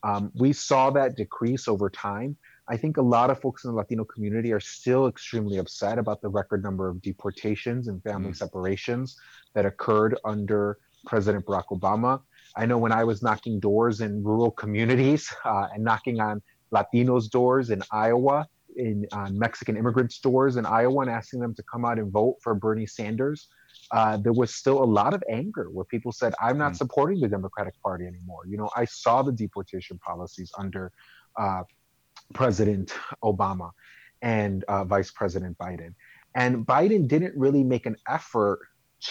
Um, 0.03 0.33
we 0.35 0.53
saw 0.53 0.91
that 0.91 1.17
decrease 1.17 1.69
over 1.69 1.91
time. 1.91 2.37
I 2.69 2.77
think 2.77 2.99
a 2.99 3.03
lot 3.03 3.31
of 3.31 3.41
folks 3.41 3.65
in 3.65 3.71
the 3.71 3.77
Latino 3.77 4.05
community 4.05 4.53
are 4.53 4.61
still 4.61 5.07
extremely 5.07 5.57
upset 5.57 5.99
about 5.99 6.21
the 6.21 6.29
record 6.29 6.63
number 6.63 6.89
of 6.89 7.01
deportations 7.01 7.89
and 7.89 8.03
family 8.03 8.31
mm. 8.31 8.37
separations 8.37 9.17
that 9.55 9.65
occurred 9.65 10.19
under 10.25 10.79
President 11.07 11.47
Barack 11.47 11.67
Obama. 11.71 12.21
I 12.57 12.67
know 12.67 12.77
when 12.77 12.93
I 12.93 13.05
was 13.05 13.23
knocking 13.23 13.59
doors 13.59 14.01
in 14.01 14.23
rural 14.23 14.51
communities 14.51 15.33
uh, 15.45 15.69
and 15.73 15.83
knocking 15.83 16.21
on 16.21 16.43
Latinos' 16.73 17.31
doors 17.31 17.71
in 17.71 17.83
Iowa, 17.91 18.47
in 18.77 19.07
uh, 19.13 19.31
Mexican 19.31 19.77
immigrants' 19.77 20.19
doors 20.19 20.57
in 20.57 20.67
Iowa, 20.67 21.01
and 21.01 21.11
asking 21.11 21.41
them 21.41 21.55
to 21.55 21.63
come 21.63 21.87
out 21.87 21.99
and 21.99 22.13
vote 22.13 22.37
for 22.43 22.55
Bernie 22.55 22.87
Sanders, 22.87 23.49
uh, 23.93 24.19
there 24.19 24.35
was 24.35 24.55
still 24.55 24.83
a 24.83 24.85
lot 24.85 25.15
of 25.15 25.23
anger 25.31 25.71
where 25.71 25.87
people 25.87 26.13
said, 26.13 26.35
I'm 26.41 26.59
not 26.59 26.73
mm. 26.73 26.77
supporting 26.77 27.21
the 27.21 27.29
Democratic 27.29 27.81
Party 27.83 28.07
anymore. 28.07 28.43
You 28.47 28.59
know, 28.59 28.69
I 28.77 28.85
saw 28.85 29.23
the 29.23 29.33
deportation 29.33 29.99
policies 29.99 30.53
under 30.59 30.93
uh, 31.39 31.63
President 32.35 32.93
Obama 33.23 33.71
and 34.23 34.65
uh, 34.65 34.85
Vice 34.85 35.11
President 35.11 35.57
Biden. 35.59 35.95
And 36.35 36.67
Biden 36.67 37.09
didn't 37.09 37.35
really 37.37 37.65
make 37.65 37.87
an 37.87 37.97
effort 38.09 38.61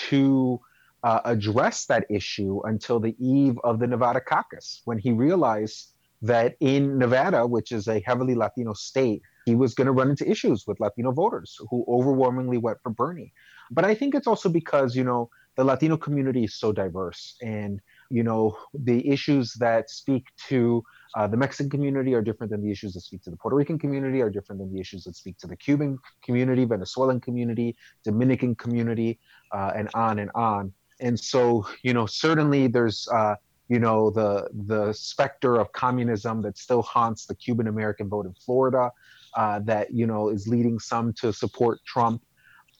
to 0.09 0.59
uh, 1.03 1.21
address 1.25 1.85
that 1.85 2.05
issue 2.09 2.61
until 2.65 2.99
the 2.99 3.15
eve 3.19 3.57
of 3.63 3.79
the 3.79 3.87
Nevada 3.87 4.21
caucus, 4.21 4.81
when 4.85 4.97
he 4.97 5.11
realized 5.11 5.93
that 6.21 6.55
in 6.59 6.97
Nevada, 6.97 7.45
which 7.45 7.71
is 7.71 7.87
a 7.87 8.01
heavily 8.05 8.35
Latino 8.35 8.73
state, 8.73 9.21
he 9.45 9.55
was 9.55 9.73
going 9.73 9.85
to 9.85 9.91
run 9.91 10.09
into 10.09 10.29
issues 10.29 10.65
with 10.67 10.79
Latino 10.79 11.11
voters 11.11 11.57
who 11.69 11.85
overwhelmingly 11.87 12.57
went 12.57 12.79
for 12.81 12.89
Bernie. 12.89 13.31
But 13.71 13.85
I 13.85 13.93
think 13.93 14.15
it's 14.15 14.27
also 14.27 14.49
because, 14.49 14.95
you 14.95 15.03
know, 15.03 15.29
the 15.55 15.63
Latino 15.63 15.97
community 15.97 16.43
is 16.43 16.55
so 16.55 16.71
diverse 16.71 17.35
and, 17.41 17.79
you 18.09 18.23
know, 18.23 18.57
the 18.73 19.07
issues 19.07 19.53
that 19.53 19.89
speak 19.89 20.25
to 20.49 20.83
uh, 21.15 21.27
the 21.27 21.37
Mexican 21.37 21.69
community 21.69 22.13
are 22.13 22.21
different 22.21 22.51
than 22.51 22.61
the 22.61 22.71
issues 22.71 22.93
that 22.93 23.01
speak 23.01 23.23
to 23.23 23.29
the 23.29 23.37
Puerto 23.37 23.55
Rican 23.55 23.79
community, 23.79 24.21
are 24.21 24.29
different 24.29 24.59
than 24.59 24.73
the 24.73 24.79
issues 24.79 25.03
that 25.05 25.15
speak 25.15 25.37
to 25.39 25.47
the 25.47 25.55
Cuban 25.55 25.99
community, 26.23 26.65
Venezuelan 26.65 27.19
community, 27.19 27.75
Dominican 28.03 28.55
community, 28.55 29.19
uh, 29.51 29.71
and 29.75 29.89
on 29.93 30.19
and 30.19 30.31
on. 30.35 30.73
And 30.99 31.19
so, 31.19 31.67
you 31.83 31.93
know, 31.93 32.05
certainly 32.05 32.67
there's, 32.67 33.07
uh, 33.09 33.35
you 33.69 33.79
know, 33.79 34.09
the 34.09 34.49
the 34.65 34.93
specter 34.93 35.59
of 35.59 35.71
communism 35.73 36.41
that 36.41 36.57
still 36.57 36.81
haunts 36.81 37.25
the 37.25 37.35
Cuban 37.35 37.67
American 37.67 38.07
vote 38.07 38.25
in 38.25 38.33
Florida, 38.33 38.91
uh, 39.35 39.59
that 39.59 39.93
you 39.93 40.07
know 40.07 40.29
is 40.29 40.47
leading 40.47 40.79
some 40.79 41.13
to 41.13 41.33
support 41.33 41.79
Trump. 41.85 42.21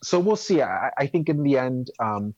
So 0.02 0.18
we'll 0.18 0.36
see. 0.36 0.62
I, 0.62 0.90
I 0.96 1.06
think 1.06 1.28
in 1.28 1.42
the 1.42 1.58
end, 1.58 1.90
um, 2.00 2.34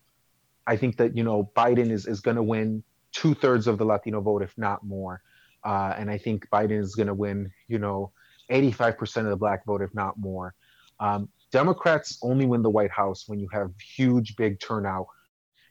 I 0.67 0.77
think 0.77 0.97
that 0.99 1.17
you 1.17 1.25
know 1.25 1.51
Biden 1.57 1.91
is 1.91 2.07
is 2.07 2.21
going 2.21 2.37
to 2.37 2.43
win 2.43 2.83
two 3.13 3.35
thirds 3.35 3.67
of 3.67 3.79
the 3.79 3.85
Latino 3.85 4.21
vote, 4.21 4.43
if 4.43 4.57
not 4.57 4.85
more. 4.85 5.23
Uh, 5.65 5.95
and 5.97 6.11
I 6.11 6.19
think 6.19 6.49
Biden 6.51 6.81
is 6.81 6.95
going 6.95 7.09
to 7.09 7.15
win, 7.15 7.51
you 7.69 7.79
know, 7.79 8.13
85% 8.51 9.19
of 9.19 9.27
the 9.27 9.37
black 9.37 9.65
vote, 9.65 9.83
if 9.83 9.95
not 9.95 10.19
more. 10.19 10.55
Um, 10.99 11.29
Democrats 11.53 12.19
only 12.23 12.47
win 12.47 12.63
the 12.63 12.71
White 12.71 12.91
House 12.91 13.25
when 13.27 13.39
you 13.41 13.49
have 13.53 13.71
huge, 13.97 14.37
big 14.37 14.61
turnout. 14.61 15.07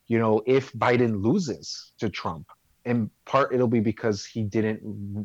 You 0.07 0.19
know, 0.19 0.41
if 0.45 0.71
Biden 0.73 1.23
loses 1.23 1.93
to 1.99 2.09
Trump, 2.09 2.47
in 2.85 3.09
part 3.25 3.53
it'll 3.53 3.67
be 3.67 3.79
because 3.79 4.25
he 4.25 4.43
didn't 4.43 4.81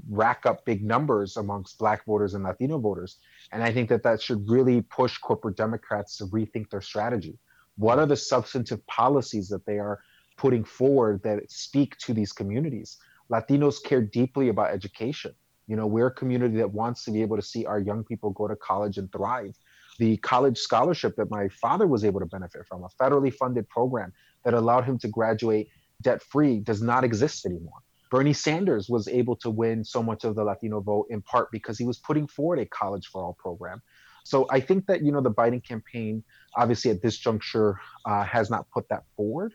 rack 0.09 0.45
up 0.45 0.65
big 0.65 0.85
numbers 0.85 1.37
amongst 1.37 1.79
black 1.79 2.05
voters 2.05 2.35
and 2.35 2.45
Latino 2.45 2.79
voters. 2.79 3.19
And 3.53 3.63
I 3.63 3.73
think 3.73 3.89
that 3.89 4.03
that 4.03 4.21
should 4.21 4.49
really 4.49 4.83
push 4.83 5.19
corporate 5.19 5.57
Democrats 5.57 6.19
to 6.19 6.27
rethink 6.27 6.71
their 6.71 6.83
strategy. 6.83 7.39
What 7.77 7.99
are 7.99 8.07
the 8.07 8.17
substantive 8.17 8.87
policies 8.87 9.49
that 9.49 9.65
they 9.67 9.79
are 9.79 10.01
putting 10.37 10.65
forward 10.65 11.23
that 11.23 11.51
speak 11.51 11.97
to 11.99 12.13
these 12.13 12.33
communities? 12.33 12.99
Latinos 13.31 13.83
care 13.83 14.03
deeply 14.03 14.49
about 14.49 14.71
education. 14.71 15.35
You 15.67 15.77
know, 15.77 15.87
we're 15.87 16.09
a 16.09 16.15
community 16.15 16.57
that 16.59 16.73
wants 16.73 17.05
to 17.05 17.11
be 17.11 17.23
able 17.23 17.37
to 17.37 17.43
see 17.43 17.65
our 17.65 17.79
young 17.79 18.05
people 18.05 18.31
go 18.31 18.47
to 18.47 18.57
college 18.57 18.99
and 18.99 19.11
thrive. 19.11 19.57
The 19.99 20.17
college 20.19 20.59
scholarship 20.59 21.17
that 21.17 21.31
my 21.31 21.49
father 21.49 21.87
was 21.87 22.05
able 22.05 22.21
to 22.21 22.27
benefit 22.27 22.67
from, 22.69 22.85
a 22.85 22.89
federally 23.03 23.33
funded 23.33 23.69
program 23.69 24.13
that 24.45 24.53
allowed 24.53 24.85
him 24.85 24.99
to 24.99 25.09
graduate 25.09 25.69
debt 26.03 26.23
free, 26.23 26.61
does 26.61 26.83
not 26.83 27.05
exist 27.05 27.47
anymore. 27.47 27.79
Bernie 28.11 28.33
Sanders 28.33 28.89
was 28.89 29.09
able 29.09 29.35
to 29.37 29.51
win 29.51 29.85
so 29.85 30.03
much 30.03 30.25
of 30.25 30.37
the 30.37 30.45
Latino 30.45 30.81
vote 30.81 31.07
in 31.11 31.23
part 31.23 31.51
because 31.51 31.79
he 31.79 31.85
was 31.85 31.99
putting 31.99 32.29
forward 32.29 32.59
a 32.59 32.67
college 32.67 33.09
for 33.09 33.25
all 33.25 33.33
program. 33.33 33.83
So 34.25 34.47
I 34.51 34.61
think 34.61 34.87
that 34.87 35.03
you 35.03 35.13
know 35.13 35.21
the 35.21 35.31
Biden 35.31 35.67
campaign, 35.67 36.23
obviously 36.57 36.91
at 36.91 37.03
this 37.03 37.19
juncture, 37.19 37.81
uh, 38.07 38.25
has 38.25 38.51
not 38.51 38.71
put 38.71 38.89
that 38.89 39.05
forward. 39.17 39.55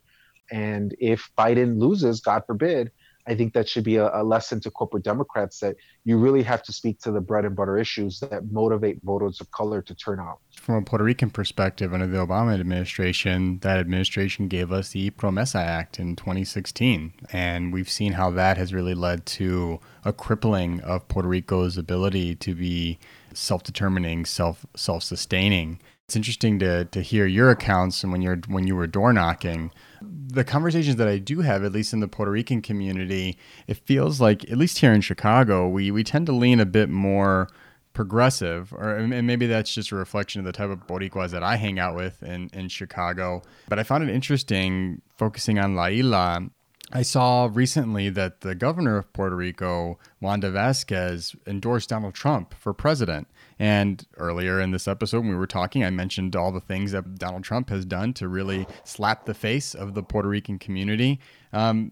And 0.52 0.96
if 1.00 1.30
Biden 1.38 1.80
loses, 1.80 2.22
God 2.22 2.44
forbid, 2.46 2.92
I 3.30 3.36
think 3.36 3.54
that 3.54 3.70
should 3.70 3.84
be 3.84 3.98
a, 3.98 4.10
a, 4.12 4.24
lesson 4.24 4.60
to 4.62 4.72
corporate 4.72 5.04
Democrats 5.04 5.60
that 5.60 5.76
you 6.04 6.18
really 6.18 6.42
have 6.42 6.64
to 6.64 6.74
speak 6.74 7.00
to 7.02 7.12
the 7.12 7.22
bread 7.22 7.46
and 7.46 7.56
butter 7.56 7.78
issues 7.78 8.20
that 8.22 8.52
motivate 8.52 9.00
voters 9.04 9.40
of 9.40 9.52
color 9.52 9.84
to 9.84 9.94
turn 9.94 10.20
out. 10.20 10.40
From 10.56 10.76
a 10.76 10.82
Puerto 10.82 11.04
Rican 11.04 11.30
perspective, 11.30 11.94
under 11.94 12.08
the 12.08 12.18
Obama 12.18 12.60
administration, 12.60 13.60
that 13.60 13.78
administration 13.78 14.48
gave 14.48 14.72
us 14.72 14.90
the 14.90 15.12
Promesa 15.12 15.60
Act 15.60 16.00
in 16.00 16.16
2016. 16.16 17.14
And 17.32 17.72
we've 17.72 17.90
seen 17.90 18.14
how 18.14 18.32
that 18.32 18.58
has 18.58 18.74
really 18.74 18.96
led 18.96 19.28
to 19.28 19.80
a 20.04 20.12
crippling 20.12 20.82
of 20.82 21.08
Puerto 21.08 21.30
Rico's 21.30 21.78
ability 21.78 22.36
to 22.36 22.56
be 22.56 22.98
self 23.34 23.62
determining, 23.62 24.26
self 24.26 24.66
sustaining. 24.76 25.80
It's 26.10 26.16
interesting 26.16 26.58
to, 26.58 26.86
to 26.86 27.02
hear 27.04 27.28
your 27.28 27.52
accounts 27.52 28.02
and 28.02 28.12
when 28.12 28.24
you're 28.24 28.40
when 28.48 28.66
you 28.66 28.76
were 28.76 28.88
door 28.88 29.14
knocking 29.14 29.72
the 30.02 30.44
conversations 30.44 30.96
that 30.98 31.08
I 31.08 31.18
do 31.18 31.42
have, 31.42 31.64
at 31.64 31.72
least 31.72 31.94
in 31.94 32.00
the 32.00 32.08
Puerto 32.08 32.32
Rican 32.32 32.62
community, 32.62 33.38
it 33.68 33.78
feels 33.78 34.20
like, 34.22 34.50
at 34.50 34.58
least 34.58 34.80
here 34.80 34.94
in 34.94 35.02
Chicago, 35.02 35.68
we, 35.68 35.92
we 35.92 36.04
tend 36.04 36.26
to 36.28 36.32
lean 36.32 36.60
a 36.60 36.66
bit 36.66 36.90
more 36.90 37.50
progressive, 37.94 38.72
or 38.74 38.96
and 38.96 39.28
maybe 39.28 39.48
that's 39.48 39.74
just 39.74 39.92
a 39.92 39.96
reflection 39.96 40.40
of 40.40 40.46
the 40.46 40.52
type 40.52 40.70
of 40.70 40.88
Boricuas 40.88 41.32
that 41.32 41.44
I 41.44 41.58
hang 41.58 41.80
out 41.80 41.96
with 41.96 42.24
in, 42.24 42.50
in 42.54 42.70
Chicago. 42.70 43.42
But 43.68 43.80
I 43.80 43.84
found 43.84 44.04
it 44.04 44.10
interesting 44.10 45.02
focusing 45.18 45.60
on 45.60 45.76
La 45.76 45.88
Isla. 45.88 46.50
I 46.92 47.04
saw 47.04 47.50
recently 47.52 48.10
that 48.10 48.42
the 48.42 48.56
governor 48.56 48.98
of 48.98 49.12
Puerto 49.14 49.36
Rico, 49.36 50.00
Wanda 50.22 50.52
Vázquez, 50.52 51.36
endorsed 51.46 51.90
Donald 51.90 52.16
Trump 52.16 52.56
for 52.56 52.74
president. 52.74 53.28
And 53.60 54.06
earlier 54.16 54.62
in 54.62 54.72
this 54.72 54.88
episode, 54.88 55.20
when 55.20 55.30
we 55.30 55.36
were 55.36 55.46
talking, 55.46 55.84
I 55.84 55.90
mentioned 55.90 56.36
all 56.36 56.52
the 56.52 56.62
things 56.62 56.94
that 56.94 57.16
Donald 57.16 57.44
Trump 57.44 57.70
has 57.70 57.84
done 57.84 58.14
to 58.14 58.30
really 58.30 58.66
slap 58.86 59.26
the 59.26 59.34
face 59.34 59.76
of 59.76 59.94
the 59.94 60.02
Puerto 60.02 60.30
Rican 60.30 60.58
community. 60.58 61.20
Um, 61.52 61.92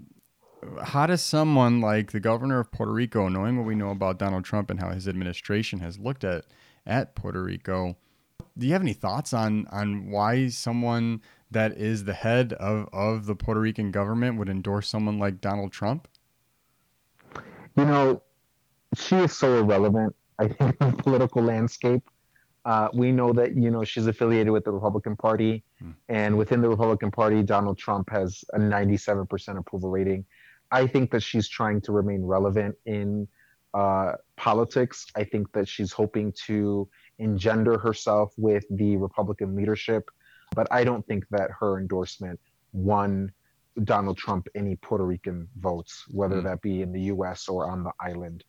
how 0.82 1.06
does 1.06 1.22
someone 1.22 1.82
like 1.82 2.12
the 2.12 2.22
governor 2.22 2.60
of 2.60 2.72
Puerto 2.72 2.94
Rico, 2.94 3.28
knowing 3.28 3.58
what 3.58 3.66
we 3.66 3.76
know 3.76 3.90
about 3.90 4.18
Donald 4.18 4.46
Trump 4.46 4.72
and 4.72 4.80
how 4.80 4.90
his 4.90 5.08
administration 5.08 5.80
has 5.80 6.00
looked 6.00 6.24
at 6.24 6.46
at 6.86 7.16
Puerto 7.16 7.44
Rico, 7.44 7.98
do 8.58 8.66
you 8.66 8.74
have 8.74 8.82
any 8.82 8.94
thoughts 8.94 9.34
on 9.34 9.68
on 9.68 10.10
why 10.10 10.48
someone 10.48 11.22
that 11.52 11.74
is 11.78 12.06
the 12.06 12.14
head 12.14 12.54
of, 12.54 12.88
of 12.92 13.26
the 13.26 13.36
Puerto 13.36 13.60
Rican 13.60 13.92
government 13.92 14.38
would 14.38 14.50
endorse 14.50 14.88
someone 14.88 15.20
like 15.20 15.42
Donald 15.42 15.72
Trump? 15.72 16.08
You 17.76 17.86
know, 17.86 18.24
she 18.96 19.18
is 19.18 19.36
so 19.36 19.60
irrelevant 19.60 20.16
I 20.40 20.48
think, 20.48 20.78
the 20.80 20.92
political 20.92 21.42
landscape. 21.44 22.04
Uh, 22.66 22.90
we 22.94 23.12
know 23.14 23.32
that 23.32 23.56
you 23.56 23.72
know 23.72 23.84
she's 23.84 24.08
affiliated 24.08 24.52
with 24.52 24.66
the 24.66 24.72
Republican 24.72 25.16
Party, 25.16 25.64
hmm. 25.80 25.92
and 26.10 26.38
within 26.38 26.62
the 26.62 26.70
Republican 26.70 27.12
Party, 27.12 27.42
Donald 27.42 27.78
Trump 27.78 28.10
has 28.10 28.44
a 28.54 28.60
97% 28.60 29.58
approval 29.58 29.90
rating. 29.90 30.26
I 30.70 30.86
think 30.86 31.12
that 31.12 31.22
she's 31.22 31.48
trying 31.48 31.80
to 31.82 31.94
remain 31.94 32.26
relevant 32.26 32.76
in 32.86 33.28
uh, 33.74 34.14
politics. 34.36 35.06
I 35.16 35.24
think 35.24 35.52
that 35.54 35.68
she's 35.68 35.94
hoping 35.94 36.34
to 36.46 36.90
engender 37.20 37.78
herself 37.78 38.34
with 38.38 38.66
the 38.70 38.98
Republican 38.98 39.56
leadership, 39.56 40.10
but 40.54 40.68
I 40.70 40.84
don't 40.84 41.06
think 41.08 41.24
that 41.32 41.50
her 41.60 41.80
endorsement 41.80 42.40
won 42.74 43.32
Donald 43.84 44.18
Trump 44.18 44.48
any 44.56 44.76
Puerto 44.78 45.06
Rican 45.06 45.48
votes, 45.60 46.04
whether 46.10 46.38
Mm. 46.42 46.44
that 46.44 46.62
be 46.62 46.82
in 46.82 46.92
the 46.92 47.02
U.S. 47.14 47.48
or 47.48 47.70
on 47.70 47.84
the 47.84 47.92
island. 48.00 48.44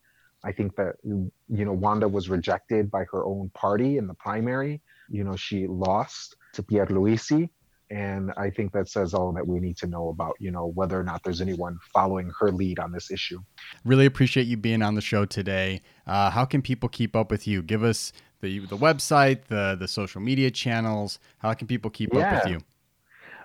I 0.44 0.52
think 0.52 0.76
that 0.76 0.96
you 1.04 1.30
know 1.48 1.72
Wanda 1.72 2.08
was 2.08 2.28
rejected 2.28 2.90
by 2.90 3.04
her 3.12 3.24
own 3.24 3.50
party 3.54 3.98
in 3.98 4.06
the 4.06 4.14
primary. 4.14 4.80
You 5.08 5.24
know 5.24 5.36
she 5.36 5.66
lost 5.66 6.36
to 6.54 6.62
Pierre 6.62 6.86
Pierluisi, 6.86 7.48
and 7.90 8.32
I 8.36 8.50
think 8.50 8.72
that 8.72 8.88
says 8.88 9.14
all 9.14 9.32
that 9.32 9.46
we 9.46 9.58
need 9.58 9.76
to 9.78 9.86
know 9.86 10.08
about 10.08 10.36
you 10.38 10.50
know 10.50 10.66
whether 10.66 10.98
or 10.98 11.02
not 11.02 11.24
there's 11.24 11.40
anyone 11.40 11.78
following 11.92 12.30
her 12.38 12.52
lead 12.52 12.78
on 12.78 12.92
this 12.92 13.10
issue. 13.10 13.40
Really 13.84 14.06
appreciate 14.06 14.46
you 14.46 14.56
being 14.56 14.82
on 14.82 14.94
the 14.94 15.00
show 15.00 15.24
today. 15.24 15.82
Uh, 16.06 16.30
how 16.30 16.44
can 16.44 16.62
people 16.62 16.88
keep 16.88 17.16
up 17.16 17.30
with 17.30 17.46
you? 17.46 17.62
Give 17.62 17.82
us 17.82 18.12
the 18.40 18.60
the 18.60 18.76
website, 18.76 19.46
the 19.48 19.76
the 19.78 19.88
social 19.88 20.20
media 20.20 20.50
channels. 20.50 21.18
How 21.38 21.54
can 21.54 21.66
people 21.66 21.90
keep 21.90 22.14
up 22.14 22.44
with 22.44 22.52
you? 22.52 22.60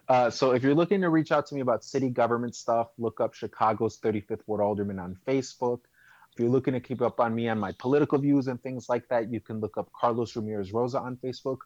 Uh, 0.09 0.29
so 0.29 0.51
if 0.51 0.61
you're 0.63 0.75
looking 0.75 1.01
to 1.01 1.09
reach 1.09 1.31
out 1.31 1.45
to 1.47 1.55
me 1.55 1.61
about 1.61 1.83
city 1.83 2.09
government 2.09 2.55
stuff, 2.55 2.89
look 2.97 3.21
up 3.21 3.33
Chicago's 3.33 3.99
35th 3.99 4.41
Ward 4.47 4.61
Alderman 4.61 4.99
on 4.99 5.17
Facebook. 5.25 5.79
If 6.34 6.39
you're 6.39 6.49
looking 6.49 6.73
to 6.73 6.79
keep 6.79 7.01
up 7.01 7.19
on 7.19 7.36
me 7.36 7.47
on 7.47 7.59
my 7.59 7.73
political 7.77 8.17
views 8.17 8.47
and 8.47 8.61
things 8.61 8.89
like 8.89 9.07
that, 9.09 9.31
you 9.31 9.39
can 9.39 9.59
look 9.59 9.77
up 9.77 9.91
Carlos 9.93 10.36
Ramirez 10.36 10.73
Rosa 10.73 10.99
on 10.99 11.17
Facebook, 11.17 11.59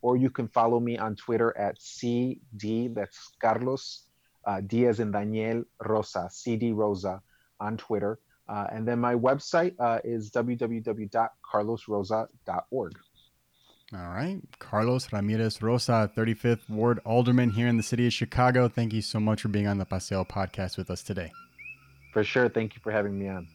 or 0.00 0.16
you 0.16 0.30
can 0.30 0.48
follow 0.48 0.80
me 0.80 0.96
on 0.96 1.14
Twitter 1.14 1.56
at 1.58 1.80
CD, 1.80 2.88
that's 2.88 3.32
Carlos 3.40 4.04
uh, 4.46 4.60
Diaz 4.60 5.00
and 5.00 5.12
Daniel 5.12 5.64
Rosa, 5.86 6.28
CD 6.30 6.72
Rosa 6.72 7.20
on 7.60 7.76
Twitter. 7.76 8.18
Uh, 8.48 8.66
and 8.70 8.86
then 8.86 8.98
my 8.98 9.14
website 9.14 9.74
uh, 9.78 10.00
is 10.04 10.30
www.carlosrosa.org. 10.30 12.98
All 13.92 14.08
right. 14.08 14.40
Carlos 14.58 15.12
Ramirez 15.12 15.62
Rosa, 15.62 16.10
35th 16.16 16.68
Ward 16.68 17.00
Alderman 17.04 17.50
here 17.50 17.68
in 17.68 17.76
the 17.76 17.82
city 17.82 18.06
of 18.06 18.12
Chicago. 18.12 18.68
Thank 18.68 18.92
you 18.92 19.02
so 19.02 19.20
much 19.20 19.42
for 19.42 19.48
being 19.48 19.66
on 19.66 19.78
the 19.78 19.84
Paseo 19.84 20.24
podcast 20.24 20.76
with 20.76 20.90
us 20.90 21.02
today. 21.02 21.32
For 22.12 22.24
sure. 22.24 22.48
Thank 22.48 22.74
you 22.74 22.80
for 22.82 22.90
having 22.90 23.18
me 23.18 23.28
on. 23.28 23.48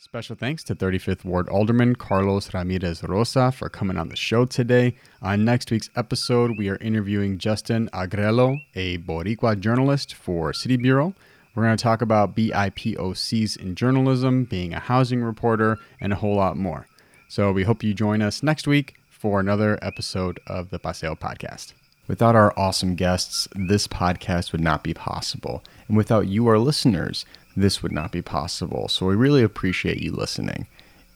Special 0.00 0.36
thanks 0.36 0.62
to 0.62 0.76
35th 0.76 1.24
Ward 1.24 1.48
Alderman 1.48 1.96
Carlos 1.96 2.54
Ramirez 2.54 3.02
Rosa 3.02 3.50
for 3.50 3.68
coming 3.68 3.96
on 3.98 4.08
the 4.08 4.14
show 4.14 4.44
today. 4.44 4.94
On 5.22 5.44
next 5.44 5.72
week's 5.72 5.90
episode, 5.96 6.52
we 6.56 6.68
are 6.68 6.76
interviewing 6.76 7.36
Justin 7.36 7.90
Agrelo, 7.92 8.56
a 8.76 8.98
Boricua 8.98 9.58
journalist 9.58 10.14
for 10.14 10.52
City 10.52 10.76
Bureau. 10.76 11.14
We're 11.52 11.64
going 11.64 11.76
to 11.76 11.82
talk 11.82 12.00
about 12.00 12.36
BIPOCs 12.36 13.56
in 13.56 13.74
journalism, 13.74 14.44
being 14.44 14.72
a 14.72 14.78
housing 14.78 15.20
reporter, 15.20 15.78
and 16.00 16.12
a 16.12 16.16
whole 16.16 16.36
lot 16.36 16.56
more. 16.56 16.86
So 17.26 17.50
we 17.50 17.64
hope 17.64 17.82
you 17.82 17.92
join 17.92 18.22
us 18.22 18.40
next 18.40 18.68
week 18.68 18.94
for 19.10 19.40
another 19.40 19.80
episode 19.82 20.38
of 20.46 20.70
the 20.70 20.78
Paseo 20.78 21.16
Podcast. 21.16 21.72
Without 22.06 22.36
our 22.36 22.56
awesome 22.56 22.94
guests, 22.94 23.48
this 23.54 23.88
podcast 23.88 24.52
would 24.52 24.60
not 24.60 24.84
be 24.84 24.94
possible. 24.94 25.62
And 25.88 25.96
without 25.96 26.28
you, 26.28 26.46
our 26.46 26.58
listeners, 26.58 27.26
this 27.62 27.82
would 27.82 27.92
not 27.92 28.12
be 28.12 28.22
possible. 28.22 28.88
So 28.88 29.06
we 29.06 29.14
really 29.14 29.42
appreciate 29.42 29.98
you 29.98 30.12
listening. 30.12 30.66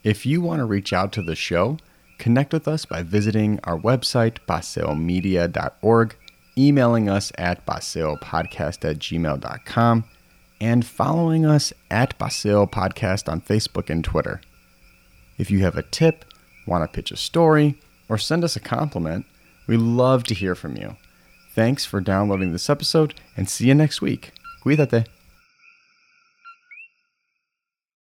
If 0.02 0.26
you 0.26 0.40
want 0.40 0.58
to 0.58 0.64
reach 0.64 0.92
out 0.92 1.12
to 1.12 1.22
the 1.22 1.36
show, 1.36 1.78
connect 2.18 2.52
with 2.52 2.66
us 2.66 2.84
by 2.84 3.02
visiting 3.02 3.60
our 3.64 3.78
website, 3.78 4.38
paseomedia.org, 4.48 6.16
emailing 6.58 7.08
us 7.08 7.32
at 7.38 7.64
paseopodcast 7.66 8.88
at 8.88 8.98
gmail.com, 8.98 10.04
and 10.60 10.86
following 10.86 11.46
us 11.46 11.72
at 11.90 12.18
Paseo 12.18 12.66
Podcast 12.66 13.30
on 13.30 13.40
Facebook 13.40 13.90
and 13.90 14.04
Twitter. 14.04 14.40
If 15.38 15.50
you 15.50 15.60
have 15.60 15.76
a 15.76 15.82
tip, 15.82 16.24
want 16.66 16.84
to 16.84 16.94
pitch 16.94 17.10
a 17.10 17.16
story, 17.16 17.78
or 18.08 18.18
send 18.18 18.44
us 18.44 18.56
a 18.56 18.60
compliment, 18.60 19.26
we 19.66 19.76
love 19.76 20.24
to 20.24 20.34
hear 20.34 20.54
from 20.54 20.76
you. 20.76 20.96
Thanks 21.54 21.84
for 21.84 22.00
downloading 22.00 22.52
this 22.52 22.70
episode 22.70 23.14
and 23.36 23.48
see 23.48 23.68
you 23.68 23.74
next 23.74 24.00
week. 24.00 24.32
Cuídate. 24.64 25.06